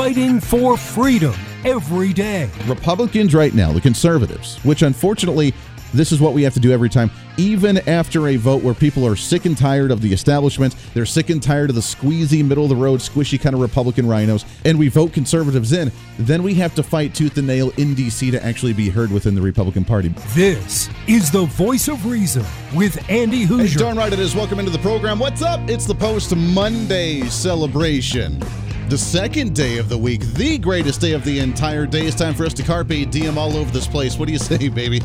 fighting 0.00 0.40
for 0.40 0.78
freedom 0.78 1.34
every 1.62 2.10
day. 2.14 2.48
Republicans 2.66 3.34
right 3.34 3.52
now, 3.52 3.70
the 3.70 3.80
conservatives, 3.82 4.56
which 4.64 4.80
unfortunately 4.80 5.52
this 5.92 6.10
is 6.10 6.22
what 6.22 6.32
we 6.32 6.42
have 6.42 6.54
to 6.54 6.60
do 6.60 6.72
every 6.72 6.88
time. 6.88 7.10
Even 7.36 7.86
after 7.86 8.28
a 8.28 8.36
vote 8.36 8.62
where 8.62 8.72
people 8.72 9.06
are 9.06 9.14
sick 9.14 9.44
and 9.44 9.58
tired 9.58 9.90
of 9.90 10.00
the 10.00 10.10
establishment, 10.10 10.74
they're 10.94 11.04
sick 11.04 11.28
and 11.28 11.42
tired 11.42 11.68
of 11.68 11.76
the 11.76 11.82
squeezy, 11.82 12.42
middle 12.42 12.64
of 12.64 12.70
the 12.70 12.76
road, 12.76 13.00
squishy 13.00 13.38
kind 13.38 13.54
of 13.54 13.60
Republican 13.60 14.08
rhinos, 14.08 14.46
and 14.64 14.78
we 14.78 14.88
vote 14.88 15.12
conservatives 15.12 15.74
in, 15.74 15.92
then 16.18 16.42
we 16.42 16.54
have 16.54 16.74
to 16.76 16.82
fight 16.82 17.14
tooth 17.14 17.36
and 17.36 17.46
nail 17.46 17.70
in 17.76 17.94
D.C. 17.94 18.30
to 18.30 18.42
actually 18.42 18.72
be 18.72 18.88
heard 18.88 19.12
within 19.12 19.34
the 19.34 19.42
Republican 19.42 19.84
Party. 19.84 20.08
This 20.28 20.88
is 21.08 21.30
the 21.30 21.44
voice 21.44 21.88
of 21.88 22.06
reason 22.06 22.42
with 22.74 23.06
Andy 23.10 23.44
Hooser. 23.44 23.68
Hey, 23.68 23.74
darn 23.74 23.98
right 23.98 24.14
it 24.14 24.18
is. 24.18 24.34
Welcome 24.34 24.60
into 24.60 24.70
the 24.70 24.78
program. 24.78 25.18
What's 25.18 25.42
up? 25.42 25.68
It's 25.68 25.84
the 25.84 25.94
Post 25.94 26.34
Monday 26.34 27.20
celebration. 27.24 28.42
The 28.90 28.98
second 28.98 29.54
day 29.54 29.78
of 29.78 29.88
the 29.88 29.96
week, 29.96 30.20
the 30.34 30.58
greatest 30.58 31.00
day 31.00 31.12
of 31.12 31.22
the 31.24 31.38
entire 31.38 31.86
day. 31.86 32.06
It's 32.06 32.16
time 32.16 32.34
for 32.34 32.44
us 32.44 32.52
to 32.54 32.64
carpe 32.64 32.88
diem 32.88 33.38
all 33.38 33.56
over 33.56 33.70
this 33.70 33.86
place. 33.86 34.18
What 34.18 34.26
do 34.26 34.32
you 34.32 34.38
say, 34.40 34.68
baby? 34.68 35.00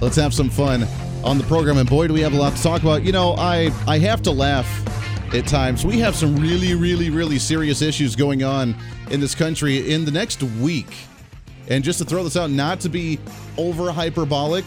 Let's 0.00 0.16
have 0.16 0.32
some 0.32 0.48
fun 0.48 0.84
on 1.22 1.36
the 1.36 1.44
program. 1.44 1.76
And 1.76 1.86
boy, 1.86 2.06
do 2.06 2.14
we 2.14 2.22
have 2.22 2.32
a 2.32 2.36
lot 2.38 2.56
to 2.56 2.62
talk 2.62 2.80
about. 2.80 3.02
You 3.02 3.12
know, 3.12 3.34
I, 3.34 3.70
I 3.86 3.98
have 3.98 4.22
to 4.22 4.30
laugh 4.30 4.66
at 5.34 5.46
times. 5.46 5.84
We 5.84 5.98
have 5.98 6.16
some 6.16 6.34
really, 6.36 6.74
really, 6.74 7.10
really 7.10 7.38
serious 7.38 7.82
issues 7.82 8.16
going 8.16 8.42
on 8.42 8.74
in 9.10 9.20
this 9.20 9.34
country 9.34 9.92
in 9.92 10.06
the 10.06 10.10
next 10.10 10.42
week. 10.42 10.96
And 11.68 11.84
just 11.84 11.98
to 11.98 12.06
throw 12.06 12.24
this 12.24 12.38
out, 12.38 12.50
not 12.50 12.80
to 12.80 12.88
be 12.88 13.18
over 13.58 13.92
hyperbolic, 13.92 14.64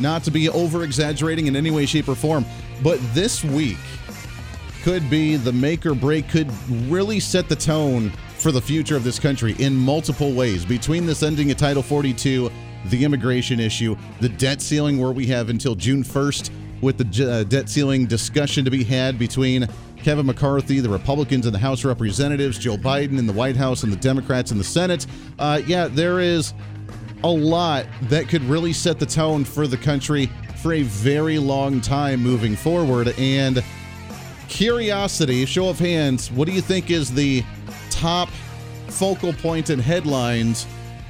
not 0.00 0.24
to 0.24 0.32
be 0.32 0.48
over 0.48 0.82
exaggerating 0.82 1.46
in 1.46 1.54
any 1.54 1.70
way, 1.70 1.86
shape, 1.86 2.08
or 2.08 2.16
form, 2.16 2.44
but 2.82 2.98
this 3.14 3.44
week 3.44 3.78
could 4.88 5.10
be 5.10 5.36
the 5.36 5.52
make 5.52 5.84
or 5.84 5.94
break, 5.94 6.26
could 6.30 6.50
really 6.88 7.20
set 7.20 7.46
the 7.46 7.54
tone 7.54 8.08
for 8.38 8.50
the 8.50 8.60
future 8.60 8.96
of 8.96 9.04
this 9.04 9.18
country 9.18 9.54
in 9.58 9.76
multiple 9.76 10.32
ways. 10.32 10.64
Between 10.64 11.04
this 11.04 11.22
ending 11.22 11.50
of 11.50 11.58
Title 11.58 11.82
42 11.82 12.50
the 12.86 13.04
immigration 13.04 13.60
issue, 13.60 13.94
the 14.22 14.30
debt 14.30 14.62
ceiling, 14.62 14.98
where 14.98 15.12
we 15.12 15.26
have 15.26 15.50
until 15.50 15.74
June 15.74 16.02
1st 16.02 16.50
with 16.80 16.96
the 16.96 17.30
uh, 17.30 17.44
debt 17.44 17.68
ceiling 17.68 18.06
discussion 18.06 18.64
to 18.64 18.70
be 18.70 18.82
had 18.82 19.18
between 19.18 19.66
Kevin 19.98 20.24
McCarthy, 20.24 20.80
the 20.80 20.88
Republicans 20.88 21.44
in 21.44 21.52
the 21.52 21.58
House 21.58 21.80
of 21.80 21.84
Representatives, 21.86 22.58
Joe 22.58 22.78
Biden 22.78 23.18
in 23.18 23.26
the 23.26 23.32
White 23.34 23.56
House, 23.56 23.82
and 23.82 23.92
the 23.92 23.96
Democrats 23.98 24.52
in 24.52 24.56
the 24.56 24.64
Senate. 24.64 25.06
Uh, 25.38 25.60
yeah, 25.66 25.86
there 25.86 26.18
is 26.18 26.54
a 27.24 27.28
lot 27.28 27.84
that 28.04 28.26
could 28.26 28.42
really 28.44 28.72
set 28.72 28.98
the 28.98 29.04
tone 29.04 29.44
for 29.44 29.66
the 29.66 29.76
country 29.76 30.30
for 30.62 30.72
a 30.72 30.82
very 30.82 31.38
long 31.38 31.82
time 31.82 32.22
moving 32.22 32.56
forward. 32.56 33.14
And 33.18 33.62
curiosity, 34.48 35.44
show 35.44 35.68
of 35.68 35.78
hands, 35.78 36.30
what 36.32 36.48
do 36.48 36.52
you 36.52 36.60
think 36.60 36.90
is 36.90 37.12
the 37.12 37.44
top 37.90 38.28
focal 38.88 39.32
point 39.34 39.70
and 39.70 39.80
headlines 39.80 40.66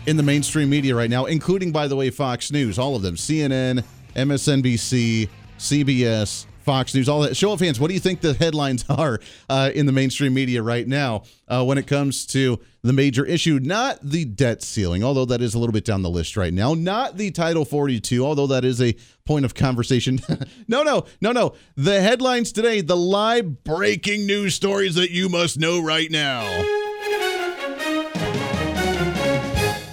in 0.07 0.17
the 0.17 0.23
mainstream 0.23 0.69
media 0.69 0.95
right 0.95 1.11
now, 1.11 1.27
including, 1.27 1.71
by 1.71 1.87
the 1.87 1.97
way, 1.97 2.11
Fox 2.11 2.51
News, 2.51 2.79
all 2.79 2.97
of 2.97 3.03
them 3.03 3.15
CNN, 3.15 3.85
MSNBC, 4.17 5.29
CBS, 5.59 6.47
Fox 6.69 6.95
News, 6.95 7.09
all 7.09 7.21
that. 7.21 7.35
Show 7.35 7.53
of 7.53 7.61
hands, 7.61 7.81
what 7.81 7.89
do 7.89 7.95
you 7.95 8.01
think 8.01 8.21
the 8.21 8.35
headlines 8.35 8.85
are 8.91 9.21
uh, 9.49 9.71
in 9.75 9.87
the 9.87 9.93
mainstream 9.93 10.35
media 10.35 10.63
right 10.63 10.87
now 10.87 11.23
uh, 11.49 11.65
when 11.65 11.79
it 11.79 11.87
comes 11.87 12.27
to 12.27 12.61
the 12.83 12.93
major 12.93 13.25
issue? 13.25 13.59
Not 13.59 14.01
the 14.03 14.27
debt 14.27 14.63
ceiling, 14.63 15.03
although 15.03 15.25
that 15.25 15.41
is 15.41 15.55
a 15.55 15.59
little 15.59 15.73
bit 15.73 15.87
down 15.87 16.03
the 16.03 16.11
list 16.11 16.37
right 16.37 16.53
now. 16.53 16.75
Not 16.75 17.17
the 17.17 17.31
Title 17.31 17.65
42, 17.65 18.23
although 18.23 18.49
that 18.49 18.67
is 18.67 18.83
a 18.83 18.95
point 19.25 19.47
of 19.47 19.55
conversation. 19.55 20.21
no, 20.69 20.83
no, 20.83 21.07
no, 21.23 21.33
no. 21.33 21.55
The 21.77 22.03
headlines 22.03 22.53
today, 22.53 22.83
the 22.83 22.99
live 22.99 23.65
breaking 23.65 24.27
news 24.27 24.55
stories 24.55 24.95
that 24.97 25.11
you 25.11 25.31
must 25.31 25.59
know 25.59 25.81
right 25.81 26.11
now. 26.11 26.45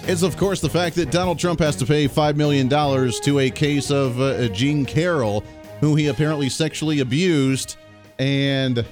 is, 0.06 0.22
of 0.22 0.36
course, 0.36 0.60
the 0.60 0.68
fact 0.68 0.94
that 0.96 1.10
Donald 1.10 1.38
Trump 1.38 1.58
has 1.60 1.74
to 1.76 1.86
pay 1.86 2.06
$5 2.06 2.36
million 2.36 2.68
to 2.68 3.38
a 3.38 3.50
case 3.50 3.90
of 3.90 4.20
uh, 4.20 4.48
Jean 4.48 4.84
Carroll, 4.84 5.42
who 5.80 5.94
he 5.94 6.06
apparently 6.08 6.48
sexually 6.48 7.00
abused, 7.00 7.76
and 8.18 8.84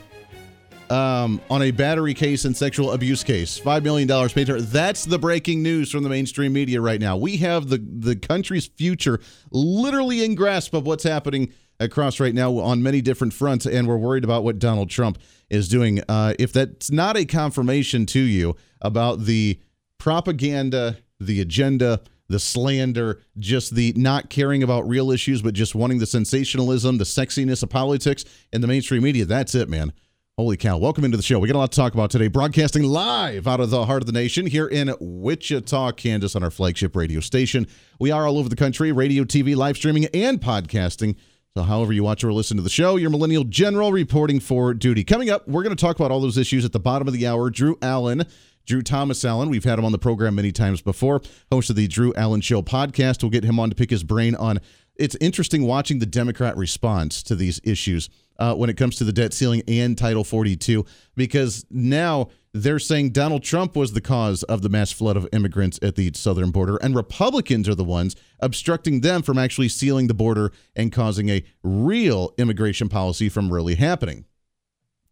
um, 0.91 1.41
on 1.49 1.62
a 1.62 1.71
battery 1.71 2.15
case 2.15 2.45
and 2.45 2.56
sexual 2.56 2.93
abuse 2.93 3.25
case. 3.25 3.59
$5 3.59 3.83
million 3.83 4.09
paid 4.28 4.47
to 4.47 4.55
her. 4.55 4.61
That's 4.61 5.05
the 5.05 5.19
breaking 5.19 5.62
news 5.62 5.91
from 5.91 6.03
the 6.03 6.11
mainstream 6.11 6.53
media 6.53 6.81
right 6.81 7.00
now. 7.00 7.17
We 7.17 7.39
have 7.39 7.69
the, 7.69 7.78
the 7.78 8.17
country's 8.17 8.67
future 8.67 9.19
literally 9.50 10.25
in 10.25 10.34
grasp 10.34 10.75
of 10.75 10.87
what's 10.87 11.05
happening 11.05 11.53
across 11.81 12.21
right 12.21 12.34
now 12.34 12.59
on 12.59 12.83
many 12.83 13.01
different 13.01 13.33
fronts, 13.33 13.66
and 13.66 13.89
we're 13.89 13.97
worried 13.97 14.25
about 14.25 14.45
what 14.45 14.59
Donald 14.59 14.91
Trump 14.91 15.19
is 15.51 15.69
doing. 15.69 16.01
Uh, 16.09 16.34
if 16.39 16.53
that's 16.53 16.91
not 16.91 17.16
a 17.16 17.25
confirmation 17.25 18.06
to 18.06 18.21
you 18.21 18.55
about 18.81 19.21
the 19.21 19.59
propaganda 19.99 20.99
the 21.21 21.41
agenda, 21.41 22.01
the 22.29 22.39
slander, 22.39 23.23
just 23.39 23.75
the 23.75 23.93
not 23.97 24.31
caring 24.31 24.62
about 24.62 24.89
real 24.89 25.11
issues, 25.11 25.43
but 25.43 25.55
just 25.55 25.75
wanting 25.75 25.99
the 25.99 26.07
sensationalism, 26.07 26.99
the 26.99 27.05
sexiness 27.05 27.62
of 27.62 27.71
politics 27.71 28.25
in 28.53 28.61
the 28.61 28.67
mainstream 28.67 29.03
media. 29.03 29.25
That's 29.25 29.55
it, 29.55 29.69
man. 29.69 29.93
Holy 30.37 30.57
cow. 30.57 30.79
Welcome 30.79 31.05
into 31.05 31.17
the 31.17 31.23
show. 31.23 31.39
We 31.39 31.47
got 31.47 31.55
a 31.55 31.59
lot 31.59 31.71
to 31.71 31.77
talk 31.77 31.95
about 31.95 32.11
today. 32.11 32.27
Broadcasting 32.27 32.83
live 32.83 33.47
out 33.47 33.61
of 33.61 33.71
the 33.71 33.87
heart 33.87 34.03
of 34.03 34.07
the 34.07 34.13
nation 34.13 34.47
here 34.47 34.67
in 34.67 34.93
Wichita, 34.99 35.93
Kansas, 35.93 36.34
on 36.34 36.43
our 36.43 36.51
flagship 36.51 36.97
radio 36.97 37.21
station. 37.21 37.69
We 38.01 38.11
are 38.11 38.27
all 38.27 38.39
over 38.39 38.49
the 38.49 38.57
country 38.57 38.91
radio, 38.91 39.23
TV, 39.23 39.55
live 39.55 39.77
streaming, 39.77 40.07
and 40.07 40.41
podcasting. 40.41 41.15
So, 41.57 41.63
however 41.63 41.93
you 41.93 42.03
watch 42.03 42.25
or 42.25 42.33
listen 42.33 42.57
to 42.57 42.65
the 42.65 42.69
show, 42.69 42.97
your 42.97 43.11
millennial 43.11 43.45
general 43.45 43.93
reporting 43.93 44.41
for 44.41 44.75
duty. 44.75 45.05
Coming 45.05 45.31
up, 45.31 45.47
we're 45.47 45.63
going 45.63 45.77
to 45.77 45.81
talk 45.81 45.95
about 45.95 46.11
all 46.11 46.21
those 46.21 46.37
issues 46.37 46.65
at 46.65 46.73
the 46.73 46.81
bottom 46.81 47.07
of 47.07 47.15
the 47.15 47.29
hour. 47.29 47.49
Drew 47.49 47.79
Allen 47.81 48.25
Drew 48.67 48.83
Thomas 48.83 49.25
Allen. 49.25 49.51
We've 49.51 49.65
had 49.65 49.79
him 49.79 49.85
on 49.85 49.93
the 49.93 49.99
program 49.99 50.35
many 50.35 50.53
times 50.53 50.83
before, 50.83 51.21
host 51.51 51.71
of 51.71 51.77
the 51.77 51.87
Drew 51.87 52.13
Allen 52.15 52.41
Show 52.41 52.63
podcast. 52.63 53.23
We'll 53.23 53.31
get 53.31 53.45
him 53.45 53.61
on 53.61 53.71
to 53.71 53.77
pick 53.77 53.91
his 53.91 54.05
brain 54.05 54.35
on. 54.35 54.61
It's 54.97 55.17
interesting 55.21 55.67
watching 55.67 55.99
the 55.99 56.07
Democrat 56.07 56.57
response 56.57 57.23
to 57.25 57.35
these 57.35 57.61
issues 57.65 58.09
uh, 58.39 58.55
when 58.55 58.71
it 58.71 58.77
comes 58.77 58.97
to 58.97 59.05
the 59.05 59.13
debt 59.13 59.33
ceiling 59.33 59.63
and 59.67 59.97
Title 59.99 60.25
42, 60.25 60.85
because 61.17 61.65
now 61.71 62.29
they're 62.53 62.79
saying 62.79 63.11
Donald 63.11 63.43
Trump 63.43 63.75
was 63.75 63.93
the 63.93 64.01
cause 64.01 64.43
of 64.45 64.63
the 64.63 64.69
mass 64.69 64.93
flood 64.93 65.17
of 65.17 65.29
immigrants 65.33 65.79
at 65.83 65.97
the 65.97 66.13
southern 66.15 66.51
border, 66.51 66.77
and 66.77 66.95
Republicans 66.95 67.69
are 67.69 67.75
the 67.75 67.85
ones 67.85 68.15
obstructing 68.41 69.01
them 69.01 69.23
from 69.23 69.39
actually 69.39 69.69
sealing 69.69 70.07
the 70.07 70.15
border 70.15 70.53
and 70.77 70.93
causing 70.93 71.29
a 71.29 71.45
real 71.63 72.33
immigration 72.39 72.89
policy 72.89 73.29
from 73.29 73.53
really 73.53 73.75
happening. 73.75 74.25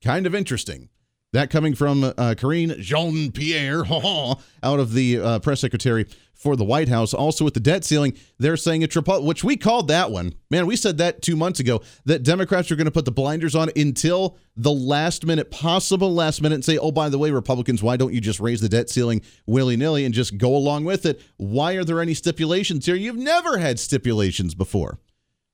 Kind 0.02 0.26
of 0.26 0.34
interesting. 0.34 0.88
That 1.32 1.48
coming 1.48 1.74
from 1.74 2.04
uh, 2.04 2.34
Karine 2.36 2.78
Jean 2.78 3.32
Pierre, 3.32 3.84
ha 3.84 4.00
ha 4.00 4.34
out 4.62 4.80
of 4.80 4.92
the 4.92 5.18
uh, 5.18 5.38
press 5.38 5.60
secretary 5.60 6.06
for 6.34 6.56
the 6.56 6.64
White 6.64 6.88
House. 6.88 7.14
Also, 7.14 7.44
with 7.44 7.54
the 7.54 7.60
debt 7.60 7.84
ceiling, 7.84 8.14
they're 8.38 8.56
saying 8.56 8.84
a 8.84 8.86
triple, 8.86 9.24
which 9.24 9.42
we 9.42 9.56
called 9.56 9.88
that 9.88 10.10
one. 10.10 10.34
Man, 10.50 10.66
we 10.66 10.76
said 10.76 10.98
that 10.98 11.22
two 11.22 11.36
months 11.36 11.58
ago 11.60 11.80
that 12.04 12.22
Democrats 12.22 12.70
are 12.70 12.76
going 12.76 12.84
to 12.84 12.90
put 12.90 13.06
the 13.06 13.12
blinders 13.12 13.54
on 13.54 13.70
until 13.76 14.36
the 14.56 14.72
last 14.72 15.24
minute, 15.24 15.50
possible 15.50 16.12
last 16.12 16.42
minute, 16.42 16.56
and 16.56 16.64
say, 16.64 16.76
oh, 16.76 16.92
by 16.92 17.08
the 17.08 17.18
way, 17.18 17.30
Republicans, 17.30 17.82
why 17.82 17.96
don't 17.96 18.12
you 18.12 18.20
just 18.20 18.40
raise 18.40 18.60
the 18.60 18.68
debt 18.68 18.90
ceiling 18.90 19.22
willy 19.46 19.76
nilly 19.76 20.04
and 20.04 20.12
just 20.12 20.36
go 20.36 20.54
along 20.54 20.84
with 20.84 21.06
it? 21.06 21.20
Why 21.38 21.74
are 21.74 21.84
there 21.84 22.02
any 22.02 22.12
stipulations 22.12 22.84
here? 22.84 22.96
You've 22.96 23.16
never 23.16 23.56
had 23.56 23.78
stipulations 23.78 24.54
before. 24.54 24.98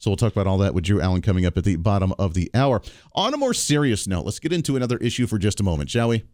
So 0.00 0.10
we'll 0.10 0.16
talk 0.16 0.32
about 0.32 0.46
all 0.46 0.58
that 0.58 0.74
with 0.74 0.84
Drew 0.84 1.00
Allen 1.00 1.22
coming 1.22 1.44
up 1.44 1.58
at 1.58 1.64
the 1.64 1.74
bottom 1.74 2.14
of 2.20 2.34
the 2.34 2.50
hour. 2.54 2.80
On 3.14 3.34
a 3.34 3.36
more 3.36 3.52
serious 3.52 4.06
note, 4.06 4.24
let's 4.24 4.38
get 4.38 4.52
into 4.52 4.76
another 4.76 4.96
issue 4.98 5.26
for 5.26 5.38
just 5.38 5.58
a 5.58 5.64
moment, 5.64 5.90
shall 5.90 6.08
we? 6.08 6.24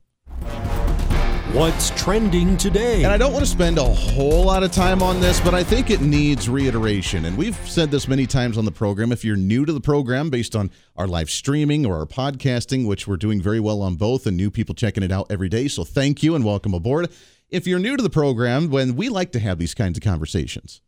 What's 1.54 1.90
trending 1.90 2.58
today? 2.58 3.04
And 3.04 3.12
I 3.12 3.16
don't 3.16 3.32
want 3.32 3.44
to 3.44 3.50
spend 3.50 3.78
a 3.78 3.84
whole 3.84 4.44
lot 4.44 4.64
of 4.64 4.72
time 4.72 5.02
on 5.02 5.20
this, 5.20 5.40
but 5.40 5.54
I 5.54 5.64
think 5.64 5.88
it 5.88 6.02
needs 6.02 6.46
reiteration. 6.46 7.24
And 7.24 7.38
we've 7.38 7.56
said 7.66 7.90
this 7.90 8.06
many 8.06 8.26
times 8.26 8.58
on 8.58 8.66
the 8.66 8.72
program. 8.72 9.12
If 9.12 9.24
you're 9.24 9.36
new 9.36 9.64
to 9.64 9.72
the 9.72 9.80
program 9.80 10.28
based 10.28 10.54
on 10.54 10.70
our 10.96 11.06
live 11.06 11.30
streaming 11.30 11.86
or 11.86 11.96
our 12.00 12.06
podcasting, 12.06 12.86
which 12.86 13.06
we're 13.06 13.16
doing 13.16 13.40
very 13.40 13.60
well 13.60 13.80
on 13.80 13.94
both, 13.94 14.26
and 14.26 14.36
new 14.36 14.50
people 14.50 14.74
checking 14.74 15.04
it 15.04 15.12
out 15.12 15.28
every 15.30 15.48
day. 15.48 15.68
So 15.68 15.84
thank 15.84 16.22
you 16.22 16.34
and 16.34 16.44
welcome 16.44 16.74
aboard. 16.74 17.08
If 17.48 17.66
you're 17.66 17.78
new 17.78 17.96
to 17.96 18.02
the 18.02 18.10
program, 18.10 18.68
when 18.68 18.96
we 18.96 19.08
like 19.08 19.32
to 19.32 19.38
have 19.38 19.58
these 19.58 19.74
kinds 19.74 19.96
of 19.96 20.02
conversations, 20.02 20.82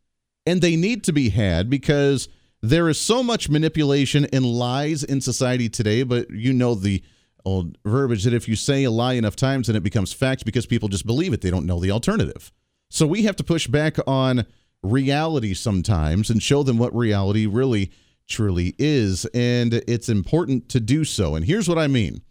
and 0.45 0.61
they 0.61 0.75
need 0.75 1.03
to 1.05 1.13
be 1.13 1.29
had 1.29 1.69
because 1.69 2.27
there 2.61 2.89
is 2.89 2.99
so 2.99 3.21
much 3.21 3.49
manipulation 3.49 4.25
and 4.33 4.45
lies 4.45 5.03
in 5.03 5.21
society 5.21 5.69
today, 5.69 6.03
but 6.03 6.29
you 6.29 6.53
know 6.53 6.75
the 6.75 7.03
old 7.45 7.77
verbiage 7.85 8.23
that 8.23 8.33
if 8.33 8.47
you 8.47 8.55
say 8.55 8.83
a 8.83 8.91
lie 8.91 9.13
enough 9.13 9.35
times, 9.35 9.67
then 9.67 9.75
it 9.75 9.83
becomes 9.83 10.11
fact 10.11 10.43
because 10.43 10.65
people 10.65 10.89
just 10.89 11.05
believe 11.05 11.33
it. 11.33 11.41
They 11.41 11.51
don't 11.51 11.65
know 11.65 11.79
the 11.79 11.91
alternative. 11.91 12.51
So 12.89 13.05
we 13.05 13.23
have 13.23 13.35
to 13.37 13.43
push 13.43 13.67
back 13.67 13.97
on 14.07 14.45
reality 14.83 15.53
sometimes 15.53 16.29
and 16.29 16.41
show 16.41 16.63
them 16.63 16.77
what 16.77 16.95
reality 16.95 17.45
really 17.45 17.91
truly 18.27 18.75
is. 18.77 19.25
And 19.33 19.75
it's 19.87 20.09
important 20.09 20.69
to 20.69 20.79
do 20.79 21.05
so. 21.05 21.35
And 21.35 21.45
here's 21.45 21.69
what 21.69 21.77
I 21.77 21.87
mean. 21.87 22.21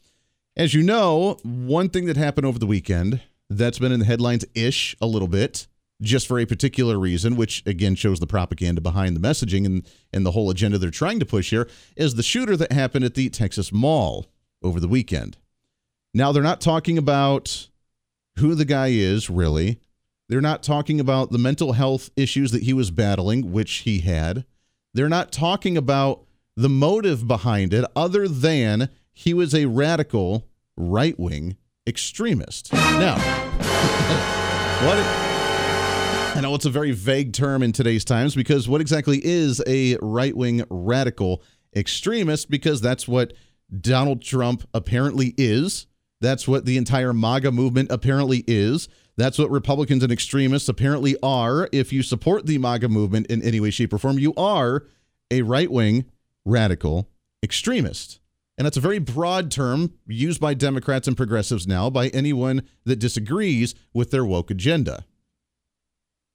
As 0.57 0.75
you 0.75 0.83
know, 0.83 1.37
one 1.43 1.89
thing 1.89 2.07
that 2.07 2.17
happened 2.17 2.47
over 2.47 2.59
the 2.59 2.67
weekend 2.67 3.21
that's 3.49 3.79
been 3.79 3.93
in 3.93 4.01
the 4.01 4.07
headlines 4.07 4.45
ish 4.55 4.97
a 5.01 5.07
little 5.07 5.29
bit 5.29 5.67
just 6.03 6.27
for 6.27 6.39
a 6.39 6.47
particular 6.47 6.99
reason, 6.99 7.37
which 7.37 7.63
again 7.67 7.95
shows 7.95 8.21
the 8.21 8.27
propaganda 8.27 8.81
behind 8.81 9.17
the 9.17 9.21
messaging 9.21 9.65
and, 9.65 9.87
and 10.13 10.27
the 10.27 10.33
whole 10.33 10.51
agenda 10.51 10.79
they're 10.79 10.91
trying 10.91 11.19
to 11.21 11.27
push 11.27 11.51
here, 11.51 11.69
is 11.97 12.15
the 12.15 12.23
shooter 12.23 12.57
that 12.57 12.73
happened 12.73 13.05
at 13.05 13.15
the 13.15 13.29
Texas 13.31 13.73
Mall 13.73 14.27
over 14.63 14.81
the 14.81 14.89
weekend. 14.89 15.39
Now, 16.13 16.33
they're 16.33 16.43
not 16.43 16.61
talking 16.61 16.99
about 16.99 17.69
who 18.39 18.55
the 18.55 18.65
guy 18.65 18.89
is, 18.89 19.31
really. 19.31 19.81
They're 20.29 20.41
not 20.41 20.63
talking 20.63 20.99
about 20.99 21.31
the 21.31 21.39
mental 21.39 21.73
health 21.73 22.11
issues 22.17 22.51
that 22.53 22.65
he 22.65 22.73
was 22.73 22.91
battling, 22.91 23.53
which 23.53 23.73
he 23.79 24.01
had. 24.01 24.45
They're 24.93 25.09
not 25.09 25.31
talking 25.31 25.77
about 25.77 26.25
the 26.57 26.69
motive 26.69 27.29
behind 27.29 27.75
it, 27.75 27.85
other 27.95 28.27
than 28.29 28.89
he 29.13 29.35
was 29.35 29.55
a 29.55 29.67
radical 29.67 30.49
right 30.77 31.19
wing 31.19 31.57
extremist. 31.87 32.73
Now, 32.73 33.17
what? 34.87 35.26
I 36.37 36.43
know 36.43 36.55
it's 36.55 36.67
a 36.67 36.71
very 36.71 36.91
vague 36.93 37.33
term 37.33 37.63
in 37.63 37.73
today's 37.73 38.05
times 38.05 38.35
because 38.35 38.69
what 38.69 38.83
exactly 38.83 39.25
is 39.25 39.63
a 39.67 39.97
right 40.03 40.37
wing 40.37 40.65
radical 40.69 41.43
extremist? 41.75 42.51
Because 42.51 42.83
that's 42.83 43.09
what 43.09 43.33
Donald 43.81 44.21
Trump 44.21 44.69
apparently 44.75 45.33
is. 45.39 45.87
That's 46.21 46.47
what 46.47 46.67
the 46.67 46.77
entire 46.77 47.15
MAGA 47.15 47.53
movement 47.53 47.91
apparently 47.91 48.45
is. 48.47 48.87
That's 49.17 49.39
what 49.39 49.51
Republicans 49.51 50.03
and 50.03 50.13
extremists 50.13 50.69
apparently 50.69 51.17
are. 51.23 51.71
If 51.73 51.91
you 51.91 52.03
support 52.03 52.45
the 52.45 52.59
MAGA 52.59 52.91
movement 52.91 53.29
in 53.29 53.41
any 53.41 53.59
way, 53.59 53.71
shape, 53.71 53.95
or 53.95 53.99
form, 53.99 54.19
you 54.19 54.35
are 54.35 54.85
a 55.31 55.41
right 55.41 55.73
wing 55.73 56.05
radical 56.45 57.09
extremist. 57.43 58.21
And 58.59 58.67
that's 58.67 58.77
a 58.77 58.83
very 58.83 58.99
broad 58.99 59.51
term 59.51 59.95
used 60.07 60.43
by 60.43 60.53
Democrats 60.53 61.09
and 61.09 61.17
progressives 61.17 61.67
now 61.67 61.89
by 61.89 62.09
anyone 62.09 62.63
that 62.85 62.99
disagrees 62.99 63.75
with 63.95 64.11
their 64.11 64.25
woke 64.27 64.51
agenda. 64.51 65.07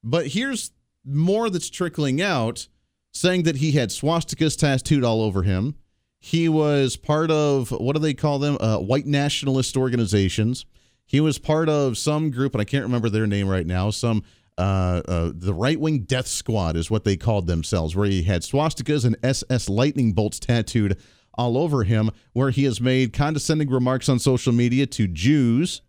But 0.04 0.28
here's 0.28 0.72
more 1.06 1.50
that's 1.50 1.70
trickling 1.70 2.22
out 2.22 2.68
saying 3.12 3.44
that 3.44 3.58
he 3.58 3.74
had 3.74 3.90
swastikas 3.90 4.58
tattooed 4.58 5.04
all 5.04 5.22
over 5.22 5.44
him. 5.44 5.76
He 6.20 6.48
was 6.48 6.98
part 6.98 7.32
of, 7.32 7.72
what 7.72 7.94
do 7.94 8.00
they 8.00 8.14
call 8.14 8.40
them? 8.40 8.58
Uh, 8.60 8.78
white 8.78 9.08
nationalist 9.08 9.76
organizations. 9.76 10.66
He 11.06 11.20
was 11.20 11.40
part 11.40 11.68
of 11.68 11.98
some 11.98 12.32
group, 12.32 12.54
and 12.54 12.62
I 12.62 12.66
can't 12.66 12.86
remember 12.86 13.10
their 13.10 13.28
name 13.28 13.50
right 13.50 13.66
now, 13.66 13.90
some 13.90 14.24
uh, 14.58 15.02
uh, 15.08 15.32
the 15.34 15.54
right 15.54 15.80
wing 15.80 16.00
death 16.00 16.28
squad 16.28 16.76
is 16.76 16.92
what 16.92 17.04
they 17.04 17.18
called 17.18 17.48
themselves, 17.48 17.96
where 17.96 18.08
he 18.08 18.24
had 18.24 18.44
swastikas 18.44 19.06
and 19.06 19.18
SS 19.24 19.70
lightning 19.70 20.14
bolts 20.14 20.40
tattooed 20.40 21.00
all 21.34 21.58
over 21.58 21.84
him, 21.84 22.12
where 22.34 22.52
he 22.52 22.66
has 22.66 22.80
made 22.80 23.14
condescending 23.14 23.70
remarks 23.70 24.10
on 24.10 24.20
social 24.20 24.54
media 24.54 24.86
to 24.86 25.08
Jews, 25.08 25.82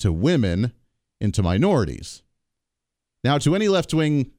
to 0.00 0.12
women, 0.12 0.72
and 1.20 1.32
to 1.34 1.42
minorities. 1.42 2.22
Now, 3.26 3.38
to 3.38 3.56
any 3.56 3.66
left 3.66 3.92
wing 3.92 4.30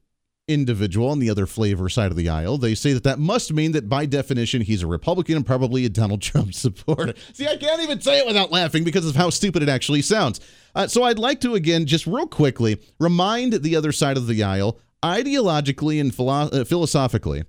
individual 0.48 1.10
on 1.10 1.18
the 1.18 1.28
other 1.28 1.44
flavor 1.44 1.90
side 1.90 2.10
of 2.10 2.16
the 2.16 2.30
aisle, 2.30 2.56
they 2.56 2.74
say 2.74 2.94
that 2.94 3.04
that 3.04 3.18
must 3.18 3.52
mean 3.52 3.72
that 3.72 3.86
by 3.86 4.06
definition 4.06 4.62
he's 4.62 4.82
a 4.82 4.86
Republican 4.86 5.36
and 5.36 5.44
probably 5.44 5.84
a 5.84 5.90
Donald 5.90 6.22
Trump 6.22 6.54
supporter. 6.54 7.12
See, 7.34 7.46
I 7.46 7.58
can't 7.58 7.82
even 7.82 8.00
say 8.00 8.20
it 8.20 8.26
without 8.26 8.50
laughing 8.50 8.84
because 8.84 9.06
of 9.06 9.14
how 9.14 9.28
stupid 9.28 9.62
it 9.62 9.68
actually 9.68 10.00
sounds. 10.00 10.40
Uh, 10.74 10.86
so 10.86 11.02
I'd 11.02 11.18
like 11.18 11.42
to, 11.42 11.54
again, 11.54 11.84
just 11.84 12.06
real 12.06 12.26
quickly, 12.26 12.80
remind 12.98 13.52
the 13.52 13.76
other 13.76 13.92
side 13.92 14.16
of 14.16 14.26
the 14.26 14.42
aisle, 14.42 14.80
ideologically 15.04 16.00
and 16.00 16.14
philo- 16.14 16.48
uh, 16.48 16.64
philosophically, 16.64 17.44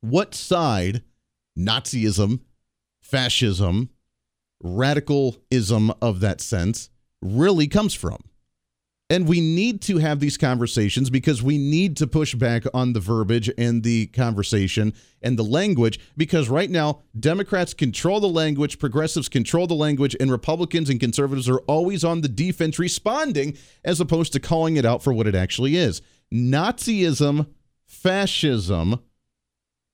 what 0.00 0.34
side 0.34 1.04
Nazism, 1.56 2.40
fascism, 3.00 3.90
radicalism 4.60 5.92
of 6.02 6.18
that 6.18 6.40
sense 6.40 6.90
really 7.22 7.68
comes 7.68 7.94
from. 7.94 8.18
And 9.08 9.28
we 9.28 9.40
need 9.40 9.82
to 9.82 9.98
have 9.98 10.18
these 10.18 10.36
conversations 10.36 11.10
because 11.10 11.40
we 11.40 11.58
need 11.58 11.96
to 11.98 12.08
push 12.08 12.34
back 12.34 12.64
on 12.74 12.92
the 12.92 12.98
verbiage 12.98 13.48
and 13.56 13.84
the 13.84 14.08
conversation 14.08 14.92
and 15.22 15.38
the 15.38 15.44
language 15.44 16.00
because 16.16 16.48
right 16.48 16.68
now, 16.68 17.02
Democrats 17.18 17.72
control 17.72 18.18
the 18.18 18.28
language, 18.28 18.80
progressives 18.80 19.28
control 19.28 19.68
the 19.68 19.74
language, 19.74 20.16
and 20.18 20.32
Republicans 20.32 20.90
and 20.90 20.98
conservatives 20.98 21.48
are 21.48 21.60
always 21.68 22.02
on 22.02 22.22
the 22.22 22.28
defense 22.28 22.80
responding 22.80 23.56
as 23.84 24.00
opposed 24.00 24.32
to 24.32 24.40
calling 24.40 24.76
it 24.76 24.84
out 24.84 25.04
for 25.04 25.12
what 25.12 25.28
it 25.28 25.36
actually 25.36 25.76
is. 25.76 26.02
Nazism, 26.34 27.46
fascism, 27.84 28.98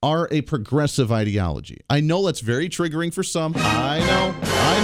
are 0.01 0.27
a 0.31 0.41
progressive 0.41 1.11
ideology. 1.11 1.81
I 1.87 2.01
know 2.01 2.25
that's 2.25 2.39
very 2.39 2.67
triggering 2.67 3.13
for 3.13 3.21
some. 3.21 3.53
I 3.55 3.99
know. 3.99 4.35
I 4.43 4.83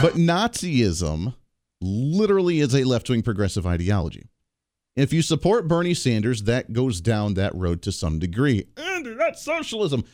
know. 0.00 0.08
But 0.08 0.14
Nazism 0.14 1.34
literally 1.80 2.60
is 2.60 2.74
a 2.74 2.84
left 2.84 3.08
wing 3.08 3.22
progressive 3.22 3.66
ideology. 3.66 4.28
If 4.96 5.12
you 5.12 5.22
support 5.22 5.68
Bernie 5.68 5.94
Sanders, 5.94 6.42
that 6.42 6.72
goes 6.72 7.00
down 7.00 7.34
that 7.34 7.54
road 7.54 7.80
to 7.82 7.92
some 7.92 8.18
degree. 8.18 8.66
Andy, 8.76 9.14
that's 9.14 9.42
socialism. 9.42 10.04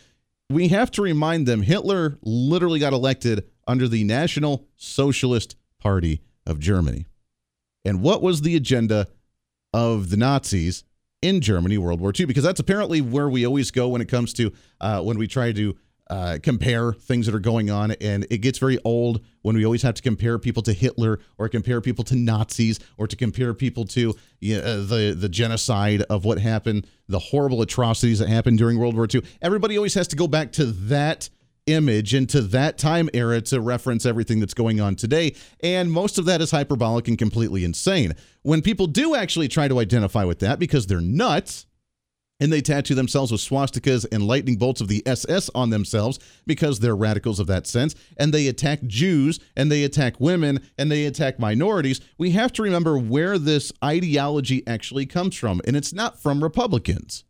We 0.49 0.69
have 0.69 0.91
to 0.93 1.03
remind 1.03 1.47
them 1.47 1.63
Hitler 1.63 2.19
literally 2.23 2.79
got 2.79 2.93
elected 2.93 3.49
under 3.67 3.89
the 3.89 4.05
National 4.05 4.67
Socialist 4.77 5.57
Party 5.81 6.21
of 6.47 6.61
Germany. 6.61 7.07
And 7.85 8.03
what 8.03 8.23
was 8.23 8.43
the 8.43 8.55
agenda 8.55 9.09
of 9.73 10.11
the 10.11 10.17
Nazis 10.17 10.85
in 11.23 11.41
Germany, 11.41 11.79
World 11.79 12.01
War 12.01 12.13
II? 12.17 12.27
Because 12.27 12.45
that's 12.45 12.61
apparently 12.61 13.01
where 13.01 13.29
we 13.29 13.47
always 13.47 13.71
go 13.71 13.89
when 13.89 14.01
it 14.01 14.09
comes 14.09 14.33
to 14.35 14.53
uh, 14.81 15.01
when 15.03 15.19
we 15.19 15.27
try 15.27 15.53
to 15.53 15.77
uh, 16.09 16.39
compare 16.43 16.93
things 16.93 17.27
that 17.27 17.35
are 17.35 17.41
going 17.41 17.71
on, 17.71 17.93
and 18.01 18.27
it 18.31 18.39
gets 18.39 18.59
very 18.59 18.79
old 18.85 19.21
when 19.43 19.57
we 19.57 19.65
always 19.65 19.83
have 19.83 19.95
to 19.95 20.03
compare 20.03 20.39
people 20.39 20.63
to 20.63 20.73
Hitler 20.73 21.19
or 21.39 21.49
compare 21.49 21.81
people 21.81 22.05
to 22.05 22.17
Nazis 22.17 22.79
or 22.97 23.07
to 23.07 23.17
compare 23.17 23.55
people 23.55 23.85
to 23.87 24.15
you 24.41 24.57
know, 24.57 24.63
uh, 24.63 24.77
the 24.77 25.17
the 25.19 25.29
genocide 25.29 26.03
of 26.03 26.25
what 26.25 26.39
happened, 26.39 26.87
the 27.09 27.19
horrible 27.19 27.63
atrocities 27.63 28.19
that 28.21 28.29
happened 28.29 28.59
during 28.59 28.79
World 28.79 28.95
War 28.95 29.09
II. 29.13 29.23
Everybody 29.43 29.77
always 29.77 29.95
has 29.95 30.09
to 30.09 30.17
go 30.17 30.29
back 30.29 30.53
to 30.53 30.67
that 30.67 31.29
image 31.67 32.15
and 32.15 32.29
to 32.31 32.41
that 32.41 32.79
time 32.79 33.11
era 33.13 33.41
to 33.41 33.61
reference 33.61 34.07
everything 34.07 34.41
that's 34.41 34.55
going 34.55 34.81
on 34.81 34.95
today. 34.95 35.35
And 35.61 35.91
most 35.91 36.19
of 36.19 36.25
that 36.27 36.41
is 36.41 36.51
hyperbolic 36.51 37.09
and 37.09 37.19
completely 37.19 37.65
insane. 37.65 38.15
When 38.43 38.63
people 38.63 38.87
do 38.87 39.15
actually 39.15 39.49
try 39.49 39.69
to 39.69 39.81
identify 39.81 40.25
with 40.25 40.39
that 40.41 40.59
because 40.59 40.87
they're 40.87 41.01
nuts, 41.01 41.67
and 42.41 42.53
they 42.53 42.61
tattoo 42.61 42.95
themselves 42.95 43.33
with 43.33 43.41
swastikas 43.41 44.07
and 44.13 44.27
lightning 44.27 44.57
bolts 44.57 44.81
of 44.81 44.89
the 44.89 45.07
SS 45.07 45.51
on 45.55 45.71
themselves 45.71 46.19
because 46.47 46.79
they're 46.79 46.97
radicals 46.97 47.41
of 47.41 47.47
that 47.47 47.67
sense. 47.67 47.95
And 48.17 48.33
they 48.33 48.47
attack 48.49 48.83
Jews 48.85 49.41
and 49.57 49.71
they 49.71 49.85
attack 49.85 50.21
women 50.21 50.61
and 50.79 50.91
they 50.91 51.07
attack 51.07 51.39
minorities. 51.39 52.01
We 52.19 52.31
have 52.33 52.53
to 52.55 52.63
remember 52.63 52.99
where 52.99 53.39
this 53.39 53.73
ideology 53.83 54.67
actually 54.67 55.07
comes 55.07 55.37
from. 55.37 55.61
And 55.67 55.77
it's 55.77 55.93
not 55.93 56.21
from 56.21 56.43
Republicans, 56.43 57.25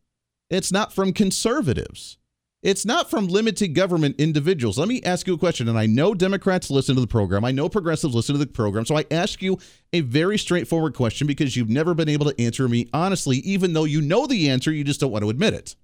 it's 0.51 0.73
not 0.73 0.93
from 0.93 1.13
conservatives. 1.13 2.19
It's 2.63 2.85
not 2.85 3.11
from 3.11 3.29
limited 3.29 3.75
government 3.75 4.17
individuals. 4.19 4.79
Let 4.79 4.89
me 4.89 5.03
ask 5.03 5.27
you 5.27 5.35
a 5.35 5.39
question. 5.39 5.69
And 5.69 5.79
I 5.79 5.87
know 5.87 6.15
Democrats 6.15 6.71
listen 6.71 6.95
to 6.95 7.01
the 7.01 7.07
program, 7.07 7.45
I 7.45 7.53
know 7.53 7.69
progressives 7.69 8.15
listen 8.15 8.35
to 8.35 8.39
the 8.39 8.47
program. 8.47 8.87
So 8.87 8.97
I 8.97 9.05
ask 9.11 9.43
you 9.43 9.59
a 9.93 10.01
very 10.01 10.39
straightforward 10.39 10.95
question 10.95 11.27
because 11.27 11.57
you've 11.57 11.69
never 11.69 11.95
been 11.95 12.09
able 12.09 12.31
to 12.31 12.41
answer 12.41 12.69
me 12.69 12.89
honestly, 12.93 13.39
even 13.39 13.73
though 13.73 13.85
you 13.85 14.01
know 14.01 14.27
the 14.27 14.51
answer, 14.51 14.73
you 14.73 14.85
just 14.85 15.01
don't 15.01 15.13
want 15.13 15.23
to 15.23 15.31
admit 15.31 15.55
it. 15.55 15.77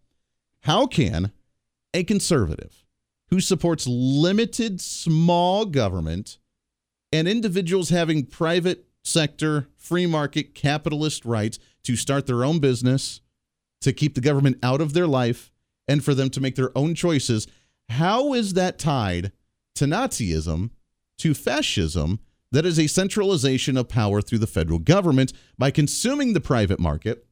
How 0.63 0.87
can 0.87 1.33
a 1.95 2.05
conservative 2.05 2.85
who 3.29 3.41
supports 3.41 3.87
limited 3.87 4.81
small 4.81 5.65
government 5.67 6.39
and 7.13 7.29
individuals 7.29 7.91
having 7.91 8.27
private 8.27 8.87
sector, 9.05 9.69
free 9.77 10.07
market, 10.07 10.55
capitalist 10.55 11.25
rights 11.25 11.59
to 11.85 11.97
start 11.97 12.27
their 12.27 12.45
own 12.45 12.59
business, 12.59 13.21
to 13.81 13.93
keep 13.93 14.15
the 14.15 14.21
government 14.21 14.59
out 14.63 14.81
of 14.81 14.95
their 14.95 15.07
life, 15.07 15.52
and 15.89 16.05
for 16.05 16.15
them 16.15 16.31
to 16.31 16.41
make 16.41 16.57
their 16.57 16.77
own 16.77 16.95
choices. 16.95 17.47
How 17.89 18.33
is 18.33 18.55
that 18.55 18.79
tied 18.79 19.33
to 19.75 19.85
Nazism, 19.87 20.71
to 21.19 21.35
fascism, 21.35 22.21
that 22.51 22.67
is 22.67 22.79
a 22.79 22.87
centralization 22.87 23.77
of 23.77 23.89
power 23.89 24.21
through 24.21 24.39
the 24.39 24.47
federal 24.47 24.79
government 24.79 25.33
by 25.59 25.71
consuming 25.71 26.33
the 26.35 26.41
private 26.41 26.79
market, 26.79 27.27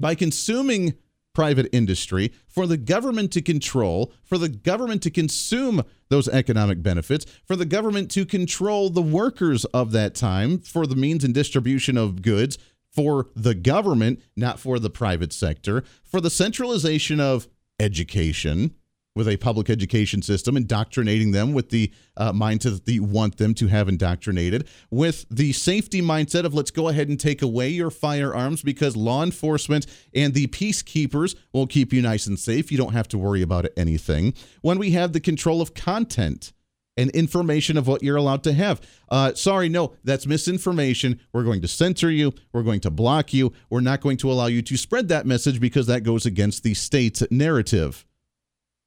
by 0.00 0.14
consuming 0.14 0.94
private 1.34 1.68
industry, 1.70 2.32
for 2.48 2.66
the 2.66 2.78
government 2.78 3.30
to 3.30 3.42
control, 3.42 4.10
for 4.24 4.38
the 4.38 4.48
government 4.48 5.02
to 5.02 5.10
consume 5.10 5.82
those 6.08 6.28
economic 6.28 6.82
benefits, 6.82 7.26
for 7.44 7.56
the 7.56 7.66
government 7.66 8.10
to 8.10 8.24
control 8.24 8.88
the 8.88 9.02
workers 9.02 9.66
of 9.66 9.92
that 9.92 10.14
time, 10.14 10.58
for 10.58 10.86
the 10.86 10.96
means 10.96 11.22
and 11.24 11.34
distribution 11.34 11.98
of 11.98 12.22
goods, 12.22 12.56
for 12.90 13.26
the 13.36 13.54
government, 13.54 14.22
not 14.34 14.58
for 14.58 14.78
the 14.78 14.88
private 14.88 15.30
sector, 15.30 15.84
for 16.02 16.22
the 16.22 16.30
centralization 16.30 17.20
of 17.20 17.46
education 17.80 18.74
with 19.16 19.26
a 19.26 19.36
public 19.38 19.70
education 19.70 20.20
system, 20.20 20.56
indoctrinating 20.56 21.32
them 21.32 21.54
with 21.54 21.70
the 21.70 21.90
uh, 22.18 22.32
mindset 22.32 22.84
that 22.84 22.92
you 22.92 23.02
want 23.02 23.38
them 23.38 23.54
to 23.54 23.66
have 23.66 23.88
indoctrinated, 23.88 24.68
with 24.90 25.24
the 25.30 25.52
safety 25.54 26.02
mindset 26.02 26.44
of 26.44 26.52
let's 26.52 26.70
go 26.70 26.88
ahead 26.88 27.08
and 27.08 27.18
take 27.18 27.40
away 27.40 27.70
your 27.70 27.90
firearms 27.90 28.62
because 28.62 28.94
law 28.94 29.22
enforcement 29.22 29.86
and 30.14 30.34
the 30.34 30.46
peacekeepers 30.48 31.34
will 31.54 31.66
keep 31.66 31.94
you 31.94 32.02
nice 32.02 32.26
and 32.26 32.38
safe. 32.38 32.70
You 32.70 32.76
don't 32.76 32.92
have 32.92 33.08
to 33.08 33.18
worry 33.18 33.40
about 33.40 33.66
anything. 33.76 34.34
When 34.60 34.78
we 34.78 34.90
have 34.90 35.14
the 35.14 35.20
control 35.20 35.62
of 35.62 35.72
content, 35.72 36.52
and 36.96 37.10
information 37.10 37.76
of 37.76 37.86
what 37.86 38.02
you're 38.02 38.16
allowed 38.16 38.42
to 38.44 38.52
have. 38.52 38.80
Uh, 39.08 39.34
sorry, 39.34 39.68
no, 39.68 39.94
that's 40.04 40.26
misinformation. 40.26 41.20
We're 41.32 41.44
going 41.44 41.60
to 41.62 41.68
censor 41.68 42.10
you. 42.10 42.32
We're 42.52 42.62
going 42.62 42.80
to 42.80 42.90
block 42.90 43.34
you. 43.34 43.52
We're 43.70 43.80
not 43.80 44.00
going 44.00 44.16
to 44.18 44.30
allow 44.30 44.46
you 44.46 44.62
to 44.62 44.76
spread 44.76 45.08
that 45.08 45.26
message 45.26 45.60
because 45.60 45.86
that 45.86 46.02
goes 46.02 46.26
against 46.26 46.62
the 46.62 46.74
state's 46.74 47.22
narrative. 47.30 48.06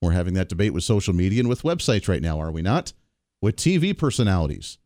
We're 0.01 0.11
having 0.11 0.33
that 0.35 0.49
debate 0.49 0.73
with 0.73 0.83
social 0.83 1.13
media 1.13 1.41
and 1.41 1.49
with 1.49 1.63
websites 1.63 2.07
right 2.07 2.21
now, 2.21 2.39
are 2.39 2.51
we 2.51 2.61
not? 2.61 2.93
With 3.41 3.57
TV 3.57 3.97
personalities, 3.97 4.77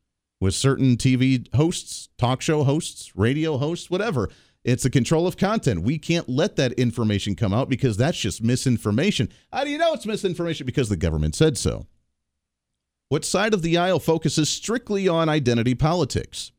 with 0.42 0.56
certain 0.56 0.98
TV 0.98 1.54
hosts, 1.56 2.10
talk 2.18 2.42
show 2.42 2.64
hosts, 2.64 3.16
radio 3.16 3.58
hosts, 3.58 3.90
whatever. 3.90 4.30
It's 4.64 4.84
the 4.84 4.90
control 4.90 5.28
of 5.28 5.38
content. 5.38 5.84
We 5.84 5.98
can't 5.98 6.30
let 6.30 6.56
that 6.56 6.72
information 6.74 7.36
come 7.36 7.54
out 7.54 7.70
because 7.70 7.98
that's 7.98 8.18
just 8.18 8.42
misinformation. 8.42 9.30
How 9.52 9.66
do 9.66 9.70
you 9.70 9.78
know 9.78 9.94
it's 9.94 10.06
misinformation? 10.06 10.66
Because 10.66 10.90
the 10.90 10.96
government 10.96 11.36
said 11.36 11.58
so. 11.58 11.86
What 13.14 13.24
side 13.24 13.54
of 13.54 13.62
the 13.62 13.78
aisle 13.78 14.00
focuses 14.00 14.50
strictly 14.50 15.08
on 15.08 15.30
identity 15.30 15.76
politics? 15.76 16.52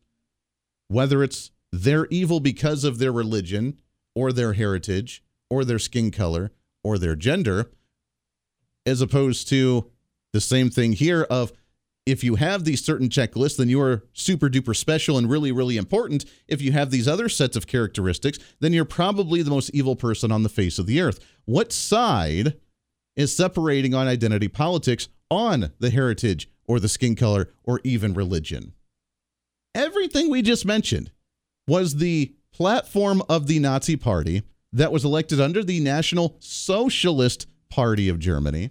Whether 0.87 1.25
it's 1.25 1.51
they're 1.73 2.07
evil 2.13 2.39
because 2.39 2.85
of 2.85 2.99
their 2.99 3.11
religion 3.11 3.79
or 4.15 4.33
their 4.33 4.53
heritage 4.53 5.21
or 5.51 5.65
their 5.65 5.81
skin 5.81 6.13
color 6.13 6.53
or 6.85 6.97
their 6.97 7.17
gender, 7.17 7.73
as 8.87 9.01
opposed 9.01 9.49
to 9.49 9.91
the 10.33 10.41
same 10.41 10.71
thing 10.71 10.93
here 10.93 11.25
of 11.25 11.53
if 12.07 12.23
you 12.23 12.37
have 12.37 12.63
these 12.63 12.85
certain 12.85 13.09
checklists, 13.09 13.57
then 13.57 13.69
you 13.69 13.81
are 13.81 14.05
super 14.13 14.49
duper 14.49 14.77
special 14.77 15.19
and 15.19 15.29
really, 15.29 15.51
really 15.51 15.77
important. 15.77 16.25
If 16.47 16.63
you 16.63 16.71
have 16.71 16.93
these 16.93 17.09
other 17.09 17.29
sets 17.29 17.57
of 17.57 17.67
characteristics, 17.67 18.39
then 18.61 18.73
you're 18.73 18.85
probably 18.85 19.43
the 19.43 19.51
most 19.51 19.71
evil 19.71 19.97
person 19.97 20.31
on 20.31 20.45
the 20.45 20.49
face 20.49 20.79
of 20.79 20.87
the 20.87 21.01
earth. 21.01 21.19
What 21.47 21.73
side 21.73 22.61
is 23.17 23.37
separating 23.37 23.93
on 23.93 24.07
identity 24.07 24.47
politics 24.47 25.09
on 25.31 25.73
the 25.79 25.91
heritage 25.91 26.51
or 26.67 26.81
the 26.81 26.89
skin 26.89 27.15
color 27.17 27.51
or 27.63 27.81
even 27.85 28.15
religion? 28.15 28.73
Everything 29.75 30.31
we 30.31 30.43
just 30.43 30.65
mentioned 30.65 31.11
was 31.67 31.97
the 31.97 32.35
platform 32.53 33.23
of 33.29 33.47
the 33.47 33.59
Nazi 33.59 33.97
Party 33.97 34.43
that 34.73 34.93
was 34.93 35.05
elected 35.05 35.41
under 35.41 35.65
the 35.65 35.81
National 35.81 36.37
Socialist 36.39 37.47
Party 37.71 38.09
of 38.09 38.19
Germany. 38.19 38.71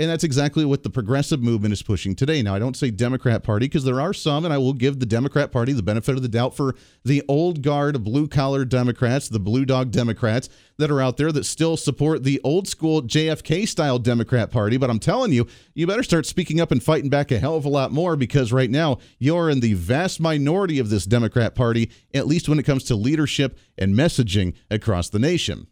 And 0.00 0.10
that's 0.10 0.24
exactly 0.24 0.64
what 0.64 0.82
the 0.82 0.90
progressive 0.90 1.40
movement 1.40 1.72
is 1.72 1.80
pushing 1.80 2.16
today. 2.16 2.42
Now, 2.42 2.56
I 2.56 2.58
don't 2.58 2.76
say 2.76 2.90
Democrat 2.90 3.44
Party 3.44 3.66
because 3.66 3.84
there 3.84 4.00
are 4.00 4.12
some, 4.12 4.44
and 4.44 4.52
I 4.52 4.58
will 4.58 4.72
give 4.72 4.98
the 4.98 5.06
Democrat 5.06 5.52
Party 5.52 5.72
the 5.72 5.84
benefit 5.84 6.16
of 6.16 6.22
the 6.22 6.28
doubt 6.28 6.56
for 6.56 6.74
the 7.04 7.22
old 7.28 7.62
guard 7.62 8.02
blue 8.02 8.26
collar 8.26 8.64
Democrats, 8.64 9.28
the 9.28 9.38
blue 9.38 9.64
dog 9.64 9.92
Democrats 9.92 10.48
that 10.78 10.90
are 10.90 11.00
out 11.00 11.16
there 11.16 11.30
that 11.30 11.46
still 11.46 11.76
support 11.76 12.24
the 12.24 12.40
old 12.42 12.66
school 12.66 13.02
JFK 13.02 13.68
style 13.68 14.00
Democrat 14.00 14.50
Party. 14.50 14.78
But 14.78 14.90
I'm 14.90 14.98
telling 14.98 15.30
you, 15.30 15.46
you 15.74 15.86
better 15.86 16.02
start 16.02 16.26
speaking 16.26 16.60
up 16.60 16.72
and 16.72 16.82
fighting 16.82 17.08
back 17.08 17.30
a 17.30 17.38
hell 17.38 17.54
of 17.54 17.64
a 17.64 17.68
lot 17.68 17.92
more 17.92 18.16
because 18.16 18.52
right 18.52 18.70
now 18.70 18.98
you're 19.20 19.48
in 19.48 19.60
the 19.60 19.74
vast 19.74 20.18
minority 20.18 20.80
of 20.80 20.90
this 20.90 21.04
Democrat 21.04 21.54
Party, 21.54 21.88
at 22.12 22.26
least 22.26 22.48
when 22.48 22.58
it 22.58 22.64
comes 22.64 22.82
to 22.84 22.96
leadership 22.96 23.56
and 23.78 23.94
messaging 23.94 24.54
across 24.72 25.08
the 25.08 25.20
nation. 25.20 25.68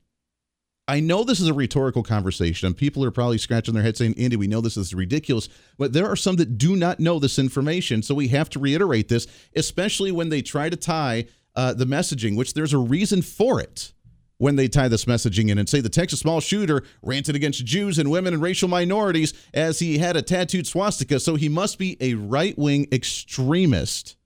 I 0.89 0.99
know 0.99 1.23
this 1.23 1.41
is 1.41 1.47
a 1.49 1.55
rhetorical 1.55 2.03
conversation, 2.03 2.67
and 2.67 2.77
people 2.77 3.05
are 3.05 3.13
probably 3.13 3.39
scratching 3.39 3.73
their 3.75 3.85
head 3.85 3.97
saying, 3.97 4.15
Andy, 4.19 4.37
we 4.37 4.49
know 4.49 4.61
this 4.61 4.77
is 4.77 4.93
ridiculous, 4.93 5.49
but 5.79 5.93
there 5.93 6.09
are 6.09 6.17
some 6.17 6.37
that 6.37 6.59
do 6.59 6.75
not 6.75 6.99
know 6.99 7.19
this 7.19 7.39
information. 7.39 8.03
So 8.03 8.15
we 8.15 8.29
have 8.29 8.51
to 8.51 8.59
reiterate 8.59 9.09
this, 9.09 9.29
especially 9.55 10.11
when 10.11 10.29
they 10.29 10.43
try 10.43 10.69
to 10.69 10.77
tie 10.77 11.27
uh, 11.55 11.75
the 11.75 11.85
messaging, 11.85 12.37
which 12.37 12.55
there's 12.55 12.73
a 12.73 12.79
reason 12.79 13.23
for 13.23 13.61
it 13.61 13.93
when 14.39 14.57
they 14.57 14.67
tie 14.67 14.89
this 14.89 15.05
messaging 15.05 15.51
in 15.51 15.59
and 15.59 15.69
say 15.69 15.81
the 15.81 15.89
Texas 15.89 16.19
small 16.19 16.41
shooter 16.41 16.83
ranted 17.01 17.37
against 17.37 17.65
Jews 17.65 17.97
and 17.97 18.11
women 18.11 18.35
and 18.35 18.43
racial 18.43 18.69
minorities 18.69 19.33
as 19.55 19.79
he 19.79 19.99
had 19.99 20.17
a 20.17 20.23
tattooed 20.23 20.67
swastika, 20.67 21.21
so 21.21 21.37
he 21.37 21.49
must 21.49 21.79
be 21.79 21.97
a 22.01 22.15
right 22.15 22.59
wing 22.59 22.89
extremist. 22.91 24.17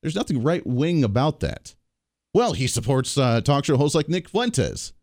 There's 0.00 0.16
nothing 0.16 0.42
right 0.42 0.66
wing 0.66 1.04
about 1.04 1.40
that. 1.40 1.74
Well, 2.32 2.54
he 2.54 2.66
supports 2.66 3.18
uh, 3.18 3.42
talk 3.42 3.66
show 3.66 3.76
hosts 3.76 3.94
like 3.94 4.08
Nick 4.08 4.26
Fuentes 4.30 4.94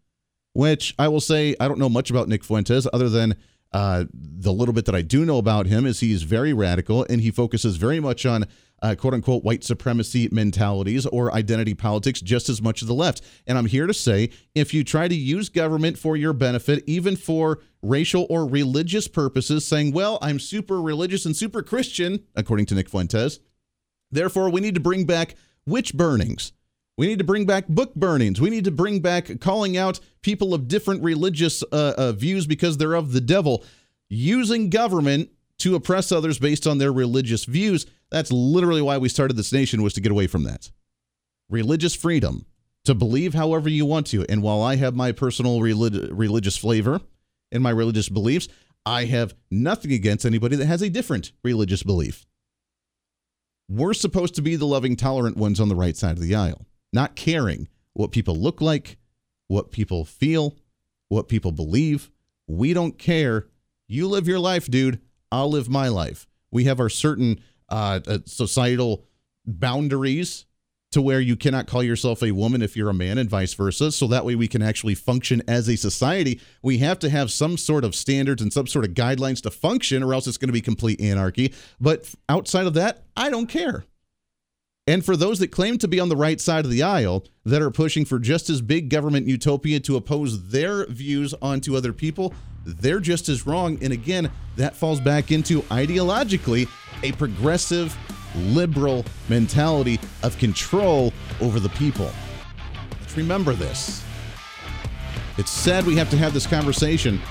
which 0.54 0.96
I 0.98 1.08
will 1.08 1.22
say 1.22 1.56
I 1.60 1.68
don't 1.68 1.80
know 1.80 1.90
much 1.90 2.10
about 2.10 2.28
Nick 2.28 2.44
Fuentes 2.44 2.88
other 2.92 3.10
than 3.10 3.36
uh, 3.72 4.06
the 4.14 4.52
little 4.52 4.74
bit 4.74 4.86
that 4.86 4.96
I 4.96 5.02
do 5.02 5.26
know 5.26 5.38
about 5.38 5.68
him 5.68 5.86
is 5.86 6.00
he's 6.00 6.24
very 6.24 6.54
radical 6.54 7.06
and 7.10 7.22
he 7.22 7.30
focuses 7.30 7.78
very 7.78 8.00
much 8.00 8.26
on 8.26 8.46
uh, 8.82 8.96
quote 8.96 9.14
unquote 9.14 9.44
white 9.44 9.64
supremacy 9.64 10.28
mentalities 10.32 11.06
or 11.06 11.34
identity 11.34 11.74
politics 11.74 12.22
just 12.22 12.50
as 12.50 12.62
much 12.62 12.82
as 12.82 12.88
the 12.88 12.94
left. 12.94 13.22
And 13.46 13.58
I'm 13.58 13.68
here 13.68 13.86
to 13.86 13.94
say 13.94 14.32
if 14.56 14.74
you 14.74 14.84
try 14.84 15.08
to 15.08 15.16
use 15.16 15.50
government 15.50 16.00
for 16.00 16.18
your 16.18 16.34
benefit, 16.34 16.84
even 16.88 17.16
for 17.16 17.60
racial 17.82 18.26
or 18.30 18.48
religious 18.48 19.08
purposes, 19.08 19.68
saying, 19.68 19.92
well, 19.92 20.18
I'm 20.22 20.40
super 20.40 20.82
religious 20.82 21.26
and 21.26 21.36
super 21.36 21.62
Christian, 21.62 22.24
according 22.36 22.66
to 22.68 22.76
Nick 22.76 22.90
Fuentes, 22.90 23.40
therefore 24.12 24.50
we 24.50 24.62
need 24.62 24.76
to 24.76 24.82
bring 24.82 25.06
back 25.06 25.36
witch 25.66 25.94
burnings. 25.94 26.54
We 27.00 27.08
need 27.08 27.20
to 27.20 27.24
bring 27.24 27.46
back 27.46 27.66
book 27.70 27.96
burnings. 27.96 28.42
We 28.42 28.50
need 28.50 28.66
to 28.66 28.72
bring 28.72 29.00
back 29.00 29.40
calling 29.40 29.78
out 29.78 30.02
people 30.22 30.54
of 30.54 30.68
different 30.68 31.02
religious 31.02 31.64
uh, 31.72 31.94
uh, 31.98 32.12
views 32.12 32.46
because 32.46 32.76
they're 32.76 32.94
of 32.94 33.14
the 33.14 33.22
devil. 33.22 33.64
Using 34.10 34.70
government 34.70 35.30
to 35.60 35.76
oppress 35.76 36.12
others 36.12 36.40
based 36.40 36.68
on 36.68 36.78
their 36.78 36.92
religious 36.92 37.46
views. 37.46 37.86
That's 38.12 38.34
literally 38.34 38.82
why 38.82 38.98
we 38.98 39.08
started 39.08 39.38
this 39.38 39.54
nation 39.54 39.82
was 39.82 39.94
to 39.94 40.02
get 40.02 40.12
away 40.12 40.28
from 40.28 40.44
that. 40.44 40.72
Religious 41.50 41.96
freedom 41.96 42.46
to 42.84 42.94
believe 42.94 43.34
however 43.34 43.70
you 43.70 43.86
want 43.86 44.08
to. 44.08 44.26
And 44.28 44.44
while 44.44 44.62
I 44.62 44.76
have 44.76 44.94
my 44.94 45.14
personal 45.14 45.62
relig- 45.62 46.12
religious 46.12 46.58
flavor 46.58 47.00
and 47.50 47.64
my 47.64 47.70
religious 47.70 48.10
beliefs, 48.10 48.50
I 48.86 49.06
have 49.06 49.36
nothing 49.50 49.94
against 49.94 50.26
anybody 50.26 50.58
that 50.58 50.66
has 50.66 50.82
a 50.82 50.90
different 50.90 51.32
religious 51.46 51.82
belief. 51.82 52.26
We're 53.70 53.94
supposed 53.94 54.36
to 54.36 54.42
be 54.42 54.58
the 54.58 54.68
loving, 54.68 54.98
tolerant 54.98 55.38
ones 55.38 55.62
on 55.62 55.70
the 55.70 55.78
right 55.78 55.96
side 55.96 56.18
of 56.18 56.22
the 56.22 56.36
aisle 56.36 56.66
not 56.94 57.16
caring 57.16 57.68
what 57.94 58.12
people 58.12 58.36
look 58.36 58.62
like, 58.62 58.98
what 59.48 59.72
people 59.72 60.06
feel, 60.06 60.56
what 61.08 61.28
people 61.28 61.52
believe. 61.52 62.12
We 62.48 62.74
don't 62.74 62.98
care. 62.98 63.48
You 63.88 64.08
live 64.08 64.28
your 64.28 64.40
life, 64.40 64.70
dude. 64.70 65.00
I'll 65.32 65.50
live 65.50 65.70
my 65.70 65.88
life. 65.88 66.28
We 66.52 66.64
have 66.66 66.80
our 66.80 66.90
certain 66.90 67.42
uh, 67.70 68.00
uh, 68.08 68.20
societal 68.26 69.06
boundaries 69.46 70.46
to 70.92 71.02
where 71.02 71.20
you 71.22 71.36
cannot 71.36 71.68
call 71.68 71.84
yourself 71.84 72.24
a 72.24 72.32
woman 72.32 72.62
if 72.62 72.76
you're 72.76 72.90
a 72.90 72.94
man 72.94 73.20
and 73.20 73.30
vice 73.30 73.54
versa. 73.54 73.92
So 73.92 74.08
that 74.08 74.26
way 74.26 74.36
we 74.36 74.48
can 74.48 74.62
actually 74.62 74.96
function 74.96 75.44
as 75.48 75.68
a 75.68 75.76
society. 75.76 76.42
We 76.64 76.80
have 76.80 76.98
to 77.00 77.10
have 77.10 77.32
some 77.32 77.58
sort 77.58 77.84
of 77.84 77.94
standards 77.94 78.42
and 78.42 78.52
some 78.52 78.66
sort 78.66 78.86
of 78.86 78.96
guidelines 78.96 79.42
to 79.44 79.52
function, 79.52 80.02
or 80.02 80.14
else 80.14 80.26
it's 80.26 80.38
going 80.38 80.50
to 80.50 80.54
be 80.54 80.62
complete 80.62 81.00
anarchy. 81.00 81.54
But 81.80 82.12
outside 82.28 82.66
of 82.66 82.74
that, 82.74 83.04
I 83.16 83.30
don't 83.30 83.48
care. 83.48 83.86
And 84.88 85.06
for 85.06 85.16
those 85.16 85.38
that 85.40 85.50
claim 85.50 85.78
to 85.78 85.88
be 85.88 86.00
on 86.00 86.10
the 86.10 86.16
right 86.16 86.42
side 86.42 86.66
of 86.66 86.72
the 86.72 86.82
aisle, 86.82 87.24
that 87.46 87.62
are 87.62 87.70
pushing 87.70 88.06
for 88.06 88.18
just 88.18 88.50
as 88.50 88.62
big 88.62 88.90
government 88.90 89.28
utopia 89.28 89.80
to 89.82 89.96
oppose 89.96 90.50
their 90.50 90.86
views 90.88 91.34
onto 91.42 91.76
other 91.76 91.94
people, 91.94 92.34
they're 92.66 93.00
just 93.00 93.30
as 93.30 93.46
wrong. 93.46 93.78
And 93.84 93.94
again, 93.94 94.32
that 94.56 94.76
falls 94.76 95.00
back 95.00 95.32
into 95.32 95.62
ideologically 95.64 96.68
a 97.04 97.12
progressive, 97.14 97.96
liberal 98.36 99.06
mentality 99.28 100.00
of 100.24 100.38
control 100.38 101.14
over 101.40 101.60
the 101.60 101.70
people. 101.70 102.12
Let's 103.00 103.16
remember 103.16 103.54
this. 103.54 104.04
It's 105.38 105.52
sad 105.52 105.86
we 105.86 105.96
have 105.96 106.10
to 106.10 106.18
have 106.18 106.34
this 106.34 106.46
conversation, 106.46 107.22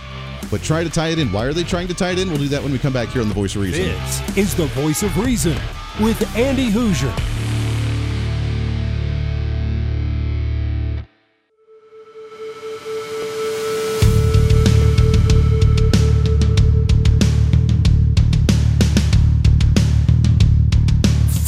but 0.50 0.62
try 0.62 0.82
to 0.82 0.90
tie 0.90 1.08
it 1.08 1.18
in. 1.18 1.30
Why 1.30 1.44
are 1.44 1.52
they 1.52 1.64
trying 1.64 1.88
to 1.88 1.94
tie 1.94 2.12
it 2.12 2.18
in? 2.18 2.28
We'll 2.28 2.38
do 2.38 2.48
that 2.48 2.62
when 2.62 2.72
we 2.72 2.78
come 2.78 2.92
back 2.92 3.08
here 3.08 3.20
on 3.20 3.28
The 3.28 3.34
Voice 3.34 3.54
of 3.54 3.62
Reason. 3.62 3.82
This 3.82 4.36
is 4.36 4.54
The 4.54 4.66
Voice 4.66 5.02
of 5.02 5.16
Reason 5.18 5.56
with 6.00 6.36
Andy 6.36 6.70
Hooser. 6.70 7.37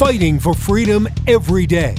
Fighting 0.01 0.39
for 0.39 0.55
freedom 0.55 1.07
every 1.27 1.67
day. 1.67 1.95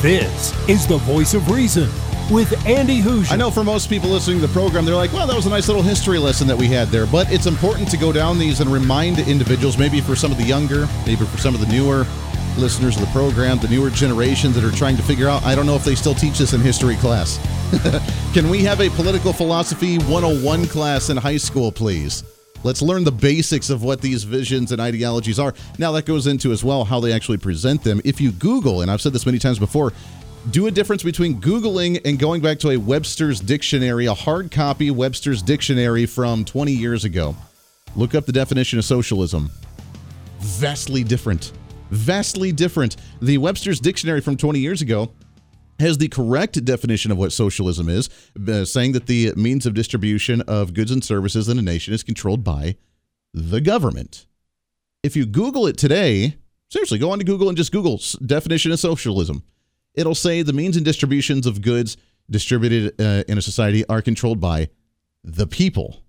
This 0.00 0.52
is 0.68 0.84
the 0.84 0.96
voice 0.96 1.32
of 1.32 1.48
reason 1.48 1.88
with 2.28 2.52
Andy 2.66 3.00
Hooser. 3.00 3.30
I 3.30 3.36
know 3.36 3.52
for 3.52 3.62
most 3.62 3.88
people 3.88 4.10
listening 4.10 4.40
to 4.40 4.48
the 4.48 4.52
program, 4.52 4.84
they're 4.84 4.96
like, 4.96 5.12
well, 5.12 5.28
that 5.28 5.36
was 5.36 5.46
a 5.46 5.48
nice 5.48 5.68
little 5.68 5.84
history 5.84 6.18
lesson 6.18 6.48
that 6.48 6.56
we 6.58 6.66
had 6.66 6.88
there. 6.88 7.06
But 7.06 7.30
it's 7.30 7.46
important 7.46 7.88
to 7.92 7.96
go 7.96 8.10
down 8.10 8.36
these 8.36 8.58
and 8.58 8.68
remind 8.68 9.20
individuals, 9.20 9.78
maybe 9.78 10.00
for 10.00 10.16
some 10.16 10.32
of 10.32 10.38
the 10.38 10.42
younger, 10.42 10.88
maybe 11.06 11.24
for 11.24 11.38
some 11.38 11.54
of 11.54 11.60
the 11.60 11.68
newer 11.68 12.04
listeners 12.58 12.96
of 12.96 13.02
the 13.02 13.12
program, 13.12 13.58
the 13.58 13.68
newer 13.68 13.88
generations 13.88 14.56
that 14.56 14.64
are 14.64 14.76
trying 14.76 14.96
to 14.96 15.04
figure 15.04 15.28
out, 15.28 15.44
I 15.44 15.54
don't 15.54 15.66
know 15.66 15.76
if 15.76 15.84
they 15.84 15.94
still 15.94 16.16
teach 16.16 16.38
this 16.38 16.52
in 16.52 16.60
history 16.60 16.96
class. 16.96 17.38
Can 18.34 18.50
we 18.50 18.64
have 18.64 18.80
a 18.80 18.90
political 18.90 19.32
philosophy 19.32 19.98
101 19.98 20.66
class 20.66 21.10
in 21.10 21.16
high 21.16 21.36
school, 21.36 21.70
please? 21.70 22.24
Let's 22.64 22.82
learn 22.82 23.04
the 23.04 23.12
basics 23.12 23.70
of 23.70 23.82
what 23.82 24.00
these 24.00 24.24
visions 24.24 24.72
and 24.72 24.80
ideologies 24.80 25.38
are. 25.38 25.54
Now, 25.78 25.92
that 25.92 26.06
goes 26.06 26.26
into 26.26 26.52
as 26.52 26.62
well 26.62 26.84
how 26.84 27.00
they 27.00 27.12
actually 27.12 27.38
present 27.38 27.82
them. 27.82 28.00
If 28.04 28.20
you 28.20 28.30
Google, 28.32 28.82
and 28.82 28.90
I've 28.90 29.00
said 29.00 29.12
this 29.12 29.26
many 29.26 29.38
times 29.38 29.58
before, 29.58 29.92
do 30.50 30.66
a 30.66 30.70
difference 30.70 31.02
between 31.02 31.40
Googling 31.40 32.00
and 32.04 32.18
going 32.18 32.40
back 32.40 32.58
to 32.60 32.70
a 32.70 32.76
Webster's 32.76 33.40
dictionary, 33.40 34.06
a 34.06 34.14
hard 34.14 34.50
copy 34.50 34.90
Webster's 34.90 35.42
dictionary 35.42 36.06
from 36.06 36.44
20 36.44 36.72
years 36.72 37.04
ago. 37.04 37.36
Look 37.94 38.14
up 38.14 38.26
the 38.26 38.32
definition 38.32 38.78
of 38.78 38.84
socialism. 38.84 39.50
Vastly 40.38 41.04
different. 41.04 41.52
Vastly 41.90 42.52
different. 42.52 42.96
The 43.20 43.38
Webster's 43.38 43.78
dictionary 43.78 44.20
from 44.20 44.36
20 44.36 44.58
years 44.58 44.82
ago 44.82 45.12
has 45.78 45.98
the 45.98 46.08
correct 46.08 46.64
definition 46.64 47.10
of 47.10 47.18
what 47.18 47.32
socialism 47.32 47.88
is, 47.88 48.08
uh, 48.48 48.64
saying 48.64 48.92
that 48.92 49.06
the 49.06 49.32
means 49.36 49.66
of 49.66 49.74
distribution 49.74 50.40
of 50.42 50.74
goods 50.74 50.90
and 50.90 51.04
services 51.04 51.48
in 51.48 51.58
a 51.58 51.62
nation 51.62 51.92
is 51.92 52.02
controlled 52.02 52.44
by 52.44 52.76
the 53.34 53.60
government. 53.60 54.26
if 55.02 55.16
you 55.16 55.26
Google 55.26 55.66
it 55.66 55.76
today, 55.76 56.36
seriously, 56.68 56.98
go 56.98 57.10
on 57.10 57.18
to 57.18 57.24
Google 57.24 57.48
and 57.48 57.56
just 57.56 57.72
Google 57.72 58.00
definition 58.24 58.70
of 58.70 58.78
socialism. 58.78 59.42
It'll 59.94 60.14
say 60.14 60.42
the 60.42 60.52
means 60.52 60.76
and 60.76 60.84
distributions 60.84 61.46
of 61.46 61.60
goods 61.60 61.96
distributed 62.30 63.00
uh, 63.00 63.24
in 63.28 63.36
a 63.36 63.42
society 63.42 63.84
are 63.88 64.00
controlled 64.00 64.40
by 64.40 64.68
the 65.24 65.46
people. 65.46 66.02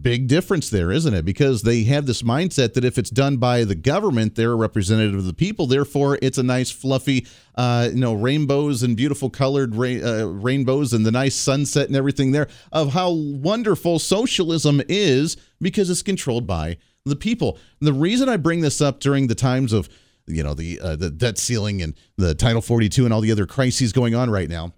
Big 0.00 0.26
difference 0.26 0.70
there, 0.70 0.90
isn't 0.90 1.12
it? 1.12 1.26
Because 1.26 1.60
they 1.60 1.82
have 1.84 2.06
this 2.06 2.22
mindset 2.22 2.72
that 2.72 2.84
if 2.84 2.96
it's 2.96 3.10
done 3.10 3.36
by 3.36 3.62
the 3.62 3.74
government, 3.74 4.34
they're 4.34 4.52
a 4.52 4.56
representative 4.56 5.16
of 5.16 5.26
the 5.26 5.34
people. 5.34 5.66
Therefore, 5.66 6.18
it's 6.22 6.38
a 6.38 6.42
nice, 6.42 6.70
fluffy, 6.70 7.26
uh, 7.56 7.90
you 7.92 8.00
know, 8.00 8.14
rainbows 8.14 8.82
and 8.82 8.96
beautiful 8.96 9.28
colored 9.28 9.74
ra- 9.74 9.88
uh, 10.02 10.24
rainbows 10.24 10.94
and 10.94 11.04
the 11.04 11.12
nice 11.12 11.34
sunset 11.34 11.88
and 11.88 11.96
everything 11.96 12.32
there 12.32 12.48
of 12.72 12.94
how 12.94 13.10
wonderful 13.12 13.98
socialism 13.98 14.80
is 14.88 15.36
because 15.60 15.90
it's 15.90 16.02
controlled 16.02 16.46
by 16.46 16.78
the 17.04 17.16
people. 17.16 17.58
And 17.78 17.86
the 17.86 17.92
reason 17.92 18.30
I 18.30 18.38
bring 18.38 18.62
this 18.62 18.80
up 18.80 18.98
during 19.00 19.26
the 19.26 19.34
times 19.34 19.74
of, 19.74 19.90
you 20.26 20.42
know, 20.42 20.54
the 20.54 20.80
uh, 20.80 20.96
the 20.96 21.10
debt 21.10 21.36
ceiling 21.36 21.82
and 21.82 21.94
the 22.16 22.34
Title 22.34 22.62
42 22.62 23.04
and 23.04 23.12
all 23.12 23.20
the 23.20 23.30
other 23.30 23.46
crises 23.46 23.92
going 23.92 24.14
on 24.14 24.30
right 24.30 24.48
now 24.48 24.72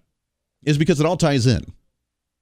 is 0.63 0.77
because 0.77 0.99
it 0.99 1.05
all 1.05 1.15
ties 1.15 1.47
in. 1.47 1.63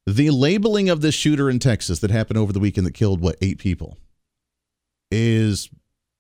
The 0.08 0.30
labeling 0.30 0.90
of 0.90 1.02
this 1.02 1.16
shooter 1.16 1.50
in 1.50 1.60
Texas 1.60 2.00
that 2.00 2.12
happened 2.12 2.38
over 2.38 2.54
the 2.54 2.62
weekend 2.62 2.88
that 2.88 2.94
killed, 2.94 3.20
what, 3.20 3.36
eight 3.42 3.58
people, 3.58 3.98
is 5.12 5.70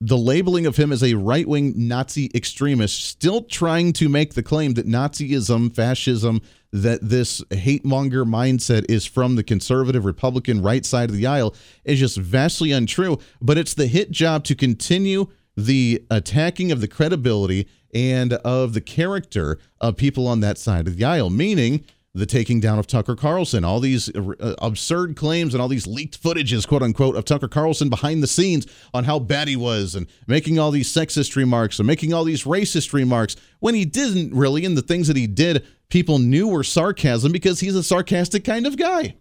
the 0.02 0.18
labeling 0.18 0.66
of 0.66 0.76
him 0.76 0.92
as 0.92 1.02
a 1.02 1.14
right 1.14 1.48
wing 1.48 1.74
Nazi 1.88 2.30
extremist, 2.36 3.06
still 3.06 3.44
trying 3.44 3.94
to 3.94 4.10
make 4.10 4.34
the 4.34 4.44
claim 4.44 4.74
that 4.74 4.86
Nazism, 4.86 5.74
fascism, 5.74 6.42
that 6.74 7.00
this 7.02 7.42
hate 7.52 7.86
monger 7.86 8.26
mindset 8.26 8.86
is 8.92 9.06
from 9.06 9.38
the 9.38 9.44
conservative 9.44 10.04
Republican 10.04 10.62
right 10.62 10.86
side 10.86 11.10
of 11.10 11.16
the 11.16 11.26
aisle 11.26 11.56
is 11.86 11.98
just 11.98 12.18
vastly 12.18 12.74
untrue. 12.74 13.18
But 13.42 13.58
it's 13.58 13.74
the 13.74 13.88
hit 13.88 14.12
job 14.12 14.44
to 14.46 14.56
continue 14.56 15.28
the 15.56 16.06
attacking 16.12 16.74
of 16.74 16.82
the 16.82 16.90
credibility 16.90 17.70
and 17.94 18.34
of 18.34 18.74
the 18.74 18.82
character 18.82 19.60
of 19.80 19.96
people 19.96 20.28
on 20.28 20.42
that 20.42 20.58
side 20.58 20.88
of 20.88 20.98
the 20.98 21.06
aisle, 21.06 21.30
meaning 21.30 21.86
the 22.14 22.26
taking 22.26 22.60
down 22.60 22.80
of 22.80 22.88
Tucker 22.88 23.16
Carlson, 23.16 23.64
all 23.64 23.80
these 23.80 24.10
uh, 24.16 24.56
absurd 24.60 25.16
claims 25.16 25.54
and 25.54 25.62
all 25.62 25.68
these 25.68 25.86
leaked 25.86 26.22
footages, 26.22 26.68
quote 26.68 26.82
unquote, 26.82 27.16
of 27.16 27.26
Tucker 27.26 27.48
Carlson 27.48 27.90
behind 27.90 28.24
the 28.24 28.28
scenes 28.28 28.66
on 28.94 29.04
how 29.04 29.20
bad 29.20 29.48
he 29.48 29.56
was 29.56 29.94
and 29.94 30.08
making 30.26 30.58
all 30.58 30.72
these 30.72 30.92
sexist 30.92 31.36
remarks 31.36 31.80
and 31.80 31.88
making 31.88 32.14
all 32.14 32.24
these 32.24 32.44
racist 32.44 32.94
remarks 32.94 33.36
when 33.60 33.76
he 33.76 33.86
didn't 33.86 34.34
really. 34.34 34.66
And 34.66 34.78
the 34.78 34.82
things 34.82 35.08
that 35.08 35.18
he 35.18 35.28
did, 35.28 35.66
people 35.90 36.18
knew 36.18 36.48
were 36.48 36.64
sarcasm 36.64 37.32
because 37.32 37.60
he's 37.60 37.76
a 37.76 37.84
sarcastic 37.84 38.44
kind 38.44 38.66
of 38.66 38.78
guy. 38.78 39.16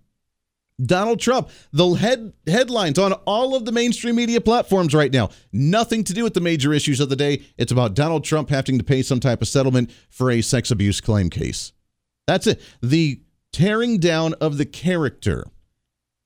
Donald 0.85 1.21
Trump, 1.21 1.49
the 1.73 1.95
head 1.95 2.35
headlines 2.47 2.99
on 2.99 3.15
all 3.25 3.55
of 3.55 3.65
the 3.65 3.73
mainstream 3.73 4.17
media 4.17 4.41
platforms 4.41 4.95
right 4.95 5.13
now. 5.13 5.31
Nothing 5.51 6.05
to 6.05 6.13
do 6.13 6.23
with 6.23 6.35
the 6.35 6.41
major 6.41 6.73
issues 6.73 7.01
of 7.01 7.09
the 7.09 7.17
day. 7.17 7.45
It's 7.57 7.73
about 7.73 7.95
Donald 7.95 8.25
Trump 8.25 8.51
having 8.51 8.77
to 8.77 8.85
pay 8.85 9.03
some 9.03 9.21
type 9.21 9.41
of 9.41 9.49
settlement 9.49 9.91
for 10.11 10.31
a 10.31 10.43
sex 10.43 10.71
abuse 10.71 11.01
claim 11.01 11.31
case. 11.31 11.73
That's 12.27 12.47
it. 12.47 12.61
The 12.83 13.21
tearing 13.53 13.99
down 13.99 14.35
of 14.35 14.59
the 14.59 14.67
character. 14.67 15.47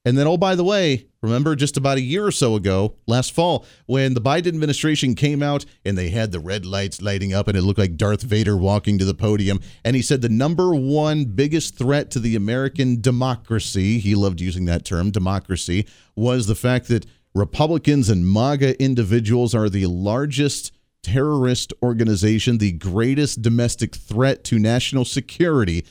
And 0.04 0.16
then, 0.16 0.26
oh, 0.26 0.38
by 0.38 0.54
the 0.54 0.64
way, 0.64 1.09
remember 1.23 1.54
just 1.54 1.76
about 1.76 1.99
a 1.99 2.00
year 2.00 2.26
or 2.26 2.33
so 2.33 2.54
ago, 2.54 2.97
last 3.07 3.33
fall, 3.33 3.66
when 3.85 4.14
the 4.14 4.21
Biden 4.21 4.49
administration 4.49 5.14
came 5.14 5.42
out 5.42 5.66
and 5.85 5.97
they 5.97 6.09
had 6.09 6.33
the 6.33 6.40
red 6.40 6.64
lights 6.64 7.02
lighting 7.02 7.35
up 7.35 7.49
and 7.49 7.57
it 7.57 7.62
looked 7.62 7.78
like 7.78 7.99
Darth 7.99 8.23
Vader 8.23 8.57
walking 8.57 8.99
to 8.99 9.04
the 9.04 9.12
podium. 9.12 9.61
And 9.85 9.95
he 9.95 10.00
said 10.00 10.23
the 10.23 10.30
number 10.30 10.75
one 10.75 11.26
biggest 11.26 11.76
threat 11.76 12.11
to 12.12 12.19
the 12.19 12.35
American 12.35 13.02
democracy, 13.02 13.99
he 13.99 14.14
loved 14.14 14.40
using 14.40 14.64
that 14.64 14.87
term, 14.87 15.11
democracy, 15.11 15.87
was 16.16 16.46
the 16.46 16.55
fact 16.55 16.88
that 16.88 17.05
Republicans 17.35 18.09
and 18.09 18.27
MAGA 18.27 18.83
individuals 18.83 19.55
are 19.55 19.68
the 19.68 19.87
largest 19.87 20.72
terrorist 21.02 21.72
organization, 21.82 22.58
the 22.58 22.72
greatest 22.72 23.42
domestic 23.42 23.94
threat 23.94 24.44
to 24.44 24.58
national 24.58 25.04
security 25.04 25.84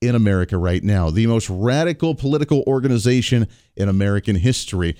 in 0.00 0.14
America 0.14 0.58
right 0.58 0.82
now, 0.82 1.10
the 1.10 1.26
most 1.26 1.48
radical 1.48 2.14
political 2.14 2.64
organization 2.66 3.46
in 3.76 3.88
American 3.88 4.36
history. 4.36 4.96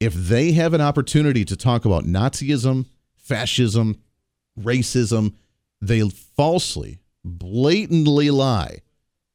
If 0.00 0.14
they 0.14 0.52
have 0.52 0.74
an 0.74 0.80
opportunity 0.80 1.44
to 1.44 1.56
talk 1.56 1.84
about 1.84 2.04
Nazism, 2.04 2.86
fascism, 3.16 4.00
racism, 4.58 5.34
they 5.80 6.06
falsely, 6.08 6.98
blatantly 7.24 8.30
lie 8.30 8.78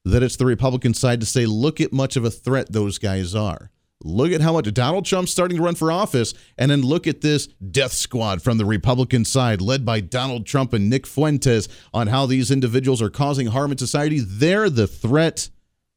that 0.04 0.22
it's 0.22 0.36
the 0.36 0.46
Republican 0.46 0.94
side 0.94 1.20
to 1.20 1.26
say, 1.26 1.46
look 1.46 1.82
at 1.82 1.94
much 1.94 2.16
of 2.16 2.26
a 2.26 2.32
threat 2.32 2.72
those 2.72 2.98
guys 2.98 3.34
are. 3.34 3.72
Look 4.04 4.32
at 4.32 4.42
how 4.42 4.54
much 4.54 4.72
Donald 4.74 5.06
Trump's 5.06 5.32
starting 5.32 5.58
to 5.58 5.64
run 5.64 5.76
for 5.76 5.92
office, 5.92 6.34
and 6.58 6.70
then 6.70 6.82
look 6.82 7.08
at 7.08 7.22
this 7.22 7.48
death 7.48 7.94
squad 7.94 8.42
from 8.42 8.58
the 8.58 8.66
Republican 8.66 9.26
side, 9.26 9.62
led 9.62 9.86
by 9.86 10.00
Donald 10.02 10.46
Trump 10.46 10.74
and 10.74 10.90
Nick 10.90 11.08
Fuentes, 11.08 11.68
on 11.94 12.08
how 12.08 12.26
these 12.26 12.52
individuals 12.52 13.02
are 13.02 13.10
causing 13.10 13.48
harm 13.48 13.72
in 13.72 13.78
society. 13.78 14.20
They're 14.20 14.70
the 14.70 14.88
threat 14.88 15.50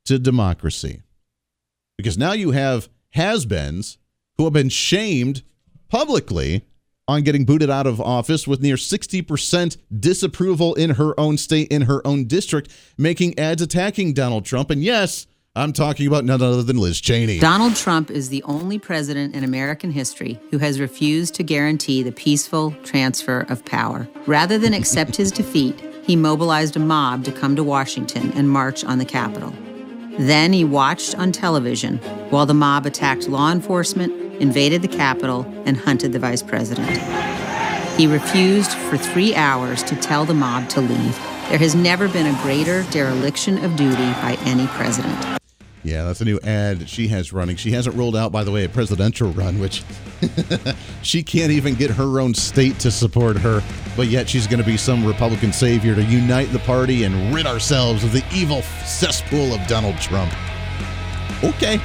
to 0.07 0.19
democracy. 0.19 1.03
Because 1.97 2.17
now 2.17 2.33
you 2.33 2.53
have 2.53 2.89
has 3.11 3.45
beens 3.45 3.99
who 4.37 4.45
have 4.45 4.53
been 4.53 4.69
shamed 4.69 5.43
publicly 5.89 6.65
on 7.09 7.23
getting 7.23 7.45
booted 7.45 7.71
out 7.71 7.87
of 7.87 8.01
office 8.01 8.47
with 8.47 8.61
near 8.61 8.77
60% 8.77 9.77
disapproval 9.99 10.75
in 10.75 10.91
her 10.91 11.19
own 11.19 11.39
state, 11.39 11.69
in 11.69 11.83
her 11.83 12.07
own 12.07 12.27
district, 12.27 12.71
making 12.99 13.39
ads 13.39 13.63
attacking 13.63 14.13
Donald 14.13 14.45
Trump. 14.45 14.71
And 14.71 14.83
yes, 14.85 15.27
I'm 15.59 15.73
talking 15.73 16.07
about 16.07 16.25
none 16.25 16.41
other 16.41 16.63
than 16.63 16.79
Liz 16.79 17.01
Cheney. 17.01 17.41
Donald 17.41 17.75
Trump 17.75 18.13
is 18.13 18.29
the 18.29 18.45
only 18.45 18.79
president 18.79 19.35
in 19.35 19.43
American 19.43 19.91
history 19.91 20.39
who 20.53 20.59
has 20.59 20.79
refused 20.79 21.35
to 21.35 21.43
guarantee 21.43 22.05
the 22.05 22.13
peaceful 22.13 22.71
transfer 22.85 23.41
of 23.49 23.65
power. 23.65 24.07
Rather 24.27 24.57
than 24.57 24.73
accept 24.73 25.17
his 25.17 25.33
defeat, 25.33 25.81
he 26.05 26.15
mobilized 26.15 26.77
a 26.77 26.79
mob 26.79 27.25
to 27.25 27.33
come 27.33 27.57
to 27.57 27.65
Washington 27.65 28.31
and 28.37 28.49
march 28.49 28.85
on 28.85 28.99
the 28.99 29.05
Capitol. 29.05 29.53
Then 30.17 30.53
he 30.53 30.65
watched 30.65 31.19
on 31.19 31.33
television 31.33 31.99
while 32.31 32.47
the 32.47 32.55
mob 32.55 32.87
attacked 32.87 33.29
law 33.29 33.51
enforcement, 33.51 34.13
invaded 34.41 34.83
the 34.83 34.89
Capitol, 34.89 35.45
and 35.67 35.77
hunted 35.77 36.13
the 36.13 36.21
vice 36.21 36.43
president. 36.43 36.89
He 37.97 38.07
refused 38.07 38.71
for 38.73 38.97
three 38.97 39.35
hours 39.35 39.83
to 39.83 39.97
tell 39.97 40.25
the 40.25 40.35
mob 40.35 40.69
to 40.69 40.81
leave. 40.81 41.19
There 41.49 41.59
has 41.59 41.75
never 41.75 42.07
been 42.09 42.33
a 42.33 42.43
greater 42.43 42.85
dereliction 42.93 43.65
of 43.65 43.75
duty 43.75 43.97
by 43.97 44.39
any 44.43 44.69
president. 44.69 45.38
Yeah, 45.89 46.05
that's 46.05 46.21
a 46.21 46.25
new 46.25 46.39
ad 46.45 46.89
she 46.89 47.09
has 47.09 47.33
running. 47.33 47.57
She 47.57 47.71
hasn't 47.73 47.97
rolled 47.97 48.15
out, 48.15 48.31
by 48.31 48.45
the 48.45 48.51
way, 48.51 48.65
a 48.65 48.69
presidential 48.69 49.31
run, 49.31 49.59
which 49.59 49.83
she 51.03 51.23
can't 51.23 51.51
even 51.51 51.75
get 51.75 51.91
her 51.91 52.21
own 52.21 52.35
state 52.35 52.79
to 52.81 52.91
support 52.91 53.39
her. 53.39 53.63
But 53.97 54.09
yet 54.09 54.29
she's 54.29 54.47
going 54.47 54.61
to 54.61 54.67
be 54.67 54.77
some 54.77 55.07
Republican 55.07 55.53
savior 55.53 55.95
to 55.95 56.03
unite 56.03 56.53
the 56.53 56.59
party 56.61 57.05
and 57.05 57.35
rid 57.35 57.47
ourselves 57.47 58.05
of 58.05 58.13
the 58.13 58.23
evil 58.33 58.63
cesspool 58.85 59.55
of 59.55 59.67
Donald 59.67 59.97
Trump. 59.99 60.33
Okay. 61.43 61.81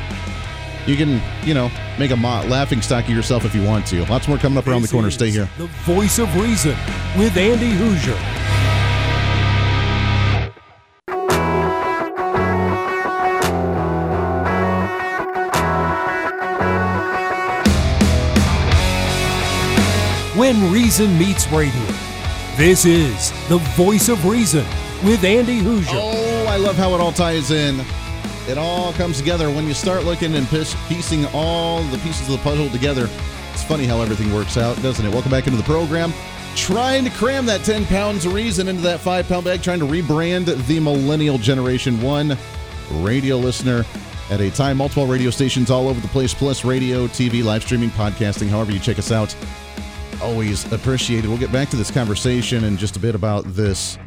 You 0.85 0.97
can, 0.97 1.21
you 1.47 1.53
know, 1.53 1.71
make 1.97 2.11
a 2.11 2.15
laughing 2.15 2.81
stock 2.81 3.05
of 3.05 3.11
yourself 3.11 3.45
if 3.45 3.55
you 3.55 3.63
want 3.63 3.87
to. 3.87 4.03
Lots 4.05 4.27
more 4.27 4.37
coming 4.37 4.57
up 4.57 4.67
around 4.67 4.81
the 4.81 4.89
corner. 4.89 5.11
Stay 5.11 5.31
here. 5.31 5.49
The 5.57 5.67
voice 5.85 6.19
of 6.19 6.33
reason 6.35 6.75
with 7.17 7.37
Andy 7.37 7.71
Hooser. 7.71 8.42
Reason 20.61 21.17
Meets 21.17 21.51
Radio. 21.51 21.85
This 22.55 22.85
is 22.85 23.31
the 23.49 23.57
voice 23.75 24.09
of 24.09 24.25
reason 24.25 24.63
with 25.03 25.23
Andy 25.23 25.59
Hooser. 25.59 25.87
Oh, 25.93 26.45
I 26.47 26.57
love 26.57 26.75
how 26.75 26.93
it 26.93 27.01
all 27.01 27.11
ties 27.11 27.49
in. 27.49 27.83
It 28.47 28.57
all 28.57 28.93
comes 28.93 29.17
together 29.17 29.49
when 29.49 29.65
you 29.67 29.73
start 29.73 30.03
looking 30.03 30.35
and 30.35 30.47
piecing 30.47 31.25
all 31.33 31.81
the 31.83 31.97
pieces 31.99 32.27
of 32.27 32.33
the 32.37 32.43
puzzle 32.43 32.69
together. 32.69 33.09
It's 33.51 33.63
funny 33.63 33.85
how 33.85 34.01
everything 34.01 34.31
works 34.33 34.55
out, 34.55 34.79
doesn't 34.83 35.03
it? 35.03 35.09
Welcome 35.11 35.31
back 35.31 35.47
into 35.47 35.57
the 35.57 35.63
program. 35.63 36.13
Trying 36.55 37.05
to 37.05 37.09
cram 37.09 37.47
that 37.47 37.63
10 37.63 37.85
pounds 37.87 38.25
of 38.25 38.33
reason 38.33 38.67
into 38.67 38.83
that 38.83 38.99
five 38.99 39.27
pound 39.27 39.45
bag, 39.45 39.63
trying 39.63 39.79
to 39.79 39.85
rebrand 39.85 40.45
the 40.67 40.79
millennial 40.79 41.39
generation. 41.39 41.99
One 42.01 42.37
radio 42.91 43.37
listener 43.37 43.85
at 44.29 44.39
a 44.39 44.51
time, 44.51 44.77
multiple 44.77 45.07
radio 45.07 45.31
stations 45.31 45.71
all 45.71 45.87
over 45.87 45.99
the 45.99 46.07
place, 46.09 46.33
plus 46.33 46.63
radio, 46.63 47.07
TV, 47.07 47.43
live 47.43 47.63
streaming, 47.63 47.89
podcasting, 47.89 48.49
however 48.49 48.71
you 48.71 48.79
check 48.79 48.99
us 48.99 49.11
out 49.11 49.35
always 50.23 50.71
appreciated. 50.71 51.27
We'll 51.27 51.37
get 51.37 51.51
back 51.51 51.69
to 51.69 51.75
this 51.75 51.91
conversation 51.91 52.63
in 52.63 52.77
just 52.77 52.95
a 52.95 52.99
bit 52.99 53.13
about 53.13 53.43
this 53.45 53.97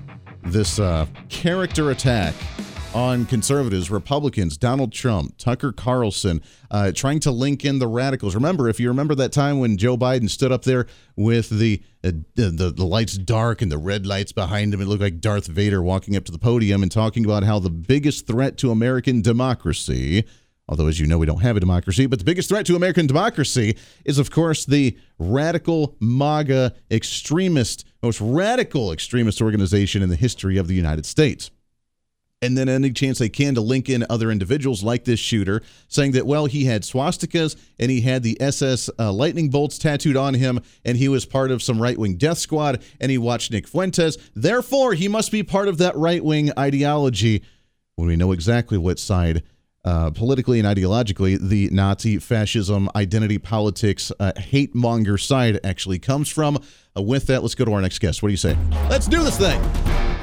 this 0.45 0.79
uh, 0.79 1.07
character 1.29 1.91
attack 1.91 2.35
on 2.95 3.27
conservatives, 3.27 3.91
Republicans, 3.91 4.57
Donald 4.57 4.93
Trump, 4.93 5.37
Tucker 5.37 5.73
Carlson, 5.73 6.41
uh, 6.71 6.93
trying 6.93 7.21
to 7.21 7.31
link 7.31 7.65
in 7.65 7.79
the 7.79 7.87
radicals. 7.87 8.35
Remember, 8.35 8.69
if 8.69 8.81
you 8.81 8.89
remember 8.89 9.15
that 9.17 9.33
time 9.33 9.59
when 9.59 9.77
Joe 9.77 9.99
Biden 9.99 10.31
stood 10.31 10.53
up 10.53 10.63
there 10.63 10.87
with 11.17 11.51
the 11.51 11.83
uh, 12.03 12.13
the, 12.35 12.73
the 12.75 12.87
lights 12.87 13.19
dark 13.19 13.61
and 13.61 13.71
the 13.71 13.77
red 13.77 14.07
lights 14.07 14.33
behind 14.33 14.73
him, 14.73 14.81
it 14.81 14.87
looked 14.87 15.03
like 15.03 15.21
Darth 15.21 15.47
Vader 15.47 15.83
walking 15.83 16.17
up 16.17 16.25
to 16.25 16.33
the 16.33 16.39
podium 16.39 16.83
and 16.83 16.91
talking 16.91 17.27
about 17.27 17.43
how 17.43 17.59
the 17.59 17.71
biggest 17.71 18.27
threat 18.27 18.57
to 18.59 18.71
American 18.71 19.21
democracy 19.21 20.25
Although, 20.69 20.89
as 20.89 20.99
you 20.99 21.07
know, 21.07 21.19
we 21.19 21.27
don't 21.27 21.43
have 21.43 21.57
a 21.57 21.61
democracy. 21.61 22.07
But 22.07 22.19
the 22.19 22.25
biggest 22.25 22.49
threat 22.49 22.67
to 22.67 22.77
American 22.77 23.07
democracy 23.07 23.77
is, 24.05 24.19
of 24.19 24.31
course, 24.31 24.65
the 24.65 24.97
radical 25.19 25.97
MAGA 26.01 26.75
extremist, 26.91 27.85
most 28.03 28.21
radical 28.21 28.93
extremist 28.93 29.41
organization 29.41 30.03
in 30.03 30.09
the 30.09 30.17
history 30.17 30.57
of 30.57 30.67
the 30.67 30.75
United 30.75 31.07
States 31.07 31.51
and 32.43 32.57
then 32.57 32.69
any 32.69 32.93
chance 32.93 33.19
they 33.19 33.29
can 33.29 33.55
to 33.55 33.61
link 33.61 33.89
in 33.89 34.05
other 34.11 34.31
individuals 34.31 34.83
like 34.83 35.05
this 35.05 35.19
shooter, 35.19 35.63
saying 35.89 36.13
that, 36.13 36.27
well, 36.27 36.47
he 36.47 36.65
had 36.65 36.83
swastikas 36.83 37.57
and 37.79 37.91
he 37.91 38.03
had 38.03 38.23
the 38.23 38.41
SS 38.41 38.91
uh, 38.99 39.13
lightning 39.13 39.49
bolts 39.49 39.79
tattooed 39.79 40.17
on 40.17 40.35
him, 40.35 40.61
and 40.85 40.99
he 40.99 41.09
was 41.09 41.25
part 41.25 41.51
of 41.51 41.63
some 41.63 41.81
right 41.81 41.99
wing 41.99 42.17
death 42.17 42.39
squad, 42.39 42.83
and 43.01 43.11
he 43.11 43.19
watched 43.19 43.51
Nick 43.51 43.67
Fuentes. 43.67 44.19
Therefore, 44.35 44.95
he 44.95 45.09
must 45.09 45.33
be 45.33 45.43
part 45.43 45.69
of 45.69 45.79
that 45.79 45.97
right 45.97 46.23
wing 46.23 46.51
ideology 46.59 47.43
when 47.97 48.09
we 48.09 48.17
know 48.17 48.33
exactly 48.33 48.77
what 48.77 48.99
side. 48.99 49.43
Uh, 49.87 50.11
politically 50.11 50.59
and 50.59 50.67
ideologically, 50.67 51.39
the 51.41 51.71
Nazi 51.71 52.19
fascism, 52.19 52.91
identity 52.97 53.39
politics, 53.39 54.11
uh, 54.19 54.33
hate 54.37 54.75
monger 54.75 55.17
side 55.17 55.61
actually 55.63 56.01
comes 56.01 56.29
from. 56.29 56.59
Uh, 56.97 57.03
with 57.03 57.29
that, 57.29 57.43
let's 57.43 57.55
go 57.55 57.65
to 57.65 57.73
our 57.73 57.81
next 57.81 58.01
guest. 58.01 58.21
What 58.21 58.29
do 58.29 58.33
you 58.33 58.37
say? 58.37 58.59
Let's 58.91 59.07
do 59.07 59.23
this 59.23 59.39
thing. 59.39 59.61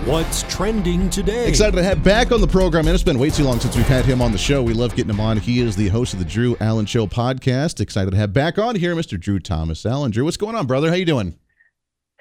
What's 0.05 0.43
trending 0.53 1.09
today? 1.09 1.47
Excited 1.47 1.77
to 1.77 1.83
have 1.83 2.03
back 2.03 2.33
on 2.33 2.41
the 2.41 2.47
program, 2.47 2.87
and 2.87 2.93
it's 2.93 3.05
been 3.05 3.17
way 3.17 3.29
too 3.29 3.45
long 3.45 3.61
since 3.61 3.77
we've 3.77 3.87
had 3.87 4.03
him 4.03 4.21
on 4.21 4.33
the 4.33 4.37
show. 4.37 4.61
We 4.61 4.73
love 4.73 4.97
getting 4.97 5.13
him 5.13 5.21
on. 5.21 5.37
He 5.37 5.61
is 5.61 5.77
the 5.77 5.87
host 5.87 6.11
of 6.11 6.19
the 6.19 6.25
Drew 6.25 6.57
Allen 6.59 6.85
Show 6.85 7.07
podcast. 7.07 7.79
Excited 7.79 8.11
to 8.11 8.17
have 8.17 8.33
back 8.33 8.57
on 8.57 8.75
here, 8.75 8.93
Mr. 8.95 9.17
Drew 9.17 9.39
Thomas 9.39 9.85
Allen. 9.85 10.11
Drew, 10.11 10.25
what's 10.25 10.35
going 10.35 10.57
on, 10.57 10.67
brother? 10.67 10.89
How 10.89 10.95
you 10.95 11.05
doing? 11.05 11.37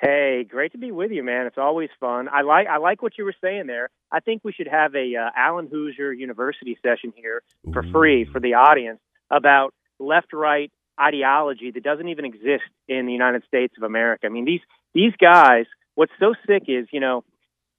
Hey, 0.02 0.44
great 0.48 0.72
to 0.72 0.78
be 0.78 0.90
with 0.90 1.12
you, 1.12 1.22
man. 1.22 1.46
It's 1.46 1.58
always 1.58 1.88
fun. 2.00 2.28
I 2.28 2.42
like 2.42 2.66
I 2.66 2.78
like 2.78 3.02
what 3.02 3.16
you 3.16 3.24
were 3.24 3.34
saying 3.40 3.68
there. 3.68 3.88
I 4.10 4.18
think 4.18 4.42
we 4.42 4.52
should 4.52 4.66
have 4.66 4.96
a 4.96 5.14
uh, 5.14 5.30
Allen 5.36 5.68
Hooser 5.72 6.12
University 6.18 6.76
session 6.82 7.12
here 7.14 7.40
for 7.72 7.84
free 7.84 8.24
for 8.24 8.40
the 8.40 8.54
audience 8.54 8.98
about 9.30 9.72
left-right 10.00 10.72
ideology 11.00 11.70
that 11.70 11.84
doesn't 11.84 12.08
even 12.08 12.24
exist 12.24 12.64
in 12.88 13.06
the 13.06 13.12
United 13.12 13.44
States 13.46 13.74
of 13.76 13.84
America. 13.84 14.26
I 14.26 14.30
mean, 14.30 14.44
these 14.44 14.60
these 14.92 15.12
guys. 15.20 15.66
What's 15.94 16.12
so 16.18 16.34
sick 16.46 16.64
is, 16.66 16.88
you 16.90 17.00
know, 17.00 17.22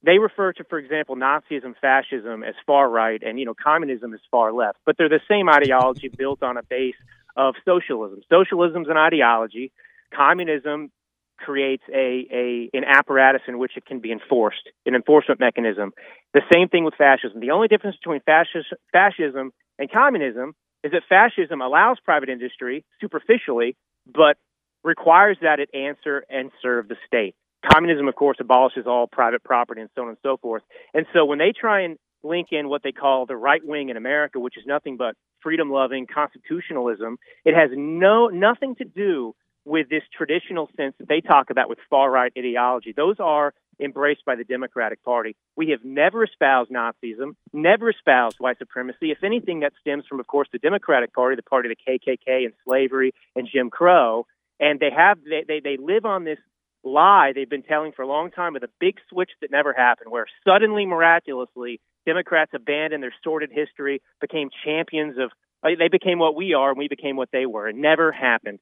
they 0.02 0.18
refer 0.18 0.52
to, 0.54 0.64
for 0.64 0.78
example, 0.78 1.16
Nazism, 1.16 1.74
fascism 1.78 2.42
as 2.42 2.54
far 2.66 2.88
right, 2.88 3.22
and 3.22 3.38
you 3.38 3.44
know, 3.44 3.54
communism 3.54 4.14
as 4.14 4.20
far 4.30 4.50
left. 4.50 4.78
But 4.86 4.96
they're 4.96 5.10
the 5.10 5.20
same 5.28 5.50
ideology 5.50 6.08
built 6.16 6.42
on 6.42 6.56
a 6.56 6.62
base 6.62 6.96
of 7.36 7.54
socialism. 7.66 8.22
Socialism's 8.30 8.88
an 8.88 8.96
ideology. 8.96 9.72
Communism 10.14 10.90
creates 11.38 11.82
a, 11.92 12.26
a 12.32 12.70
an 12.72 12.84
apparatus 12.84 13.42
in 13.48 13.58
which 13.58 13.72
it 13.76 13.84
can 13.84 14.00
be 14.00 14.12
enforced, 14.12 14.68
an 14.86 14.94
enforcement 14.94 15.40
mechanism. 15.40 15.92
The 16.32 16.42
same 16.52 16.68
thing 16.68 16.84
with 16.84 16.94
fascism. 16.94 17.40
The 17.40 17.50
only 17.50 17.68
difference 17.68 17.96
between 17.96 18.20
fascism, 18.20 18.78
fascism 18.92 19.52
and 19.78 19.90
communism 19.90 20.54
is 20.82 20.92
that 20.92 21.02
fascism 21.08 21.60
allows 21.60 21.98
private 22.04 22.28
industry 22.28 22.84
superficially, 23.00 23.76
but 24.06 24.36
requires 24.82 25.38
that 25.40 25.58
it 25.60 25.70
answer 25.74 26.24
and 26.28 26.50
serve 26.62 26.88
the 26.88 26.96
state. 27.06 27.34
Communism, 27.72 28.06
of 28.06 28.14
course, 28.14 28.36
abolishes 28.40 28.86
all 28.86 29.06
private 29.06 29.42
property 29.42 29.80
and 29.80 29.90
so 29.94 30.02
on 30.02 30.08
and 30.08 30.18
so 30.22 30.36
forth. 30.36 30.62
And 30.92 31.06
so 31.14 31.24
when 31.24 31.38
they 31.38 31.52
try 31.58 31.80
and 31.80 31.96
link 32.22 32.48
in 32.52 32.68
what 32.68 32.82
they 32.82 32.92
call 32.92 33.26
the 33.26 33.36
right 33.36 33.62
wing 33.64 33.88
in 33.88 33.96
America, 33.96 34.38
which 34.38 34.58
is 34.58 34.64
nothing 34.66 34.96
but 34.96 35.14
freedom 35.42 35.70
loving 35.70 36.06
constitutionalism, 36.12 37.16
it 37.44 37.54
has 37.54 37.70
no 37.74 38.28
nothing 38.28 38.74
to 38.76 38.84
do 38.84 39.34
with 39.64 39.88
this 39.88 40.02
traditional 40.16 40.68
sense 40.76 40.94
that 40.98 41.08
they 41.08 41.20
talk 41.20 41.50
about 41.50 41.68
with 41.68 41.78
far 41.88 42.10
right 42.10 42.32
ideology. 42.36 42.92
Those 42.96 43.16
are 43.18 43.54
embraced 43.80 44.24
by 44.24 44.36
the 44.36 44.44
Democratic 44.44 45.02
Party. 45.02 45.36
We 45.56 45.70
have 45.70 45.84
never 45.84 46.24
espoused 46.24 46.70
Nazism, 46.70 47.34
never 47.52 47.90
espoused 47.90 48.36
white 48.38 48.58
supremacy. 48.58 49.10
If 49.10 49.24
anything, 49.24 49.60
that 49.60 49.72
stems 49.80 50.04
from, 50.08 50.20
of 50.20 50.26
course, 50.26 50.48
the 50.52 50.58
Democratic 50.58 51.12
Party, 51.12 51.36
the 51.36 51.42
party 51.42 51.70
of 51.70 51.76
the 51.76 51.98
KKK 51.98 52.44
and 52.44 52.52
slavery 52.64 53.12
and 53.34 53.48
Jim 53.52 53.70
Crow. 53.70 54.26
And 54.60 54.78
they 54.78 54.90
have 54.96 55.18
they, 55.24 55.44
they, 55.46 55.60
they 55.60 55.76
live 55.76 56.04
on 56.04 56.24
this 56.24 56.38
lie 56.84 57.32
they've 57.34 57.48
been 57.48 57.62
telling 57.62 57.92
for 57.92 58.02
a 58.02 58.06
long 58.06 58.30
time 58.30 58.52
with 58.52 58.62
a 58.62 58.68
big 58.78 58.96
switch 59.10 59.30
that 59.40 59.50
never 59.50 59.72
happened, 59.72 60.10
where 60.10 60.26
suddenly, 60.46 60.86
miraculously, 60.86 61.80
Democrats 62.06 62.52
abandoned 62.54 63.02
their 63.02 63.14
sordid 63.22 63.50
history, 63.50 64.02
became 64.20 64.50
champions 64.64 65.16
of, 65.18 65.30
uh, 65.62 65.70
they 65.78 65.88
became 65.88 66.18
what 66.18 66.36
we 66.36 66.52
are, 66.52 66.70
and 66.70 66.78
we 66.78 66.88
became 66.88 67.16
what 67.16 67.30
they 67.32 67.46
were. 67.46 67.68
It 67.68 67.76
never 67.76 68.12
happened. 68.12 68.58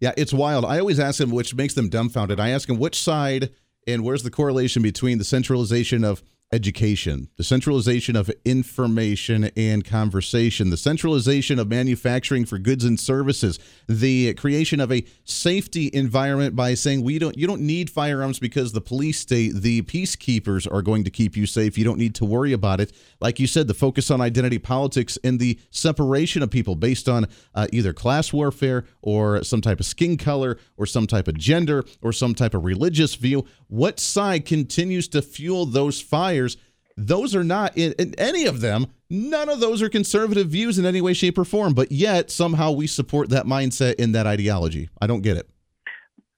Yeah. 0.00 0.12
It's 0.16 0.32
wild. 0.32 0.64
I 0.64 0.78
always 0.78 0.98
ask 0.98 1.18
them, 1.18 1.30
which 1.30 1.54
makes 1.54 1.74
them 1.74 1.88
dumbfounded. 1.88 2.40
I 2.40 2.50
ask 2.50 2.68
them 2.68 2.78
which 2.78 3.00
side 3.00 3.50
and 3.86 4.04
where's 4.04 4.22
the 4.22 4.30
correlation 4.30 4.82
between 4.82 5.18
the 5.18 5.24
centralization 5.24 6.04
of 6.04 6.22
education, 6.52 7.28
the 7.36 7.44
centralization 7.44 8.14
of 8.14 8.30
information 8.44 9.50
and 9.56 9.84
conversation, 9.84 10.68
the 10.68 10.76
centralization 10.76 11.58
of 11.58 11.68
manufacturing 11.68 12.44
for 12.44 12.58
goods 12.58 12.84
and 12.84 13.00
services, 13.00 13.58
the 13.88 14.34
creation 14.34 14.78
of 14.78 14.92
a 14.92 15.04
safety 15.24 15.90
environment 15.94 16.54
by 16.54 16.74
saying 16.74 17.02
we 17.02 17.18
don't 17.18 17.36
you 17.38 17.46
don't 17.46 17.62
need 17.62 17.88
firearms 17.88 18.38
because 18.38 18.72
the 18.72 18.80
police 18.80 19.18
state 19.18 19.54
the 19.54 19.80
peacekeepers 19.82 20.70
are 20.70 20.82
going 20.82 21.04
to 21.04 21.10
keep 21.10 21.36
you 21.36 21.46
safe. 21.46 21.78
You 21.78 21.84
don't 21.84 21.98
need 21.98 22.14
to 22.16 22.24
worry 22.24 22.52
about 22.52 22.80
it. 22.80 22.92
Like 23.20 23.40
you 23.40 23.46
said, 23.46 23.66
the 23.66 23.74
focus 23.74 24.10
on 24.10 24.20
identity 24.20 24.58
politics 24.58 25.18
and 25.24 25.40
the 25.40 25.58
separation 25.70 26.42
of 26.42 26.50
people 26.50 26.74
based 26.74 27.08
on 27.08 27.26
uh, 27.54 27.66
either 27.72 27.94
class 27.94 28.32
warfare 28.32 28.84
or 29.00 29.42
some 29.42 29.62
type 29.62 29.80
of 29.80 29.86
skin 29.86 30.18
color 30.18 30.58
or 30.76 30.84
some 30.84 31.06
type 31.06 31.28
of 31.28 31.38
gender 31.38 31.84
or 32.02 32.12
some 32.12 32.34
type 32.34 32.52
of 32.52 32.64
religious 32.64 33.14
view. 33.14 33.46
What 33.68 33.98
side 33.98 34.44
continues 34.44 35.08
to 35.08 35.22
fuel 35.22 35.64
those 35.64 36.00
fires? 36.00 36.41
Those 36.96 37.34
are 37.34 37.44
not 37.44 37.76
in, 37.76 37.92
in, 37.98 38.14
any 38.18 38.46
of 38.46 38.60
them. 38.60 38.86
None 39.08 39.48
of 39.48 39.60
those 39.60 39.82
are 39.82 39.88
conservative 39.88 40.48
views 40.48 40.78
in 40.78 40.86
any 40.86 41.00
way, 41.00 41.12
shape, 41.14 41.38
or 41.38 41.44
form. 41.44 41.74
But 41.74 41.90
yet 41.90 42.30
somehow 42.30 42.72
we 42.72 42.86
support 42.86 43.30
that 43.30 43.46
mindset 43.46 43.94
in 43.94 44.12
that 44.12 44.26
ideology. 44.26 44.90
I 45.00 45.06
don't 45.06 45.22
get 45.22 45.36
it. 45.36 45.48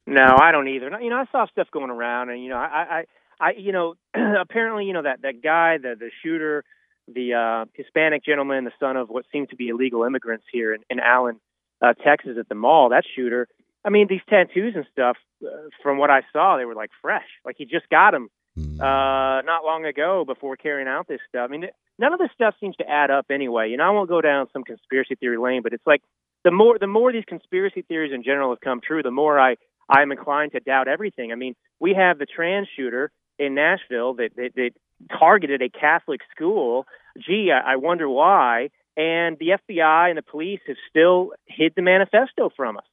No, 0.06 0.36
I 0.40 0.52
don't 0.52 0.68
either. 0.68 0.90
You 1.00 1.10
know, 1.10 1.16
I 1.16 1.24
saw 1.32 1.46
stuff 1.46 1.68
going 1.72 1.90
around, 1.90 2.30
and 2.30 2.42
you 2.42 2.50
know, 2.50 2.56
I, 2.56 3.04
I, 3.40 3.46
I 3.48 3.52
you 3.56 3.72
know, 3.72 3.94
apparently, 4.14 4.84
you 4.84 4.92
know 4.92 5.02
that 5.02 5.22
that 5.22 5.42
guy, 5.42 5.78
the 5.78 5.94
the 5.98 6.10
shooter, 6.22 6.62
the 7.08 7.34
uh, 7.34 7.64
Hispanic 7.72 8.24
gentleman, 8.24 8.64
the 8.64 8.72
son 8.78 8.96
of 8.96 9.08
what 9.08 9.24
seemed 9.32 9.50
to 9.50 9.56
be 9.56 9.68
illegal 9.68 10.04
immigrants 10.04 10.44
here 10.52 10.74
in, 10.74 10.82
in 10.90 11.00
Allen, 11.00 11.40
uh, 11.80 11.94
Texas, 11.94 12.36
at 12.38 12.48
the 12.48 12.54
mall. 12.54 12.90
That 12.90 13.04
shooter. 13.16 13.48
I 13.86 13.90
mean, 13.90 14.06
these 14.08 14.20
tattoos 14.28 14.74
and 14.76 14.86
stuff. 14.92 15.16
Uh, 15.44 15.68
from 15.82 15.98
what 15.98 16.10
I 16.10 16.20
saw, 16.32 16.56
they 16.56 16.64
were 16.64 16.74
like 16.74 16.90
fresh. 17.02 17.26
Like 17.44 17.56
he 17.58 17.64
just 17.64 17.88
got 17.90 18.12
them 18.12 18.28
Hmm. 18.56 18.80
uh, 18.80 19.42
not 19.42 19.64
long 19.64 19.84
ago 19.84 20.24
before 20.24 20.56
carrying 20.56 20.86
out 20.86 21.08
this 21.08 21.20
stuff. 21.28 21.48
I 21.48 21.50
mean, 21.50 21.66
none 21.98 22.12
of 22.12 22.20
this 22.20 22.30
stuff 22.34 22.54
seems 22.60 22.76
to 22.76 22.88
add 22.88 23.10
up 23.10 23.26
anyway. 23.30 23.70
You 23.70 23.76
know, 23.76 23.84
I 23.84 23.90
won't 23.90 24.08
go 24.08 24.20
down 24.20 24.46
some 24.52 24.62
conspiracy 24.62 25.16
theory 25.16 25.38
lane, 25.38 25.62
but 25.62 25.72
it's 25.72 25.86
like 25.86 26.02
the 26.44 26.52
more 26.52 26.78
the 26.78 26.86
more 26.86 27.12
these 27.12 27.24
conspiracy 27.26 27.82
theories 27.82 28.12
in 28.14 28.22
general 28.22 28.50
have 28.50 28.60
come 28.60 28.80
true, 28.80 29.02
the 29.02 29.10
more 29.10 29.40
I 29.40 29.56
I'm 29.88 30.12
inclined 30.12 30.52
to 30.52 30.60
doubt 30.60 30.88
everything. 30.88 31.32
I 31.32 31.34
mean, 31.34 31.56
we 31.80 31.94
have 31.94 32.18
the 32.18 32.26
trans 32.26 32.68
shooter 32.76 33.10
in 33.38 33.54
Nashville 33.54 34.14
that 34.14 34.30
that, 34.36 34.50
that 34.54 34.70
targeted 35.18 35.60
a 35.60 35.68
Catholic 35.68 36.20
school. 36.34 36.86
Gee, 37.18 37.50
I, 37.52 37.72
I 37.72 37.76
wonder 37.76 38.08
why. 38.08 38.70
And 38.96 39.36
the 39.38 39.58
FBI 39.68 40.10
and 40.10 40.16
the 40.16 40.22
police 40.22 40.60
have 40.68 40.76
still 40.88 41.32
hid 41.46 41.72
the 41.74 41.82
manifesto 41.82 42.50
from 42.56 42.76
us. 42.76 42.84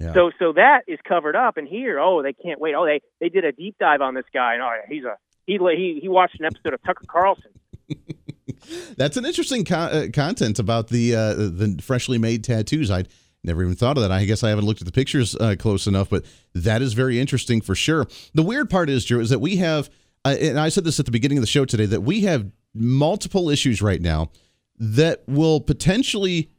Yeah. 0.00 0.14
So 0.14 0.30
so 0.38 0.52
that 0.52 0.82
is 0.86 0.98
covered 1.06 1.34
up, 1.34 1.56
and 1.56 1.66
here, 1.66 1.98
oh, 1.98 2.22
they 2.22 2.32
can't 2.32 2.60
wait. 2.60 2.74
Oh, 2.76 2.86
they 2.86 3.00
they 3.20 3.28
did 3.28 3.44
a 3.44 3.52
deep 3.52 3.76
dive 3.80 4.00
on 4.00 4.14
this 4.14 4.26
guy, 4.32 4.54
and 4.54 4.62
oh, 4.62 4.70
he's 4.88 5.04
a 5.04 5.16
he 5.46 5.58
he 5.58 5.98
he 6.00 6.08
watched 6.08 6.38
an 6.38 6.46
episode 6.46 6.74
of 6.74 6.82
Tucker 6.84 7.04
Carlson. 7.08 7.50
That's 8.96 9.16
an 9.16 9.24
interesting 9.24 9.66
uh, 9.72 10.06
content 10.12 10.58
about 10.58 10.88
the 10.88 11.14
uh, 11.14 11.34
the 11.34 11.80
freshly 11.82 12.18
made 12.18 12.44
tattoos. 12.44 12.90
I'd 12.90 13.08
never 13.42 13.62
even 13.62 13.74
thought 13.74 13.96
of 13.96 14.02
that. 14.02 14.12
I 14.12 14.24
guess 14.24 14.44
I 14.44 14.50
haven't 14.50 14.66
looked 14.66 14.80
at 14.80 14.86
the 14.86 14.92
pictures 14.92 15.34
uh, 15.36 15.56
close 15.58 15.86
enough, 15.86 16.10
but 16.10 16.24
that 16.54 16.82
is 16.82 16.92
very 16.92 17.18
interesting 17.18 17.60
for 17.60 17.74
sure. 17.74 18.06
The 18.34 18.42
weird 18.42 18.70
part 18.70 18.90
is, 18.90 19.04
Drew, 19.04 19.20
is 19.20 19.30
that 19.30 19.38
we 19.38 19.56
have, 19.56 19.90
uh, 20.24 20.36
and 20.40 20.58
I 20.58 20.68
said 20.68 20.84
this 20.84 20.98
at 20.98 21.06
the 21.06 21.12
beginning 21.12 21.38
of 21.38 21.42
the 21.42 21.48
show 21.48 21.64
today, 21.64 21.86
that 21.86 22.02
we 22.02 22.22
have 22.22 22.50
multiple 22.74 23.48
issues 23.48 23.80
right 23.80 24.00
now 24.00 24.30
that 24.78 25.22
will 25.26 25.60
potentially 25.60 26.50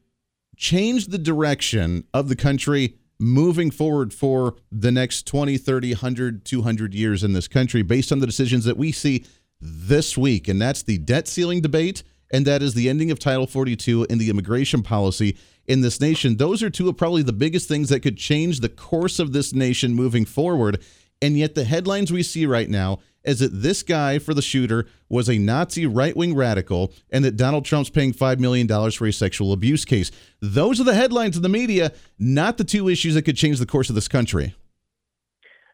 change 0.58 1.08
the 1.08 1.17
direction 1.17 2.06
of 2.13 2.28
the 2.28 2.36
country 2.36 2.95
moving 3.19 3.69
forward 3.69 4.13
for 4.13 4.55
the 4.71 4.91
next 4.91 5.27
20, 5.27 5.58
30, 5.58 5.91
100, 5.91 6.45
200 6.45 6.93
years 6.93 7.23
in 7.23 7.34
this 7.34 7.47
country 7.47 7.82
based 7.82 8.12
on 8.12 8.19
the 8.19 8.25
decisions 8.25 8.65
that 8.65 8.77
we 8.77 8.91
see 8.91 9.25
this 9.60 10.17
week. 10.17 10.47
And 10.47 10.62
that's 10.62 10.84
the 10.84 10.97
debt 10.97 11.27
ceiling 11.27 11.62
debate, 11.62 12.03
and 12.32 12.45
that 12.45 12.62
is 12.62 12.73
the 12.73 12.89
ending 12.89 13.12
of 13.12 13.19
Title 13.19 13.47
42 13.47 14.08
and 14.10 14.19
the 14.19 14.29
immigration 14.29 14.82
policy 14.82 15.38
in 15.67 15.82
this 15.82 15.99
nation. 15.99 16.38
Those 16.38 16.63
are 16.63 16.69
two 16.69 16.89
of 16.89 16.97
probably 16.97 17.23
the 17.23 17.34
biggest 17.34 17.67
things 17.67 17.89
that 17.89 17.99
could 18.01 18.17
change 18.17 18.60
the 18.60 18.69
course 18.69 19.19
of 19.19 19.34
this 19.34 19.53
nation 19.53 19.93
moving 19.93 20.25
forward. 20.25 20.82
And 21.21 21.38
yet, 21.38 21.55
the 21.55 21.65
headlines 21.65 22.13
we 22.13 22.23
see 22.23 22.45
right 22.45 22.69
now 22.69 22.99
is 23.23 23.39
that 23.39 23.62
this 23.62 23.84
guy 23.84 24.19
for 24.19 24.34
the 24.34 24.41
shooter 24.41 24.86
was 25.10 25.29
a 25.29 25.38
Nazi 25.38 25.86
right 25.86 26.15
wing 26.15 26.36
radical 26.36 26.93
and 27.12 27.23
that 27.25 27.36
Donald 27.36 27.65
Trump's 27.65 27.89
paying 27.89 28.13
$5 28.13 28.39
million 28.39 28.67
for 28.91 29.08
a 29.08 29.13
sexual 29.13 29.51
abuse 29.51 29.86
case. 29.86 30.12
Those 30.39 30.79
are 30.79 30.86
the 30.86 30.95
headlines 30.95 31.36
in 31.36 31.43
the 31.43 31.49
media, 31.49 31.91
not 32.17 32.58
the 32.58 32.63
two 32.63 32.89
issues 32.89 33.15
that 33.15 33.23
could 33.23 33.38
change 33.38 33.60
the 33.60 33.65
course 33.65 33.89
of 33.89 33.95
this 33.95 34.08
country. 34.08 34.55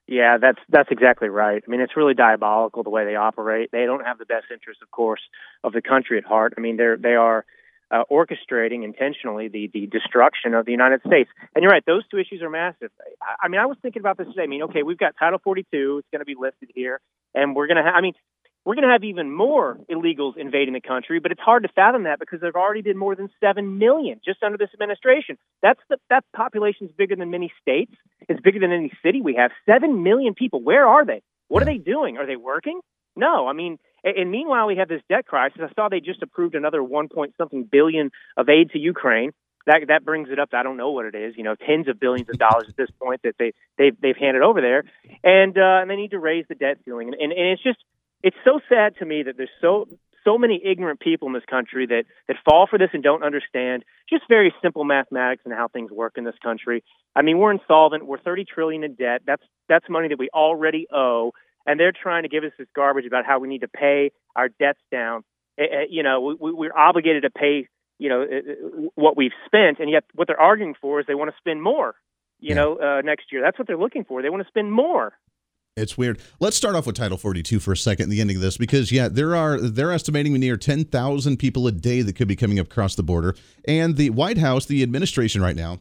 Yeah, 0.07 0.37
that's 0.39 0.59
that's 0.69 0.89
exactly 0.91 1.29
right. 1.29 1.63
I 1.65 1.71
mean, 1.71 1.81
it's 1.81 1.97
really 1.97 2.13
diabolical 2.13 2.83
the 2.83 2.91
way 2.91 3.05
they 3.05 3.15
operate. 3.15 3.69
They 3.71 3.85
don't 3.85 4.05
have 4.05 4.19
the 4.19 4.25
best 4.25 4.45
interest, 4.51 4.83
of 4.83 4.91
course, 4.91 5.21
of 5.63 5.73
the 5.73 5.81
country 5.81 6.19
at 6.19 6.25
heart. 6.25 6.53
I 6.57 6.61
mean, 6.61 6.77
they're 6.77 6.95
they 6.95 7.15
are 7.15 7.43
uh, 7.91 8.03
orchestrating 8.11 8.83
intentionally 8.83 9.47
the 9.47 9.69
the 9.73 9.87
destruction 9.87 10.53
of 10.53 10.65
the 10.65 10.71
United 10.71 11.01
States. 11.05 11.29
And 11.53 11.63
you're 11.63 11.71
right; 11.71 11.85
those 11.85 12.07
two 12.09 12.17
issues 12.17 12.41
are 12.41 12.49
massive. 12.49 12.91
I, 13.21 13.45
I 13.45 13.47
mean, 13.47 13.61
I 13.61 13.65
was 13.65 13.77
thinking 13.81 14.01
about 14.01 14.17
this 14.17 14.27
today. 14.27 14.43
I 14.43 14.47
mean, 14.47 14.63
okay, 14.63 14.83
we've 14.83 14.97
got 14.97 15.15
Title 15.17 15.39
42; 15.43 15.99
it's 15.99 16.07
going 16.11 16.19
to 16.19 16.25
be 16.25 16.35
lifted 16.39 16.69
here, 16.73 16.99
and 17.33 17.55
we're 17.55 17.67
going 17.67 17.77
to. 17.77 17.83
have. 17.83 17.93
I 17.95 18.01
mean, 18.01 18.13
we're 18.65 18.73
going 18.73 18.87
to 18.87 18.91
have 18.91 19.03
even 19.03 19.31
more 19.31 19.77
illegals 19.91 20.37
invading 20.37 20.73
the 20.73 20.81
country, 20.81 21.19
but 21.19 21.31
it's 21.31 21.39
hard 21.39 21.63
to 21.63 21.69
fathom 21.69 22.03
that 22.03 22.19
because 22.19 22.39
there 22.39 22.49
have 22.49 22.55
already 22.55 22.81
been 22.81 22.97
more 22.97 23.15
than 23.15 23.29
seven 23.39 23.77
million 23.77 24.19
just 24.25 24.41
under 24.41 24.57
this 24.57 24.69
administration. 24.73 25.37
That's 25.61 25.79
the 25.87 25.97
that 26.09 26.23
population 26.35 26.87
is 26.87 26.91
bigger 26.97 27.15
than 27.15 27.29
many 27.29 27.53
states. 27.61 27.93
It's 28.27 28.41
bigger 28.41 28.59
than 28.59 28.71
any 28.71 28.91
city 29.03 29.21
we 29.21 29.35
have. 29.35 29.51
Seven 29.67 30.01
million 30.01 30.33
people. 30.33 30.61
Where 30.61 30.87
are 30.87 31.05
they? 31.05 31.21
What 31.47 31.61
are 31.61 31.65
they 31.65 31.77
doing? 31.77 32.17
Are 32.17 32.25
they 32.25 32.37
working? 32.37 32.81
No. 33.15 33.47
I 33.47 33.53
mean, 33.53 33.77
and 34.05 34.31
meanwhile 34.31 34.67
we 34.67 34.77
have 34.77 34.87
this 34.87 35.01
debt 35.09 35.25
crisis. 35.25 35.59
I 35.61 35.73
saw 35.73 35.89
they 35.89 35.99
just 35.99 36.21
approved 36.21 36.55
another 36.55 36.83
one 36.83 37.09
point 37.09 37.33
something 37.37 37.63
billion 37.63 38.11
of 38.37 38.49
aid 38.49 38.71
to 38.71 38.79
Ukraine. 38.79 39.31
That 39.65 39.85
that 39.87 40.05
brings 40.05 40.29
it 40.29 40.39
up. 40.39 40.49
I 40.53 40.63
don't 40.63 40.77
know 40.77 40.91
what 40.91 41.05
it 41.05 41.15
is. 41.15 41.33
You 41.37 41.43
know, 41.43 41.55
tens 41.55 41.87
of 41.87 41.99
billions 41.99 42.29
of 42.29 42.37
dollars 42.37 42.65
at 42.69 42.77
this 42.77 42.89
point 43.01 43.21
that 43.23 43.35
they 43.39 43.53
they've 43.77 43.99
they've 43.99 44.17
handed 44.17 44.43
over 44.43 44.61
there, 44.61 44.83
and 45.23 45.57
uh, 45.57 45.81
and 45.81 45.89
they 45.89 45.95
need 45.95 46.11
to 46.11 46.19
raise 46.19 46.45
the 46.47 46.55
debt 46.55 46.77
ceiling. 46.85 47.07
And, 47.07 47.15
and, 47.19 47.31
and 47.31 47.47
it's 47.49 47.63
just 47.63 47.79
it's 48.21 48.37
so 48.43 48.59
sad 48.69 48.97
to 48.99 49.05
me 49.05 49.23
that 49.23 49.37
there's 49.37 49.49
so 49.61 49.87
so 50.25 50.37
many 50.37 50.59
ignorant 50.65 50.99
people 50.99 51.27
in 51.27 51.33
this 51.33 51.45
country 51.49 51.85
that 51.85 52.03
that 52.27 52.37
fall 52.43 52.67
for 52.69 52.77
this 52.77 52.89
and 52.93 53.01
don't 53.01 53.23
understand 53.23 53.85
just 54.09 54.23
very 54.27 54.53
simple 54.61 54.83
mathematics 54.83 55.43
and 55.45 55.53
how 55.53 55.67
things 55.67 55.91
work 55.91 56.13
in 56.17 56.25
this 56.25 56.35
country. 56.43 56.83
I 57.15 57.21
mean, 57.21 57.37
we're 57.37 57.51
insolvent. 57.51 58.05
We're 58.05 58.19
30 58.19 58.45
trillion 58.45 58.83
in 58.83 58.95
debt. 58.95 59.21
That's 59.25 59.43
that's 59.69 59.85
money 59.89 60.09
that 60.09 60.19
we 60.19 60.29
already 60.33 60.87
owe, 60.91 61.31
and 61.65 61.79
they're 61.79 61.93
trying 61.93 62.23
to 62.23 62.29
give 62.29 62.43
us 62.43 62.51
this 62.57 62.67
garbage 62.75 63.05
about 63.05 63.25
how 63.25 63.39
we 63.39 63.47
need 63.47 63.61
to 63.61 63.67
pay 63.67 64.11
our 64.35 64.49
debts 64.49 64.79
down. 64.91 65.23
You 65.57 66.03
know, 66.03 66.35
we, 66.39 66.51
we're 66.51 66.75
obligated 66.75 67.23
to 67.23 67.29
pay 67.29 67.67
you 67.97 68.09
know 68.09 68.25
what 68.95 69.15
we've 69.15 69.31
spent, 69.45 69.79
and 69.79 69.89
yet 69.89 70.03
what 70.13 70.27
they're 70.27 70.39
arguing 70.39 70.75
for 70.79 70.99
is 70.99 71.05
they 71.07 71.15
want 71.15 71.31
to 71.31 71.37
spend 71.37 71.61
more. 71.61 71.95
You 72.39 72.49
yeah. 72.49 72.55
know, 72.55 72.75
uh, 72.75 73.01
next 73.01 73.31
year. 73.31 73.41
That's 73.41 73.57
what 73.57 73.67
they're 73.67 73.77
looking 73.77 74.03
for. 74.03 74.21
They 74.21 74.29
want 74.29 74.43
to 74.43 74.47
spend 74.47 74.71
more. 74.71 75.13
It's 75.77 75.97
weird. 75.97 76.21
Let's 76.39 76.55
start 76.55 76.75
off 76.75 76.85
with 76.85 76.95
Title 76.95 77.17
42 77.17 77.59
for 77.59 77.73
a 77.73 77.77
second, 77.77 78.09
the 78.09 78.21
ending 78.21 78.37
of 78.37 78.41
this, 78.41 78.55
because 78.55 78.91
yeah, 78.91 79.09
there 79.09 79.35
are 79.35 79.59
they're 79.59 79.91
estimating 79.91 80.33
near 80.33 80.55
10,000 80.55 81.37
people 81.37 81.67
a 81.67 81.71
day 81.71 82.01
that 82.01 82.15
could 82.15 82.27
be 82.27 82.35
coming 82.35 82.59
up 82.59 82.67
across 82.67 82.95
the 82.95 83.03
border, 83.03 83.35
and 83.65 83.97
the 83.97 84.09
White 84.09 84.37
House, 84.37 84.65
the 84.65 84.83
administration 84.83 85.41
right 85.41 85.55
now, 85.55 85.79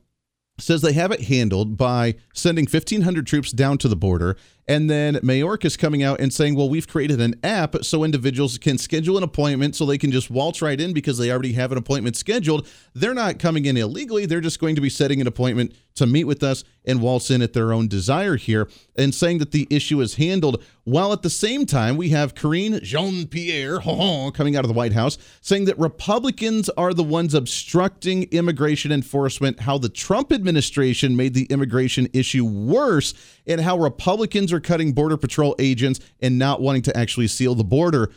says 0.59 0.83
they 0.83 0.93
have 0.93 1.13
it 1.13 1.23
handled 1.23 1.77
by 1.77 2.15
sending 2.33 2.65
1,500 2.65 3.27
troops 3.27 3.53
down 3.53 3.79
to 3.79 3.89
the 3.89 3.97
border 3.97 4.37
and 4.67 4.89
then 4.89 5.17
Mayorkas 5.17 5.79
coming 5.79 6.03
out 6.03 6.21
and 6.21 6.33
saying, 6.33 6.55
well, 6.55 6.69
we've 6.69 6.89
created 6.89 7.21
an 7.21 7.35
app 7.45 7.77
so 7.85 8.03
individuals 8.03 8.57
can 8.57 8.79
schedule 8.79 9.19
an 9.19 9.23
appointment 9.23 9.77
so 9.77 9.85
they 9.85 9.99
can 9.99 10.11
just 10.11 10.31
waltz 10.31 10.63
right 10.63 10.81
in 10.81 10.93
because 10.93 11.19
they 11.19 11.31
already 11.31 11.53
have 11.53 11.71
an 11.73 11.79
appointment 11.79 12.17
scheduled. 12.17 12.67
They're 12.95 13.15
not 13.15 13.39
coming 13.39 13.67
in 13.67 13.77
illegally. 13.77 14.27
They're 14.27 14.41
just 14.41 14.61
going 14.61 14.75
to 14.75 14.81
be 14.81 14.91
setting 14.91 15.21
an 15.21 15.27
appointment 15.27 15.75
to 15.97 16.07
meet 16.07 16.25
with 16.25 16.43
us 16.43 16.65
and 16.85 17.01
waltz 17.01 17.31
in 17.31 17.41
at 17.41 17.53
their 17.53 17.73
own 17.73 17.87
desire 17.87 18.37
here 18.37 18.69
and 18.97 19.15
saying 19.15 19.39
that 19.39 19.53
the 19.53 19.67
issue 19.71 20.01
is 20.01 20.17
handled. 20.17 20.63
While 20.83 21.13
at 21.13 21.23
the 21.23 21.31
same 21.31 21.67
time, 21.67 21.97
we 21.97 22.09
have 22.11 22.35
Karine 22.35 22.83
Jean 22.83 23.27
Pierre 23.29 23.79
coming 23.81 24.57
out 24.57 24.65
of 24.65 24.69
the 24.69 24.75
White 24.75 24.93
House 24.93 25.17
saying 25.41 25.67
that 25.67 25.79
Republicans 25.79 26.69
are 26.71 26.93
the 26.93 27.05
ones 27.05 27.33
obstructing 27.33 28.25
immigration 28.33 28.91
enforcement, 28.93 29.61
how 29.61 29.79
the 29.79 29.89
Trump 29.89 30.33
administration 30.33 31.17
made 31.17 31.35
the 31.35 31.45
immigration 31.45 32.09
issue 32.13 32.45
worse, 32.45 33.15
and 33.47 33.61
how 33.61 33.79
Republicans 33.79 34.53
are 34.55 34.61
cutting 34.61 34.93
Border 34.93 35.19
Patrol 35.19 35.55
agents 35.59 36.01
and 36.21 36.39
not 36.39 36.63
wanting 36.63 36.83
to 36.83 36.97
actually 36.97 37.27
seal 37.27 37.55
the 37.55 37.65
border. 37.65 38.11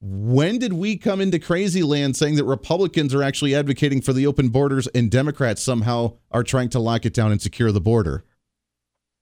When 0.00 0.60
did 0.60 0.74
we 0.74 0.96
come 0.96 1.20
into 1.20 1.40
crazy 1.40 1.82
land 1.82 2.16
saying 2.16 2.36
that 2.36 2.44
Republicans 2.44 3.12
are 3.14 3.22
actually 3.22 3.54
advocating 3.54 4.00
for 4.00 4.12
the 4.12 4.28
open 4.28 4.50
borders 4.50 4.86
and 4.88 5.10
Democrats 5.10 5.60
somehow 5.62 6.18
are 6.30 6.44
trying 6.44 6.68
to 6.70 6.78
lock 6.78 7.04
it 7.04 7.12
down 7.14 7.32
and 7.32 7.42
secure 7.42 7.72
the 7.72 7.80
border? 7.80 8.24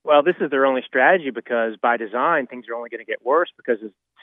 Well, 0.05 0.23
this 0.23 0.37
is 0.41 0.51
their 0.51 0.67
only 0.67 0.83
strategy 0.87 1.31
because 1.31 1.77
by 1.81 1.97
design, 1.97 2.47
things 2.47 2.67
are 2.69 2.75
only 2.75 2.91
going 2.91 3.05
to 3.05 3.11
get 3.11 3.25
worse 3.25 3.49
because 3.57 3.79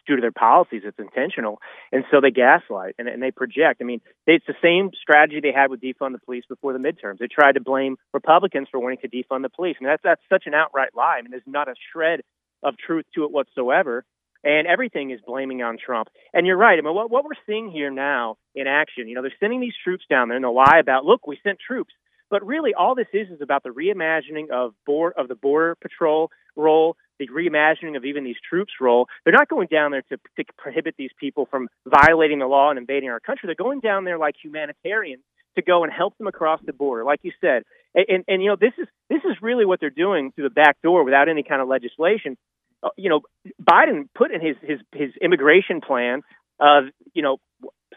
due 0.05 0.15
to 0.15 0.21
their 0.21 0.31
policies. 0.31 0.83
It's 0.85 0.99
intentional. 0.99 1.59
And 1.91 2.03
so 2.11 2.21
they 2.21 2.31
gaslight 2.31 2.95
and, 2.97 3.07
and 3.07 3.21
they 3.21 3.31
project. 3.31 3.81
I 3.81 3.85
mean, 3.85 4.01
it's 4.27 4.45
the 4.45 4.55
same 4.61 4.91
strategy 5.01 5.39
they 5.41 5.51
had 5.51 5.69
with 5.69 5.81
defund 5.81 6.13
the 6.13 6.19
police 6.19 6.43
before 6.47 6.73
the 6.73 6.79
midterms. 6.79 7.19
They 7.19 7.27
tried 7.27 7.53
to 7.53 7.61
blame 7.61 7.97
Republicans 8.13 8.67
for 8.71 8.79
wanting 8.79 8.99
to 8.99 9.09
defund 9.09 9.43
the 9.43 9.49
police. 9.49 9.77
I 9.79 9.83
mean, 9.83 9.91
that's, 9.91 10.03
that's 10.03 10.21
such 10.29 10.43
an 10.45 10.53
outright 10.53 10.89
lie. 10.95 11.17
I 11.17 11.21
mean, 11.21 11.31
there's 11.31 11.43
not 11.45 11.67
a 11.67 11.75
shred 11.91 12.21
of 12.61 12.75
truth 12.77 13.05
to 13.15 13.23
it 13.23 13.31
whatsoever. 13.31 14.05
And 14.45 14.67
everything 14.67 15.11
is 15.11 15.21
blaming 15.25 15.61
on 15.61 15.77
Trump. 15.83 16.09
And 16.33 16.45
you're 16.45 16.57
right. 16.57 16.77
I 16.77 16.81
mean, 16.81 16.93
what, 16.93 17.09
what 17.09 17.23
we're 17.23 17.31
seeing 17.47 17.71
here 17.71 17.89
now 17.89 18.35
in 18.53 18.67
action, 18.67 19.07
you 19.07 19.15
know, 19.15 19.21
they're 19.21 19.31
sending 19.39 19.61
these 19.61 19.75
troops 19.85 20.03
down 20.09 20.27
there 20.27 20.35
and 20.35 20.43
they'll 20.43 20.53
lie 20.53 20.79
about, 20.81 21.05
look, 21.05 21.25
we 21.25 21.39
sent 21.43 21.59
troops. 21.65 21.93
But 22.33 22.43
really, 22.47 22.73
all 22.73 22.95
this 22.95 23.05
is 23.13 23.29
is 23.29 23.41
about 23.41 23.61
the 23.61 23.69
reimagining 23.69 24.49
of 24.49 24.73
board 24.87 25.13
of 25.17 25.27
the 25.27 25.35
border 25.35 25.75
patrol 25.79 26.31
role, 26.55 26.97
the 27.19 27.27
reimagining 27.27 27.95
of 27.95 28.05
even 28.05 28.23
these 28.23 28.37
troops' 28.49 28.73
role. 28.81 29.05
They're 29.23 29.35
not 29.35 29.47
going 29.49 29.67
down 29.67 29.91
there 29.91 30.01
to, 30.09 30.17
to 30.37 30.43
prohibit 30.57 30.95
these 30.97 31.11
people 31.19 31.45
from 31.45 31.69
violating 31.85 32.39
the 32.39 32.47
law 32.47 32.71
and 32.71 32.79
invading 32.79 33.09
our 33.09 33.19
country. 33.19 33.45
They're 33.45 33.53
going 33.53 33.81
down 33.81 34.03
there 34.03 34.17
like 34.17 34.33
humanitarians 34.43 35.21
to 35.57 35.61
go 35.61 35.83
and 35.83 35.93
help 35.93 36.17
them 36.17 36.25
across 36.25 36.59
the 36.65 36.73
border, 36.73 37.03
like 37.03 37.19
you 37.21 37.31
said. 37.39 37.61
And, 37.93 38.05
and, 38.09 38.23
and 38.27 38.41
you 38.41 38.49
know, 38.49 38.57
this 38.59 38.73
is 38.79 38.87
this 39.11 39.21
is 39.25 39.37
really 39.39 39.65
what 39.65 39.79
they're 39.79 39.91
doing 39.91 40.31
through 40.31 40.45
the 40.45 40.55
back 40.55 40.81
door 40.81 41.03
without 41.03 41.29
any 41.29 41.43
kind 41.43 41.61
of 41.61 41.67
legislation. 41.67 42.35
Uh, 42.81 42.89
you 42.97 43.11
know, 43.11 43.21
Biden 43.61 44.09
put 44.15 44.31
in 44.31 44.41
his 44.41 44.55
his 44.63 44.79
his 44.91 45.11
immigration 45.21 45.81
plan. 45.81 46.23
Uh, 46.59 46.81
you 47.13 47.21
know, 47.21 47.37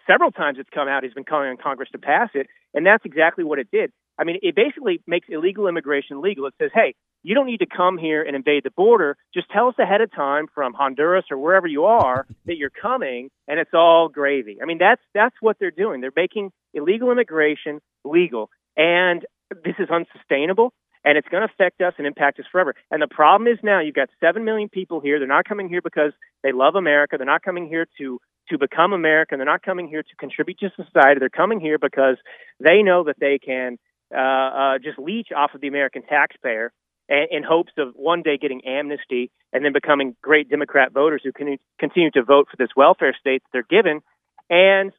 several 0.06 0.30
times 0.30 0.58
it's 0.60 0.68
come 0.68 0.88
out. 0.88 1.04
He's 1.04 1.14
been 1.14 1.24
calling 1.24 1.48
on 1.48 1.56
Congress 1.56 1.88
to 1.92 1.98
pass 1.98 2.28
it, 2.34 2.48
and 2.74 2.84
that's 2.84 3.06
exactly 3.06 3.42
what 3.42 3.58
it 3.58 3.68
did. 3.72 3.92
I 4.18 4.24
mean, 4.24 4.38
it 4.42 4.54
basically 4.54 5.00
makes 5.06 5.28
illegal 5.28 5.68
immigration 5.68 6.20
legal. 6.20 6.46
It 6.46 6.54
says, 6.60 6.70
hey, 6.74 6.94
you 7.22 7.34
don't 7.34 7.46
need 7.46 7.58
to 7.58 7.66
come 7.66 7.98
here 7.98 8.22
and 8.22 8.36
invade 8.36 8.62
the 8.64 8.70
border. 8.70 9.16
Just 9.34 9.50
tell 9.50 9.68
us 9.68 9.74
ahead 9.78 10.00
of 10.00 10.12
time 10.12 10.46
from 10.54 10.74
Honduras 10.74 11.24
or 11.30 11.38
wherever 11.38 11.66
you 11.66 11.84
are 11.84 12.26
that 12.46 12.56
you're 12.56 12.70
coming, 12.70 13.30
and 13.48 13.58
it's 13.58 13.74
all 13.74 14.08
gravy. 14.08 14.58
I 14.62 14.66
mean, 14.66 14.78
that's 14.78 15.02
that's 15.14 15.34
what 15.40 15.56
they're 15.58 15.70
doing. 15.70 16.00
They're 16.00 16.12
making 16.14 16.52
illegal 16.72 17.10
immigration 17.10 17.80
legal, 18.04 18.48
and 18.76 19.26
this 19.50 19.74
is 19.78 19.88
unsustainable 19.90 20.72
and 21.06 21.16
it's 21.16 21.28
going 21.28 21.46
to 21.46 21.52
affect 21.54 21.80
us 21.80 21.94
and 21.98 22.06
impact 22.06 22.40
us 22.40 22.46
forever. 22.50 22.74
And 22.90 23.00
the 23.00 23.06
problem 23.06 23.46
is 23.46 23.58
now 23.62 23.80
you've 23.80 23.94
got 23.94 24.08
7 24.20 24.44
million 24.44 24.68
people 24.68 25.00
here. 25.00 25.20
They're 25.20 25.28
not 25.28 25.44
coming 25.44 25.68
here 25.68 25.80
because 25.80 26.12
they 26.42 26.50
love 26.50 26.74
America. 26.74 27.16
They're 27.16 27.24
not 27.24 27.42
coming 27.42 27.68
here 27.68 27.86
to 27.98 28.20
to 28.48 28.58
become 28.58 28.92
American. 28.92 29.38
They're 29.38 29.46
not 29.46 29.62
coming 29.62 29.88
here 29.88 30.04
to 30.04 30.16
contribute 30.20 30.58
to 30.60 30.70
society. 30.76 31.18
They're 31.18 31.28
coming 31.28 31.58
here 31.58 31.78
because 31.80 32.16
they 32.60 32.82
know 32.82 33.02
that 33.04 33.16
they 33.18 33.40
can 33.44 33.76
uh, 34.14 34.18
uh, 34.18 34.78
just 34.78 34.98
leech 34.98 35.28
off 35.36 35.54
of 35.54 35.60
the 35.60 35.68
American 35.68 36.02
taxpayer 36.02 36.72
in, 37.08 37.26
in 37.30 37.42
hopes 37.42 37.72
of 37.78 37.92
one 37.94 38.22
day 38.22 38.38
getting 38.38 38.64
amnesty 38.64 39.30
and 39.52 39.64
then 39.64 39.72
becoming 39.72 40.16
great 40.22 40.48
Democrat 40.48 40.92
voters 40.92 41.22
who 41.24 41.32
can 41.32 41.56
continue 41.78 42.10
to 42.12 42.22
vote 42.22 42.48
for 42.50 42.56
this 42.56 42.70
welfare 42.76 43.14
state 43.18 43.42
that 43.42 43.48
they're 43.52 43.82
given. 43.82 44.00
And 44.48 44.92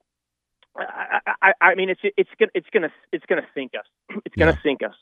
I, 0.78 1.20
I, 1.42 1.52
I 1.62 1.76
mean, 1.76 1.90
it's 1.90 2.02
it's 2.18 2.30
gonna 2.40 2.52
it's 2.54 2.68
gonna 2.72 2.92
it's 3.12 3.26
gonna 3.28 3.48
sink 3.54 3.72
us. 3.78 3.86
It's 4.26 4.36
gonna 4.36 4.52
yeah. 4.52 4.64
sink 4.64 4.84
us. 4.84 4.96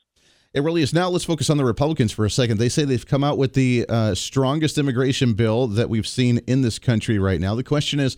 It 0.53 0.63
really 0.63 0.81
is. 0.81 0.93
Now 0.93 1.09
let's 1.09 1.25
focus 1.25 1.49
on 1.49 1.57
the 1.57 1.65
Republicans 1.65 2.13
for 2.13 2.23
a 2.23 2.29
second. 2.29 2.59
They 2.59 2.69
say 2.69 2.85
they've 2.85 3.05
come 3.05 3.25
out 3.25 3.37
with 3.37 3.53
the 3.53 3.85
uh, 3.89 4.15
strongest 4.15 4.77
immigration 4.77 5.33
bill 5.33 5.67
that 5.67 5.89
we've 5.89 6.07
seen 6.07 6.37
in 6.47 6.61
this 6.61 6.79
country 6.79 7.19
right 7.19 7.41
now. 7.41 7.55
The 7.55 7.63
question 7.63 7.99
is, 7.99 8.15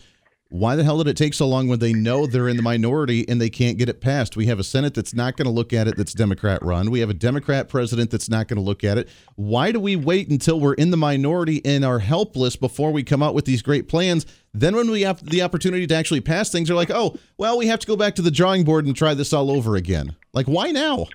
why 0.50 0.76
the 0.76 0.84
hell 0.84 0.96
did 0.98 1.08
it 1.08 1.16
take 1.16 1.34
so 1.34 1.46
long 1.46 1.68
when 1.68 1.78
they 1.78 1.92
know 1.92 2.26
they're 2.26 2.48
in 2.48 2.56
the 2.56 2.62
minority 2.62 3.28
and 3.28 3.38
they 3.38 3.50
can't 3.50 3.76
get 3.76 3.90
it 3.90 4.00
passed? 4.00 4.34
We 4.34 4.46
have 4.46 4.58
a 4.58 4.64
Senate 4.64 4.94
that's 4.94 5.12
not 5.12 5.36
going 5.36 5.44
to 5.44 5.52
look 5.52 5.74
at 5.74 5.86
it 5.86 5.96
that's 5.96 6.14
Democrat 6.14 6.62
run. 6.62 6.90
We 6.90 7.00
have 7.00 7.10
a 7.10 7.14
Democrat 7.14 7.68
president 7.68 8.10
that's 8.10 8.30
not 8.30 8.48
going 8.48 8.56
to 8.56 8.62
look 8.62 8.82
at 8.82 8.96
it. 8.96 9.10
Why 9.34 9.72
do 9.72 9.80
we 9.80 9.94
wait 9.94 10.30
until 10.30 10.58
we're 10.58 10.72
in 10.74 10.90
the 10.90 10.96
minority 10.96 11.60
and 11.66 11.84
are 11.84 11.98
helpless 11.98 12.56
before 12.56 12.92
we 12.92 13.02
come 13.02 13.22
out 13.22 13.34
with 13.34 13.44
these 13.44 13.60
great 13.60 13.88
plans? 13.88 14.24
Then, 14.54 14.74
when 14.74 14.90
we 14.90 15.02
have 15.02 15.22
the 15.22 15.42
opportunity 15.42 15.86
to 15.86 15.94
actually 15.94 16.22
pass 16.22 16.50
things, 16.50 16.68
they're 16.68 16.76
like, 16.76 16.90
oh, 16.90 17.16
well, 17.36 17.58
we 17.58 17.66
have 17.66 17.80
to 17.80 17.86
go 17.86 17.96
back 17.96 18.14
to 18.14 18.22
the 18.22 18.30
drawing 18.30 18.64
board 18.64 18.86
and 18.86 18.96
try 18.96 19.12
this 19.12 19.34
all 19.34 19.50
over 19.50 19.76
again. 19.76 20.16
Like, 20.32 20.46
why 20.46 20.70
now? 20.70 21.06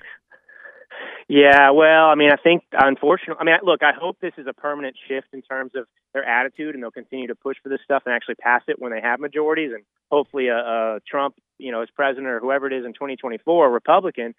Yeah, 1.30 1.72
well, 1.72 2.08
I 2.08 2.16
mean, 2.16 2.32
I 2.32 2.36
think 2.36 2.64
unfortunately, 2.74 3.38
I 3.40 3.44
mean, 3.46 3.56
look, 3.64 3.82
I 3.82 3.92
hope 3.98 4.18
this 4.20 4.34
is 4.38 4.46
a 4.48 4.54
permanent 4.54 4.96
shift 5.08 5.28
in 5.32 5.42
terms 5.42 5.72
of 5.76 5.86
their 6.14 6.24
attitude, 6.24 6.76
and 6.76 6.84
they'll 6.84 6.92
continue 6.92 7.28
to 7.28 7.36
push 7.36 7.58
for 7.64 7.70
this 7.70 7.80
stuff 7.84 8.04
and 8.06 8.14
actually 8.14 8.36
pass 8.36 8.62
it 8.68 8.78
when 8.78 8.92
they 8.92 9.02
have 9.02 9.20
majorities, 9.20 9.72
and 9.74 9.84
hopefully, 10.12 10.48
a, 10.48 10.58
a 10.58 11.00
Trump, 11.10 11.36
you 11.58 11.72
know, 11.72 11.82
as 11.82 11.90
president 11.96 12.28
or 12.28 12.40
whoever 12.40 12.68
it 12.68 12.74
is 12.74 12.86
in 12.86 12.94
2024, 12.94 13.68
a 13.68 13.70
Republican. 13.70 14.36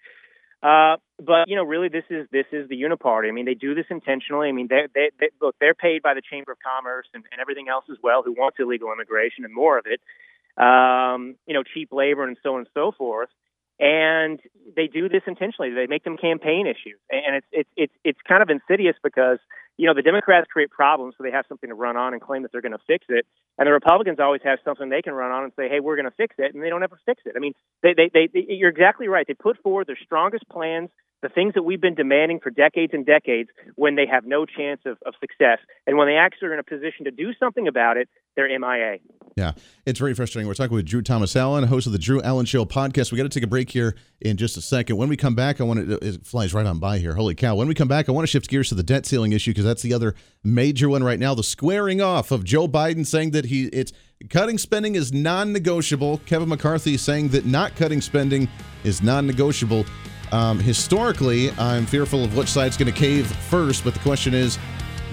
Uh, 0.61 0.97
but 1.19 1.47
you 1.47 1.55
know, 1.55 1.63
really, 1.63 1.89
this 1.89 2.05
is 2.09 2.27
this 2.31 2.45
is 2.51 2.69
the 2.69 2.81
uniparty. 2.81 3.29
I 3.29 3.31
mean, 3.31 3.45
they 3.45 3.55
do 3.55 3.73
this 3.75 3.85
intentionally. 3.89 4.49
I 4.49 4.51
mean, 4.51 4.67
they, 4.69 4.87
they, 4.93 5.09
they 5.19 5.29
look, 5.41 5.55
they're 5.59 5.73
paid 5.73 6.01
by 6.01 6.13
the 6.13 6.21
Chamber 6.21 6.51
of 6.51 6.57
Commerce 6.59 7.07
and, 7.13 7.23
and 7.31 7.41
everything 7.41 7.67
else 7.67 7.85
as 7.91 7.97
well, 8.01 8.21
who 8.23 8.33
wants 8.33 8.57
illegal 8.59 8.91
immigration 8.93 9.43
and 9.43 9.53
more 9.53 9.77
of 9.77 9.85
it. 9.85 10.01
Um, 10.61 11.35
you 11.45 11.53
know, 11.53 11.63
cheap 11.63 11.89
labor 11.91 12.23
and 12.23 12.37
so 12.41 12.53
on 12.53 12.59
and 12.59 12.69
so 12.73 12.91
forth 12.97 13.29
and 13.79 14.39
they 14.75 14.87
do 14.87 15.09
this 15.09 15.23
intentionally. 15.27 15.71
They 15.73 15.87
make 15.87 16.03
them 16.03 16.17
campaign 16.17 16.67
issues, 16.67 16.99
and 17.09 17.35
it's 17.35 17.47
it's 17.51 17.69
it's 17.75 17.93
it's 18.03 18.19
kind 18.27 18.41
of 18.41 18.49
insidious 18.49 18.95
because 19.03 19.39
you 19.77 19.87
know, 19.87 19.93
the 19.93 20.01
Democrats 20.01 20.47
create 20.51 20.69
problems 20.69 21.15
so 21.17 21.23
they 21.23 21.31
have 21.31 21.45
something 21.49 21.69
to 21.69 21.75
run 21.75 21.97
on 21.97 22.13
and 22.13 22.21
claim 22.21 22.43
that 22.43 22.51
they're 22.51 22.61
going 22.61 22.71
to 22.71 22.85
fix 22.87 23.05
it. 23.09 23.25
And 23.57 23.67
the 23.67 23.73
Republicans 23.73 24.19
always 24.19 24.41
have 24.43 24.59
something 24.63 24.89
they 24.89 25.01
can 25.01 25.13
run 25.13 25.31
on 25.31 25.43
and 25.43 25.53
say, 25.55 25.67
hey, 25.69 25.79
we're 25.79 25.95
going 25.95 26.09
to 26.09 26.15
fix 26.15 26.35
it. 26.37 26.53
And 26.53 26.63
they 26.63 26.69
don't 26.69 26.83
ever 26.83 26.97
fix 27.05 27.23
it. 27.25 27.33
I 27.35 27.39
mean, 27.39 27.53
they, 27.83 27.93
they, 27.93 28.09
they, 28.13 28.29
they, 28.33 28.45
you're 28.53 28.69
exactly 28.69 29.07
right. 29.07 29.25
They 29.27 29.33
put 29.33 29.61
forward 29.61 29.87
their 29.87 29.99
strongest 30.01 30.47
plans 30.49 30.89
the 31.25 31.29
things 31.29 31.55
that 31.55 31.63
we've 31.63 31.81
been 31.81 31.95
demanding 31.95 32.39
for 32.39 32.51
decades 32.51 32.93
and 32.93 33.03
decades 33.03 33.49
when 33.73 33.95
they 33.95 34.05
have 34.05 34.25
no 34.25 34.45
chance 34.45 34.79
of, 34.85 34.99
of 35.07 35.15
success. 35.19 35.57
And 35.87 35.97
when 35.97 36.07
they 36.07 36.17
actually 36.17 36.49
are 36.49 36.53
in 36.53 36.59
a 36.59 36.63
position 36.63 37.05
to 37.05 37.11
do 37.11 37.33
something 37.39 37.67
about 37.67 37.97
it, 37.97 38.07
they're 38.35 38.47
MIA. 38.47 38.97
Yeah, 39.35 39.53
it's 39.87 39.97
very 39.97 40.13
frustrating. 40.13 40.47
We're 40.47 40.53
talking 40.53 40.75
with 40.75 40.85
Drew 40.85 41.01
Thomas 41.01 41.35
Allen, 41.35 41.63
host 41.63 41.87
of 41.87 41.93
the 41.93 41.99
Drew 41.99 42.21
Allen 42.21 42.45
Show 42.45 42.63
podcast. 42.65 43.11
We 43.11 43.17
got 43.17 43.23
to 43.23 43.29
take 43.29 43.43
a 43.43 43.47
break 43.47 43.71
here 43.71 43.95
in 44.21 44.37
just 44.37 44.55
a 44.55 44.61
second. 44.61 44.97
When 44.97 45.09
we 45.09 45.17
come 45.17 45.33
back, 45.33 45.59
I 45.59 45.63
want 45.63 45.87
to, 45.87 45.95
it 45.95 46.27
flies 46.27 46.53
right 46.53 46.65
on 46.65 46.77
by 46.77 46.99
here. 46.99 47.15
Holy 47.15 47.33
cow. 47.33 47.55
When 47.55 47.67
we 47.67 47.73
come 47.73 47.87
back, 47.87 48.07
I 48.07 48.11
want 48.11 48.27
to 48.27 48.31
shift 48.31 48.47
gears 48.47 48.69
to 48.69 48.75
the 48.75 48.83
debt 48.83 49.07
ceiling 49.07 49.31
issue 49.31 49.49
because 49.49 49.65
that's 49.65 49.81
the 49.81 49.95
other 49.95 50.13
major 50.43 50.89
one 50.89 51.03
right 51.03 51.19
now. 51.19 51.33
The 51.33 51.43
squaring 51.43 52.01
off 52.01 52.29
of 52.29 52.43
Joe 52.43 52.67
Biden 52.67 53.03
saying 53.03 53.31
that 53.31 53.45
he, 53.45 53.65
it's, 53.65 53.91
cutting 54.29 54.59
spending 54.59 54.93
is 54.93 55.11
non 55.11 55.51
negotiable. 55.51 56.21
Kevin 56.27 56.49
McCarthy 56.49 56.97
saying 56.97 57.29
that 57.29 57.47
not 57.47 57.75
cutting 57.75 58.01
spending 58.01 58.47
is 58.83 59.01
non 59.01 59.25
negotiable. 59.25 59.85
Um, 60.31 60.59
historically, 60.59 61.51
I'm 61.51 61.85
fearful 61.85 62.23
of 62.23 62.35
which 62.35 62.49
side's 62.49 62.77
going 62.77 62.91
to 62.91 62.97
cave 62.97 63.27
first, 63.27 63.83
but 63.83 63.93
the 63.93 63.99
question 63.99 64.33
is 64.33 64.57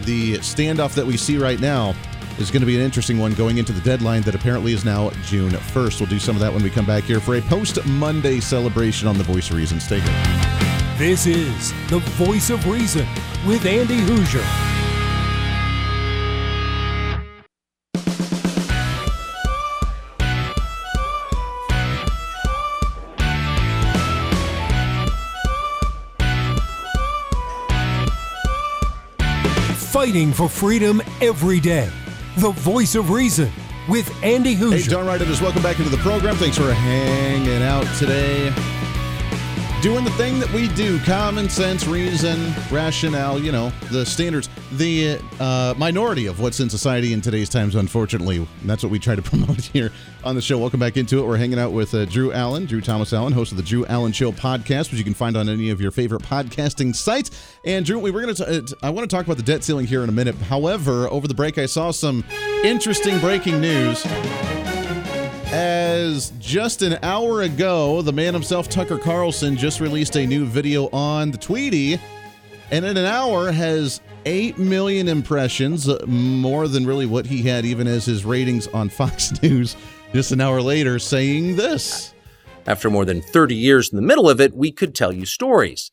the 0.02 0.34
standoff 0.38 0.94
that 0.94 1.06
we 1.06 1.16
see 1.16 1.38
right 1.38 1.60
now 1.60 1.94
is 2.38 2.50
going 2.50 2.60
to 2.60 2.66
be 2.66 2.76
an 2.76 2.82
interesting 2.82 3.18
one 3.18 3.34
going 3.34 3.58
into 3.58 3.72
the 3.72 3.80
deadline 3.82 4.22
that 4.22 4.34
apparently 4.34 4.72
is 4.72 4.84
now 4.84 5.10
June 5.24 5.50
1st. 5.50 6.00
We'll 6.00 6.08
do 6.08 6.18
some 6.18 6.34
of 6.34 6.40
that 6.40 6.52
when 6.52 6.62
we 6.62 6.70
come 6.70 6.86
back 6.86 7.04
here 7.04 7.20
for 7.20 7.36
a 7.36 7.42
post 7.42 7.84
Monday 7.86 8.40
celebration 8.40 9.06
on 9.06 9.18
the 9.18 9.24
Voice 9.24 9.50
of 9.50 9.56
Reason. 9.56 9.78
Stay. 9.80 10.00
This 10.98 11.26
is 11.26 11.72
the 11.88 11.98
Voice 12.16 12.50
of 12.50 12.66
Reason 12.66 13.06
with 13.46 13.66
Andy 13.66 14.00
Hooser. 14.00 14.91
Fighting 30.02 30.32
for 30.32 30.48
freedom 30.48 31.00
every 31.20 31.60
day. 31.60 31.88
The 32.38 32.50
voice 32.50 32.96
of 32.96 33.10
reason 33.10 33.52
with 33.88 34.12
Andy 34.24 34.56
Hooser. 34.56 34.72
Hey, 34.72 34.82
John 34.82 35.06
Wright, 35.06 35.20
welcome 35.40 35.62
back 35.62 35.78
into 35.78 35.90
the 35.90 36.02
program. 36.02 36.34
Thanks 36.34 36.58
for 36.58 36.74
hanging 36.74 37.62
out 37.62 37.86
today 37.98 38.52
doing 39.82 40.04
the 40.04 40.10
thing 40.12 40.38
that 40.38 40.48
we 40.52 40.68
do 40.68 40.96
common 41.00 41.48
sense 41.48 41.88
reason 41.88 42.54
rationale 42.70 43.36
you 43.36 43.50
know 43.50 43.72
the 43.90 44.06
standards 44.06 44.48
the 44.74 45.18
uh, 45.40 45.74
minority 45.76 46.26
of 46.26 46.38
what's 46.38 46.60
in 46.60 46.70
society 46.70 47.12
in 47.12 47.20
today's 47.20 47.48
times 47.48 47.74
unfortunately. 47.74 48.36
And 48.36 48.48
that's 48.70 48.82
what 48.82 48.90
we 48.90 48.98
try 48.98 49.16
to 49.16 49.22
promote 49.22 49.60
here 49.60 49.90
on 50.24 50.34
the 50.34 50.40
show. 50.40 50.56
Welcome 50.56 50.80
back 50.80 50.96
into 50.96 51.18
it. 51.18 51.26
We're 51.26 51.36
hanging 51.36 51.58
out 51.58 51.72
with 51.72 51.94
uh, 51.94 52.04
drew 52.04 52.32
allen 52.32 52.64
drew 52.64 52.80
thomas 52.80 53.12
allen 53.12 53.32
host 53.32 53.50
of 53.50 53.56
the 53.56 53.62
drew 53.64 53.84
allen 53.86 54.12
show 54.12 54.30
podcast 54.30 54.90
which 54.90 54.98
you 54.98 55.04
can 55.04 55.14
find 55.14 55.36
on 55.36 55.48
any 55.48 55.70
of 55.70 55.80
your 55.80 55.90
favorite 55.90 56.22
podcasting 56.22 56.94
sites. 56.94 57.56
And 57.64 57.84
drew 57.84 57.98
we 57.98 58.12
were 58.12 58.22
going 58.22 58.34
to 58.36 58.58
uh, 58.58 58.86
i 58.86 58.90
want 58.90 59.08
to 59.10 59.14
talk 59.14 59.26
about 59.26 59.36
the 59.36 59.42
debt 59.42 59.64
ceiling 59.64 59.86
here 59.86 60.04
in 60.04 60.08
a 60.08 60.12
minute. 60.12 60.36
However 60.36 61.08
over 61.08 61.26
the 61.26 61.34
break 61.34 61.58
i 61.58 61.66
saw 61.66 61.90
some 61.90 62.24
interesting 62.62 63.18
breaking 63.18 63.60
news 63.60 64.06
as 65.52 66.32
just 66.38 66.80
an 66.82 66.98
hour 67.02 67.42
ago, 67.42 68.00
the 68.00 68.12
man 68.12 68.32
himself, 68.32 68.68
Tucker 68.68 68.98
Carlson, 68.98 69.56
just 69.56 69.80
released 69.80 70.16
a 70.16 70.26
new 70.26 70.46
video 70.46 70.88
on 70.90 71.30
the 71.30 71.38
Tweety, 71.38 72.00
and 72.70 72.84
in 72.84 72.96
an 72.96 73.04
hour 73.04 73.52
has 73.52 74.00
8 74.24 74.58
million 74.58 75.08
impressions, 75.08 75.88
uh, 75.88 76.02
more 76.06 76.68
than 76.68 76.86
really 76.86 77.04
what 77.04 77.26
he 77.26 77.42
had 77.42 77.66
even 77.66 77.86
as 77.86 78.06
his 78.06 78.24
ratings 78.24 78.66
on 78.68 78.88
Fox 78.90 79.42
News 79.42 79.76
just 80.12 80.32
an 80.32 80.40
hour 80.40 80.62
later, 80.62 80.98
saying 80.98 81.56
this. 81.56 82.14
After 82.66 82.88
more 82.88 83.04
than 83.04 83.20
30 83.20 83.54
years 83.54 83.90
in 83.90 83.96
the 83.96 84.02
middle 84.02 84.30
of 84.30 84.40
it, 84.40 84.54
we 84.54 84.72
could 84.72 84.94
tell 84.94 85.12
you 85.12 85.26
stories. 85.26 85.90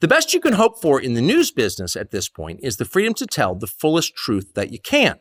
The 0.00 0.08
best 0.08 0.32
you 0.32 0.40
can 0.40 0.54
hope 0.54 0.80
for 0.80 1.00
in 1.00 1.14
the 1.14 1.20
news 1.20 1.50
business 1.50 1.96
at 1.96 2.10
this 2.10 2.28
point 2.28 2.60
is 2.62 2.76
the 2.76 2.84
freedom 2.84 3.14
to 3.14 3.26
tell 3.26 3.54
the 3.54 3.66
fullest 3.66 4.14
truth 4.14 4.54
that 4.54 4.72
you 4.72 4.78
can. 4.78 5.18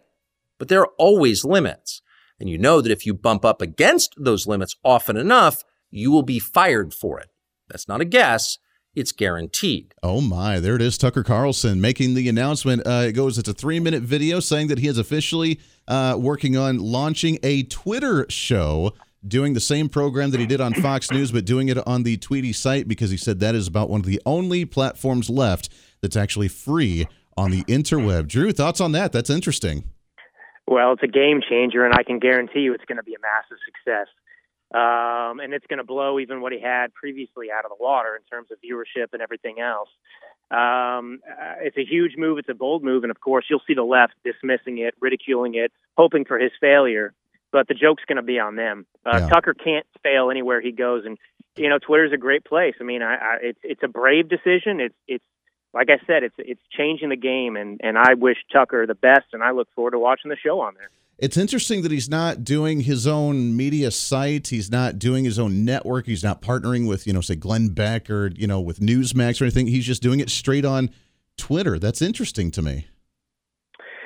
But 0.58 0.68
there 0.68 0.82
are 0.82 0.92
always 0.98 1.44
limits. 1.44 1.99
And 2.40 2.50
you 2.50 2.58
know 2.58 2.82
that 2.82 2.92
if 2.92 3.06
you 3.06 3.14
bump 3.14 3.44
up 3.44 3.62
against 3.62 4.16
those 4.18 4.48
limits 4.48 4.76
often 4.84 5.18
enough, 5.18 5.64
you 5.92 6.12
will 6.12 6.24
be 6.24 6.40
fired 6.40 6.94
for 6.94 7.20
it. 7.20 7.30
That's 7.70 7.88
not 7.88 8.02
a 8.02 8.06
guess. 8.06 8.58
It's 8.96 9.12
guaranteed. 9.12 9.94
Oh 10.02 10.20
my, 10.20 10.60
there 10.60 10.76
it 10.76 10.82
is. 10.82 10.98
Tucker 10.98 11.24
Carlson 11.24 11.80
making 11.80 12.16
the 12.16 12.28
announcement. 12.28 12.82
Uh, 12.86 13.06
it 13.08 13.12
goes, 13.14 13.38
it's 13.38 13.48
a 13.48 13.54
three 13.54 13.80
minute 13.80 14.04
video 14.04 14.40
saying 14.40 14.68
that 14.68 14.80
he 14.80 14.88
is 14.88 14.98
officially 14.98 15.60
uh, 15.88 16.18
working 16.20 16.58
on 16.58 16.80
launching 16.80 17.38
a 17.44 17.64
Twitter 17.64 18.26
show, 18.30 18.94
doing 19.28 19.54
the 19.54 19.60
same 19.60 19.90
program 19.90 20.32
that 20.32 20.40
he 20.40 20.48
did 20.48 20.60
on 20.60 20.74
Fox 20.74 21.12
News, 21.12 21.32
but 21.32 21.46
doing 21.46 21.70
it 21.70 21.78
on 21.88 22.04
the 22.04 22.18
Tweety 22.18 22.52
site 22.52 22.88
because 22.88 23.12
he 23.12 23.18
said 23.18 23.40
that 23.40 23.54
is 23.54 23.68
about 23.68 23.90
one 23.90 24.00
of 24.00 24.08
the 24.08 24.22
only 24.26 24.66
platforms 24.66 25.30
left 25.30 25.70
that's 26.02 26.18
actually 26.18 26.48
free 26.48 27.08
on 27.38 27.52
the 27.52 27.64
interweb. 27.66 28.28
Drew, 28.28 28.52
thoughts 28.52 28.82
on 28.82 28.92
that? 28.94 29.12
That's 29.12 29.30
interesting. 29.30 29.84
Well, 30.70 30.94
it's 30.94 31.02
a 31.02 31.08
game 31.08 31.42
changer, 31.42 31.84
and 31.84 31.96
I 31.96 32.04
can 32.04 32.20
guarantee 32.20 32.60
you 32.60 32.76
it's 32.76 32.86
going 32.86 32.98
to 32.98 33.04
be 33.04 33.16
a 33.16 33.20
massive 33.20 33.58
success. 33.66 34.06
Um, 34.72 35.40
and 35.40 35.52
it's 35.52 35.66
going 35.66 35.80
to 35.80 35.84
blow 35.84 36.20
even 36.20 36.42
what 36.42 36.52
he 36.52 36.62
had 36.62 36.94
previously 36.94 37.48
out 37.52 37.66
of 37.66 37.72
the 37.76 37.84
water 37.84 38.16
in 38.16 38.22
terms 38.30 38.50
of 38.52 38.60
viewership 38.62 39.08
and 39.14 39.20
everything 39.20 39.60
else. 39.60 39.90
Um, 40.52 41.22
uh, 41.28 41.56
it's 41.62 41.76
a 41.76 41.84
huge 41.84 42.14
move. 42.18 42.38
It's 42.38 42.50
a 42.50 42.54
bold 42.54 42.84
move. 42.84 43.04
And 43.04 43.10
of 43.10 43.20
course, 43.20 43.46
you'll 43.50 43.64
see 43.66 43.74
the 43.74 43.82
left 43.82 44.14
dismissing 44.24 44.78
it, 44.78 44.94
ridiculing 45.02 45.56
it, 45.56 45.72
hoping 45.98 46.24
for 46.24 46.38
his 46.38 46.52
failure. 46.62 47.16
But 47.52 47.68
the 47.68 47.74
joke's 47.74 48.04
going 48.08 48.18
to 48.18 48.22
be 48.22 48.38
on 48.38 48.56
them. 48.56 48.86
Uh, 49.04 49.22
yeah. 49.22 49.28
Tucker 49.28 49.56
can't 49.56 49.88
fail 50.04 50.30
anywhere 50.30 50.62
he 50.62 50.72
goes. 50.72 51.04
And, 51.04 51.18
you 51.58 51.68
know, 51.68 51.80
Twitter's 51.80 52.14
a 52.14 52.18
great 52.18 52.46
place. 52.46 52.76
I 52.80 52.84
mean, 52.84 53.02
I, 53.02 53.16
I, 53.16 53.38
it's, 53.42 53.60
it's 53.64 53.82
a 53.82 53.88
brave 53.88 54.30
decision. 54.30 54.82
It's, 54.82 54.96
it's, 55.08 55.26
like 55.74 55.90
I 55.90 55.98
said, 56.06 56.24
it's 56.24 56.36
it's 56.38 56.62
changing 56.76 57.10
the 57.10 57.16
game, 57.16 57.56
and 57.56 57.80
and 57.84 57.98
I 57.98 58.14
wish 58.16 58.38
Tucker 58.52 58.86
the 58.88 58.96
best, 58.96 59.28
and 59.34 59.44
I 59.44 59.52
look 59.52 59.68
forward 59.76 59.92
to 59.92 60.00
watching 60.00 60.30
the 60.30 60.38
show 60.38 60.62
on 60.62 60.74
there. 60.76 60.90
It's 61.22 61.36
interesting 61.36 61.82
that 61.82 61.92
he's 61.92 62.08
not 62.10 62.46
doing 62.46 62.82
his 62.82 63.06
own 63.06 63.56
media 63.58 63.92
site. 63.92 64.48
He's 64.48 64.72
not 64.72 64.98
doing 64.98 65.26
his 65.26 65.38
own 65.38 65.66
network. 65.66 66.06
He's 66.06 66.24
not 66.24 66.42
partnering 66.42 66.88
with, 66.88 67.06
you 67.06 67.12
know, 67.12 67.20
say 67.20 67.36
Glenn 67.36 67.70
Beck 67.70 68.10
or, 68.10 68.28
you 68.28 68.48
know, 68.48 68.62
with 68.62 68.80
Newsmax 68.80 69.42
or 69.42 69.44
anything. 69.44 69.68
He's 69.68 69.86
just 69.86 70.02
doing 70.02 70.22
it 70.22 70.30
straight 70.30 70.64
on 70.64 70.92
Twitter. 71.36 71.78
That's 71.78 72.02
interesting 72.02 72.52
to 72.52 72.62
me. 72.62 72.88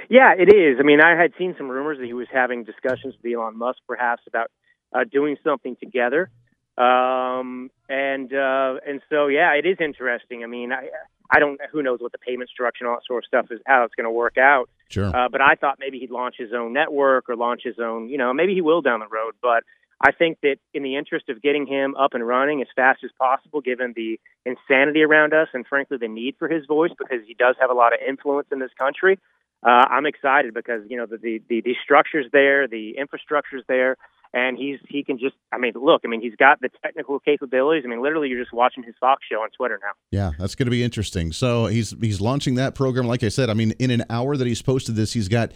Yeah, 0.09 0.33
it 0.35 0.51
is. 0.51 0.77
I 0.79 0.83
mean, 0.83 1.01
I 1.01 1.15
had 1.15 1.33
seen 1.37 1.53
some 1.55 1.69
rumors 1.69 1.99
that 1.99 2.05
he 2.07 2.13
was 2.13 2.27
having 2.33 2.63
discussions 2.63 3.13
with 3.21 3.31
Elon 3.31 3.57
Musk 3.59 3.77
perhaps 3.87 4.23
about 4.27 4.49
uh, 4.91 5.03
doing 5.03 5.37
something 5.43 5.75
together. 5.75 6.31
Um, 6.79 7.69
and 7.87 8.33
uh, 8.33 8.75
and 8.87 9.01
so 9.09 9.27
yeah, 9.27 9.53
it 9.53 9.67
is 9.67 9.77
interesting. 9.79 10.43
I 10.43 10.47
mean, 10.47 10.71
I 10.71 10.89
I 11.31 11.39
don't 11.39 11.59
who 11.71 11.81
knows 11.81 11.99
what 11.99 12.11
the 12.11 12.17
payment 12.17 12.49
structure 12.49 12.83
and 12.83 12.89
all 12.89 12.97
that 12.97 13.05
sort 13.07 13.23
of 13.23 13.27
stuff 13.27 13.47
is 13.51 13.59
how 13.65 13.83
it's 13.83 13.95
going 13.95 14.05
to 14.05 14.11
work 14.11 14.37
out. 14.37 14.69
Sure. 14.89 15.15
Uh, 15.15 15.29
but 15.29 15.41
I 15.41 15.55
thought 15.55 15.77
maybe 15.79 15.99
he'd 15.99 16.11
launch 16.11 16.35
his 16.37 16.53
own 16.53 16.73
network 16.73 17.29
or 17.29 17.35
launch 17.35 17.61
his 17.63 17.79
own, 17.79 18.09
you 18.09 18.17
know, 18.17 18.33
maybe 18.33 18.53
he 18.53 18.61
will 18.61 18.81
down 18.81 18.99
the 18.99 19.07
road. 19.07 19.33
But 19.41 19.63
I 20.01 20.11
think 20.11 20.39
that 20.41 20.57
in 20.73 20.83
the 20.83 20.97
interest 20.97 21.29
of 21.29 21.41
getting 21.41 21.65
him 21.65 21.95
up 21.95 22.13
and 22.13 22.27
running 22.27 22.61
as 22.61 22.67
fast 22.75 23.03
as 23.03 23.11
possible, 23.17 23.61
given 23.61 23.93
the 23.95 24.19
insanity 24.45 25.01
around 25.01 25.33
us 25.33 25.47
and 25.53 25.65
frankly 25.65 25.97
the 25.97 26.07
need 26.07 26.35
for 26.37 26.49
his 26.49 26.65
voice, 26.65 26.91
because 26.97 27.25
he 27.25 27.33
does 27.33 27.55
have 27.59 27.69
a 27.69 27.73
lot 27.73 27.93
of 27.93 27.99
influence 28.07 28.47
in 28.51 28.59
this 28.59 28.71
country. 28.77 29.17
Uh, 29.65 29.85
I'm 29.89 30.05
excited 30.05 30.53
because 30.53 30.81
you 30.89 30.97
know 30.97 31.05
the, 31.05 31.17
the 31.17 31.41
the 31.47 31.61
the 31.61 31.75
structure's 31.81 32.25
there, 32.33 32.67
the 32.67 32.95
infrastructure's 32.97 33.63
there, 33.69 33.95
and 34.33 34.57
he's 34.57 34.79
he 34.87 35.03
can 35.03 35.17
just 35.17 35.35
I 35.51 35.57
mean 35.57 35.73
look 35.75 36.01
I 36.03 36.07
mean 36.07 36.21
he's 36.21 36.35
got 36.35 36.59
the 36.61 36.69
technical 36.83 37.19
capabilities. 37.19 37.83
I 37.85 37.89
mean 37.89 38.01
literally 38.01 38.29
you're 38.29 38.41
just 38.41 38.53
watching 38.53 38.83
his 38.83 38.95
Fox 38.99 39.23
show 39.29 39.37
on 39.37 39.49
Twitter 39.55 39.79
now. 39.81 39.91
Yeah 40.11 40.31
that's 40.37 40.55
going 40.55 40.67
to 40.67 40.71
be 40.71 40.83
interesting. 40.83 41.31
So 41.31 41.67
he's 41.67 41.93
he's 42.01 42.19
launching 42.19 42.55
that 42.55 42.75
program 42.75 43.07
like 43.07 43.23
I 43.23 43.29
said 43.29 43.49
I 43.49 43.53
mean 43.53 43.71
in 43.79 43.91
an 43.91 44.03
hour 44.09 44.35
that 44.35 44.47
he's 44.47 44.61
posted 44.61 44.95
this 44.95 45.13
he's 45.13 45.27
got 45.27 45.51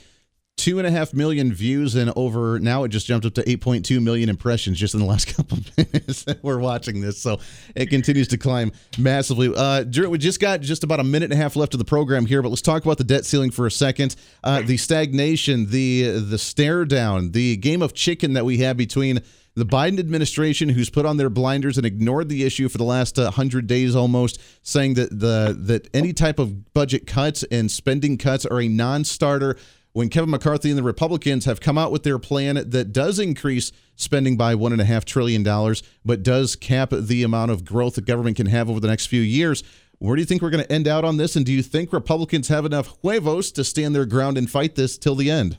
two 0.58 0.80
and 0.80 0.88
a 0.88 0.91
half 0.91 1.14
million 1.14 1.53
views 1.53 1.93
and 1.93 2.12
over 2.16 2.60
now 2.60 2.84
it 2.84 2.89
just 2.89 3.05
jumped 3.05 3.26
up 3.26 3.34
to 3.36 3.43
8.2 3.43 4.01
million 4.01 4.28
impressions 4.28 4.80
just 4.80 4.95
in 4.95 4.99
the 4.99 5.05
last 5.14 5.36
couple 5.36 5.60
of 5.60 5.78
minutes 5.78 6.24
that 6.24 6.43
we're 6.43 6.58
watching 6.58 6.99
this. 6.99 7.22
So 7.22 7.39
it 7.76 7.88
continues 7.88 8.28
to 8.30 8.38
climb 8.38 8.72
massively. 8.97 9.53
Uh 9.55 9.84
Drew, 9.84 10.10
we 10.10 10.18
just 10.18 10.39
got 10.39 10.62
just 10.62 10.84
about 10.84 10.99
a 10.99 11.03
minute 11.03 11.32
and 11.32 11.39
a 11.39 11.41
half 11.41 11.55
left 11.55 11.74
of 11.74 11.78
the 11.78 11.86
program 11.86 12.26
here 12.26 12.41
but 12.41 12.49
let's 12.49 12.62
talk 12.62 12.84
about 12.84 12.97
the 12.97 13.03
debt 13.03 13.26
ceiling 13.26 13.51
for 13.51 13.68
a 13.68 13.72
second. 13.72 14.16
Uh 14.43 14.62
the 14.62 14.78
stagnation 14.78 15.70
the 15.70 16.20
the 16.20 16.38
stare 16.38 16.86
down 16.86 17.32
the 17.32 17.55
game 17.58 17.82
of 17.84 17.93
chicken 17.93 18.34
that 18.34 18.43
we 18.43 18.58
have 18.58 18.78
between 18.78 19.22
the 19.58 19.66
Biden 19.66 19.97
administration, 19.97 20.70
who's 20.70 20.91
put 20.91 21.08
on 21.08 21.18
their 21.18 21.32
blinders 21.32 21.78
and 21.78 21.86
ignored 21.86 22.30
the 22.30 22.43
issue 22.43 22.70
for 22.70 22.78
the 22.78 22.84
last 22.84 23.18
uh, 23.18 23.32
hundred 23.32 23.66
days 23.66 23.95
almost, 23.95 24.39
saying 24.62 24.93
that 24.93 25.10
the 25.10 25.58
that 25.62 25.89
any 25.95 26.14
type 26.14 26.38
of 26.38 26.76
budget 26.76 27.08
cuts 27.08 27.43
and 27.49 27.72
spending 27.72 28.20
cuts 28.20 28.45
are 28.45 28.62
a 28.62 28.68
non-starter 28.68 29.58
when 29.97 30.09
Kevin 30.09 30.29
McCarthy 30.29 30.69
and 30.69 30.77
the 30.77 30.83
Republicans 30.83 31.45
have 31.45 31.59
come 31.59 31.75
out 31.75 31.91
with 31.91 32.03
their 32.03 32.19
plan 32.19 32.53
that 32.69 32.93
does 32.93 33.17
increase 33.17 33.71
spending 33.95 34.37
by 34.37 34.53
$1.5 34.53 35.05
trillion, 35.05 35.41
but 36.05 36.21
does 36.21 36.55
cap 36.55 36.91
the 36.91 37.23
amount 37.23 37.49
of 37.49 37.65
growth 37.65 37.95
the 37.95 38.01
government 38.01 38.37
can 38.37 38.45
have 38.45 38.69
over 38.69 38.79
the 38.79 38.87
next 38.87 39.07
few 39.07 39.21
years. 39.21 39.63
Where 39.97 40.15
do 40.15 40.21
you 40.21 40.27
think 40.27 40.43
we're 40.43 40.51
going 40.51 40.63
to 40.63 40.71
end 40.71 40.87
out 40.87 41.03
on 41.03 41.17
this? 41.17 41.35
And 41.35 41.43
do 41.43 41.51
you 41.51 41.63
think 41.63 41.91
Republicans 41.91 42.47
have 42.47 42.63
enough 42.63 42.95
huevos 43.01 43.51
to 43.53 43.63
stand 43.63 43.95
their 43.95 44.05
ground 44.05 44.37
and 44.37 44.47
fight 44.47 44.75
this 44.75 44.99
till 44.99 45.15
the 45.15 45.31
end? 45.31 45.57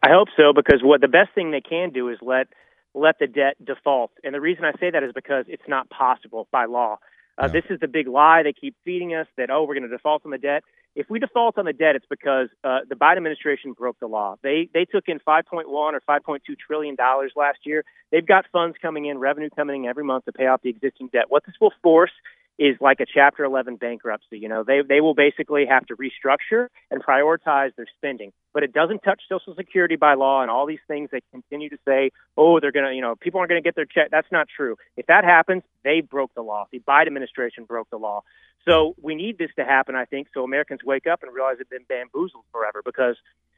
I 0.00 0.10
hope 0.10 0.28
so 0.36 0.52
because 0.54 0.82
what 0.84 1.00
the 1.00 1.08
best 1.08 1.30
thing 1.34 1.50
they 1.50 1.60
can 1.60 1.90
do 1.90 2.10
is 2.10 2.18
let 2.22 2.46
let 2.94 3.18
the 3.18 3.26
debt 3.26 3.56
default. 3.64 4.12
And 4.22 4.32
the 4.32 4.40
reason 4.40 4.64
I 4.64 4.78
say 4.78 4.92
that 4.92 5.02
is 5.02 5.10
because 5.12 5.46
it's 5.48 5.66
not 5.66 5.90
possible 5.90 6.46
by 6.52 6.66
law. 6.66 6.98
Uh, 7.38 7.48
This 7.48 7.64
is 7.70 7.80
the 7.80 7.88
big 7.88 8.08
lie 8.08 8.42
they 8.42 8.52
keep 8.52 8.76
feeding 8.84 9.14
us 9.14 9.26
that, 9.36 9.50
oh, 9.50 9.64
we're 9.64 9.74
going 9.74 9.88
to 9.88 9.94
default 9.96 10.24
on 10.24 10.30
the 10.30 10.38
debt. 10.38 10.62
If 10.94 11.10
we 11.10 11.18
default 11.18 11.58
on 11.58 11.64
the 11.64 11.72
debt, 11.72 11.96
it's 11.96 12.06
because 12.08 12.48
uh, 12.62 12.80
the 12.88 12.94
Biden 12.94 13.16
administration 13.16 13.72
broke 13.72 13.98
the 13.98 14.06
law. 14.06 14.36
They 14.42 14.68
they 14.72 14.84
took 14.84 15.08
in 15.08 15.18
5.1 15.18 15.64
or 15.66 16.00
5.2 16.08 16.40
trillion 16.64 16.94
dollars 16.94 17.32
last 17.34 17.58
year. 17.64 17.84
They've 18.12 18.24
got 18.24 18.44
funds 18.52 18.76
coming 18.80 19.06
in, 19.06 19.18
revenue 19.18 19.50
coming 19.56 19.84
in 19.84 19.90
every 19.90 20.04
month 20.04 20.26
to 20.26 20.32
pay 20.32 20.46
off 20.46 20.62
the 20.62 20.70
existing 20.70 21.08
debt. 21.12 21.24
What 21.28 21.44
this 21.46 21.56
will 21.60 21.72
force 21.82 22.12
is 22.58 22.76
like 22.80 23.00
a 23.00 23.06
Chapter 23.06 23.44
11 23.44 23.76
bankruptcy. 23.76 24.38
You 24.38 24.48
know, 24.48 24.64
they 24.64 24.80
they 24.86 25.00
will 25.00 25.14
basically 25.14 25.66
have 25.66 25.86
to 25.86 25.96
restructure 25.96 26.68
and 26.90 27.02
prioritize 27.02 27.74
their 27.76 27.86
spending. 27.96 28.32
But 28.52 28.62
it 28.62 28.72
doesn't 28.72 29.00
touch 29.00 29.22
Social 29.28 29.54
Security 29.54 29.96
by 29.96 30.14
law 30.14 30.42
and 30.42 30.50
all 30.50 30.66
these 30.66 30.84
things 30.86 31.10
they 31.10 31.20
continue 31.32 31.68
to 31.70 31.78
say. 31.86 32.10
Oh, 32.36 32.60
they're 32.60 32.72
gonna, 32.72 32.92
you 32.92 33.00
know, 33.00 33.16
people 33.16 33.40
aren't 33.40 33.50
gonna 33.50 33.62
get 33.62 33.74
their 33.74 33.86
check. 33.86 34.08
That's 34.10 34.30
not 34.30 34.46
true. 34.54 34.76
If 34.96 35.06
that 35.06 35.24
happens, 35.24 35.62
they 35.82 36.00
broke 36.00 36.32
the 36.34 36.42
law. 36.42 36.66
The 36.70 36.80
Biden 36.80 37.08
administration 37.08 37.64
broke 37.64 37.90
the 37.90 37.98
law. 37.98 38.22
So 38.66 38.94
we 39.02 39.14
need 39.14 39.36
this 39.36 39.50
to 39.56 39.64
happen, 39.64 39.94
I 39.94 40.06
think, 40.06 40.28
so 40.32 40.42
Americans 40.42 40.80
wake 40.84 41.06
up 41.06 41.22
and 41.22 41.34
realize 41.34 41.56
they've 41.58 41.68
been 41.68 41.84
bamboozled 41.86 42.44
forever 42.50 42.82
because 42.84 43.16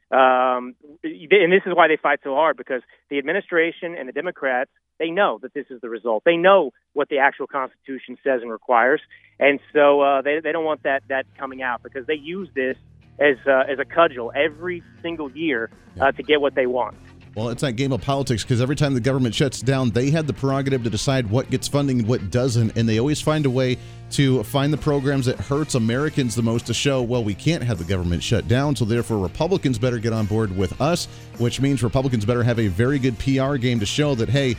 um, 0.09 0.75
and 1.03 1.51
this 1.51 1.63
is 1.65 1.73
why 1.75 1.87
they 1.89 1.97
fight 1.97 2.19
so 2.23 2.33
hard 2.33 2.55
because 2.55 2.81
the 3.09 3.17
administration 3.17 3.95
and 3.97 4.07
the 4.07 4.13
Democrats 4.13 4.71
they 4.99 5.09
know 5.09 5.39
that 5.41 5.53
this 5.53 5.65
is 5.69 5.81
the 5.81 5.89
result. 5.89 6.23
They 6.25 6.37
know 6.37 6.71
what 6.93 7.09
the 7.09 7.19
actual 7.19 7.47
Constitution 7.47 8.17
says 8.23 8.41
and 8.41 8.51
requires, 8.51 9.01
and 9.39 9.59
so 9.73 10.01
uh, 10.01 10.21
they 10.21 10.39
they 10.39 10.51
don't 10.51 10.65
want 10.65 10.83
that 10.83 11.03
that 11.09 11.25
coming 11.37 11.61
out 11.61 11.83
because 11.83 12.05
they 12.07 12.15
use 12.15 12.49
this 12.55 12.77
as 13.19 13.37
uh, 13.47 13.63
as 13.71 13.79
a 13.79 13.85
cudgel 13.85 14.31
every 14.35 14.83
single 15.01 15.31
year 15.31 15.69
uh, 15.99 16.11
to 16.11 16.23
get 16.23 16.41
what 16.41 16.55
they 16.55 16.65
want. 16.65 16.95
Well, 17.37 17.49
it's 17.49 17.61
that 17.61 17.73
game 17.73 17.91
of 17.91 18.01
politics 18.01 18.43
because 18.43 18.61
every 18.61 18.75
time 18.75 18.95
the 18.95 18.99
government 18.99 19.35
shuts 19.35 19.61
down, 19.61 19.91
they 19.91 20.09
have 20.09 20.25
the 20.25 20.33
prerogative 20.33 20.83
to 20.85 20.89
decide 20.89 21.29
what 21.29 21.51
gets 21.51 21.67
funding 21.67 21.99
and 21.99 22.07
what 22.07 22.31
doesn't, 22.31 22.75
and 22.75 22.89
they 22.89 22.99
always 22.99 23.21
find 23.21 23.45
a 23.45 23.49
way 23.51 23.77
to 24.11 24.41
find 24.43 24.73
the 24.73 24.77
programs 24.77 25.27
that 25.27 25.37
hurts 25.39 25.75
Americans 25.75 26.33
the 26.33 26.41
most 26.41 26.65
to 26.65 26.73
show, 26.73 27.03
well, 27.03 27.23
we 27.23 27.35
can't 27.35 27.61
have 27.61 27.77
the 27.77 27.83
government 27.83 28.23
shut 28.23 28.47
down, 28.47 28.75
so 28.75 28.85
therefore 28.85 29.19
Republicans 29.19 29.77
better 29.77 29.99
get 29.99 30.13
on 30.13 30.25
board 30.25 30.57
with 30.57 30.81
us, 30.81 31.05
which 31.37 31.61
means 31.61 31.83
Republicans 31.83 32.25
better 32.25 32.41
have 32.41 32.57
a 32.57 32.69
very 32.69 32.97
good 32.97 33.19
PR 33.19 33.57
game 33.57 33.79
to 33.81 33.85
show 33.85 34.15
that, 34.15 34.29
hey, 34.29 34.55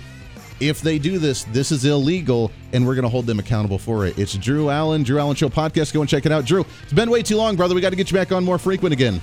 if 0.61 0.81
they 0.81 0.99
do 0.99 1.19
this, 1.19 1.45
this 1.45 1.73
is 1.73 1.85
illegal, 1.85 2.51
and 2.73 2.87
we're 2.87 2.95
going 2.95 3.05
to 3.05 3.09
hold 3.09 3.27
them 3.27 3.39
accountable 3.39 3.79
for 3.79 4.07
it. 4.07 4.19
It's 4.19 4.35
Drew 4.37 4.71
Allen, 4.71 5.03
Drew 5.03 5.19
Allen 5.19 5.37
Show 5.37 5.49
podcast. 5.49 5.93
Go 5.93 6.01
and 6.01 6.09
check 6.09 6.27
it 6.27 6.33
out. 6.33 6.45
Drew, 6.45 6.65
it's 6.83 6.93
been 6.93 7.11
way 7.11 7.23
too 7.23 7.37
long, 7.37 7.57
brother. 7.57 7.75
We 7.75 7.81
got 7.81 7.91
to 7.91 7.97
get 7.97 8.11
you 8.11 8.17
back 8.17 8.33
on 8.33 8.45
more 8.45 8.59
frequent 8.59 8.93
again. 8.93 9.21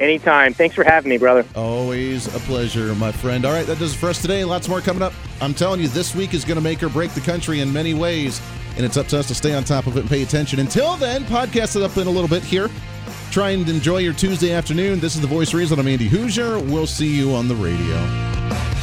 Anytime. 0.00 0.54
Thanks 0.54 0.74
for 0.74 0.82
having 0.82 1.08
me, 1.08 1.18
brother. 1.18 1.46
Always 1.54 2.26
a 2.34 2.38
pleasure, 2.40 2.94
my 2.96 3.12
friend. 3.12 3.44
All 3.44 3.52
right, 3.52 3.66
that 3.66 3.78
does 3.78 3.94
it 3.94 3.96
for 3.96 4.08
us 4.08 4.20
today. 4.20 4.44
Lots 4.44 4.68
more 4.68 4.80
coming 4.80 5.02
up. 5.02 5.12
I'm 5.40 5.54
telling 5.54 5.80
you, 5.80 5.88
this 5.88 6.14
week 6.14 6.34
is 6.34 6.44
going 6.44 6.56
to 6.56 6.62
make 6.62 6.82
or 6.82 6.88
break 6.88 7.12
the 7.12 7.20
country 7.20 7.60
in 7.60 7.72
many 7.72 7.94
ways, 7.94 8.42
and 8.76 8.84
it's 8.84 8.96
up 8.96 9.06
to 9.08 9.18
us 9.18 9.28
to 9.28 9.34
stay 9.34 9.54
on 9.54 9.62
top 9.62 9.86
of 9.86 9.96
it 9.96 10.00
and 10.00 10.08
pay 10.08 10.22
attention. 10.22 10.58
Until 10.58 10.96
then, 10.96 11.22
podcast 11.24 11.76
it 11.76 11.82
up 11.82 11.96
in 11.96 12.08
a 12.08 12.10
little 12.10 12.28
bit 12.28 12.42
here. 12.42 12.68
Try 13.30 13.50
and 13.50 13.68
enjoy 13.68 13.98
your 13.98 14.14
Tuesday 14.14 14.52
afternoon. 14.52 15.00
This 15.00 15.14
is 15.14 15.20
The 15.20 15.26
Voice 15.26 15.54
Reason. 15.54 15.78
I'm 15.78 15.88
Andy 15.88 16.08
Hooser. 16.08 16.60
We'll 16.70 16.86
see 16.86 17.16
you 17.16 17.32
on 17.32 17.46
the 17.46 17.56
radio. 17.56 18.73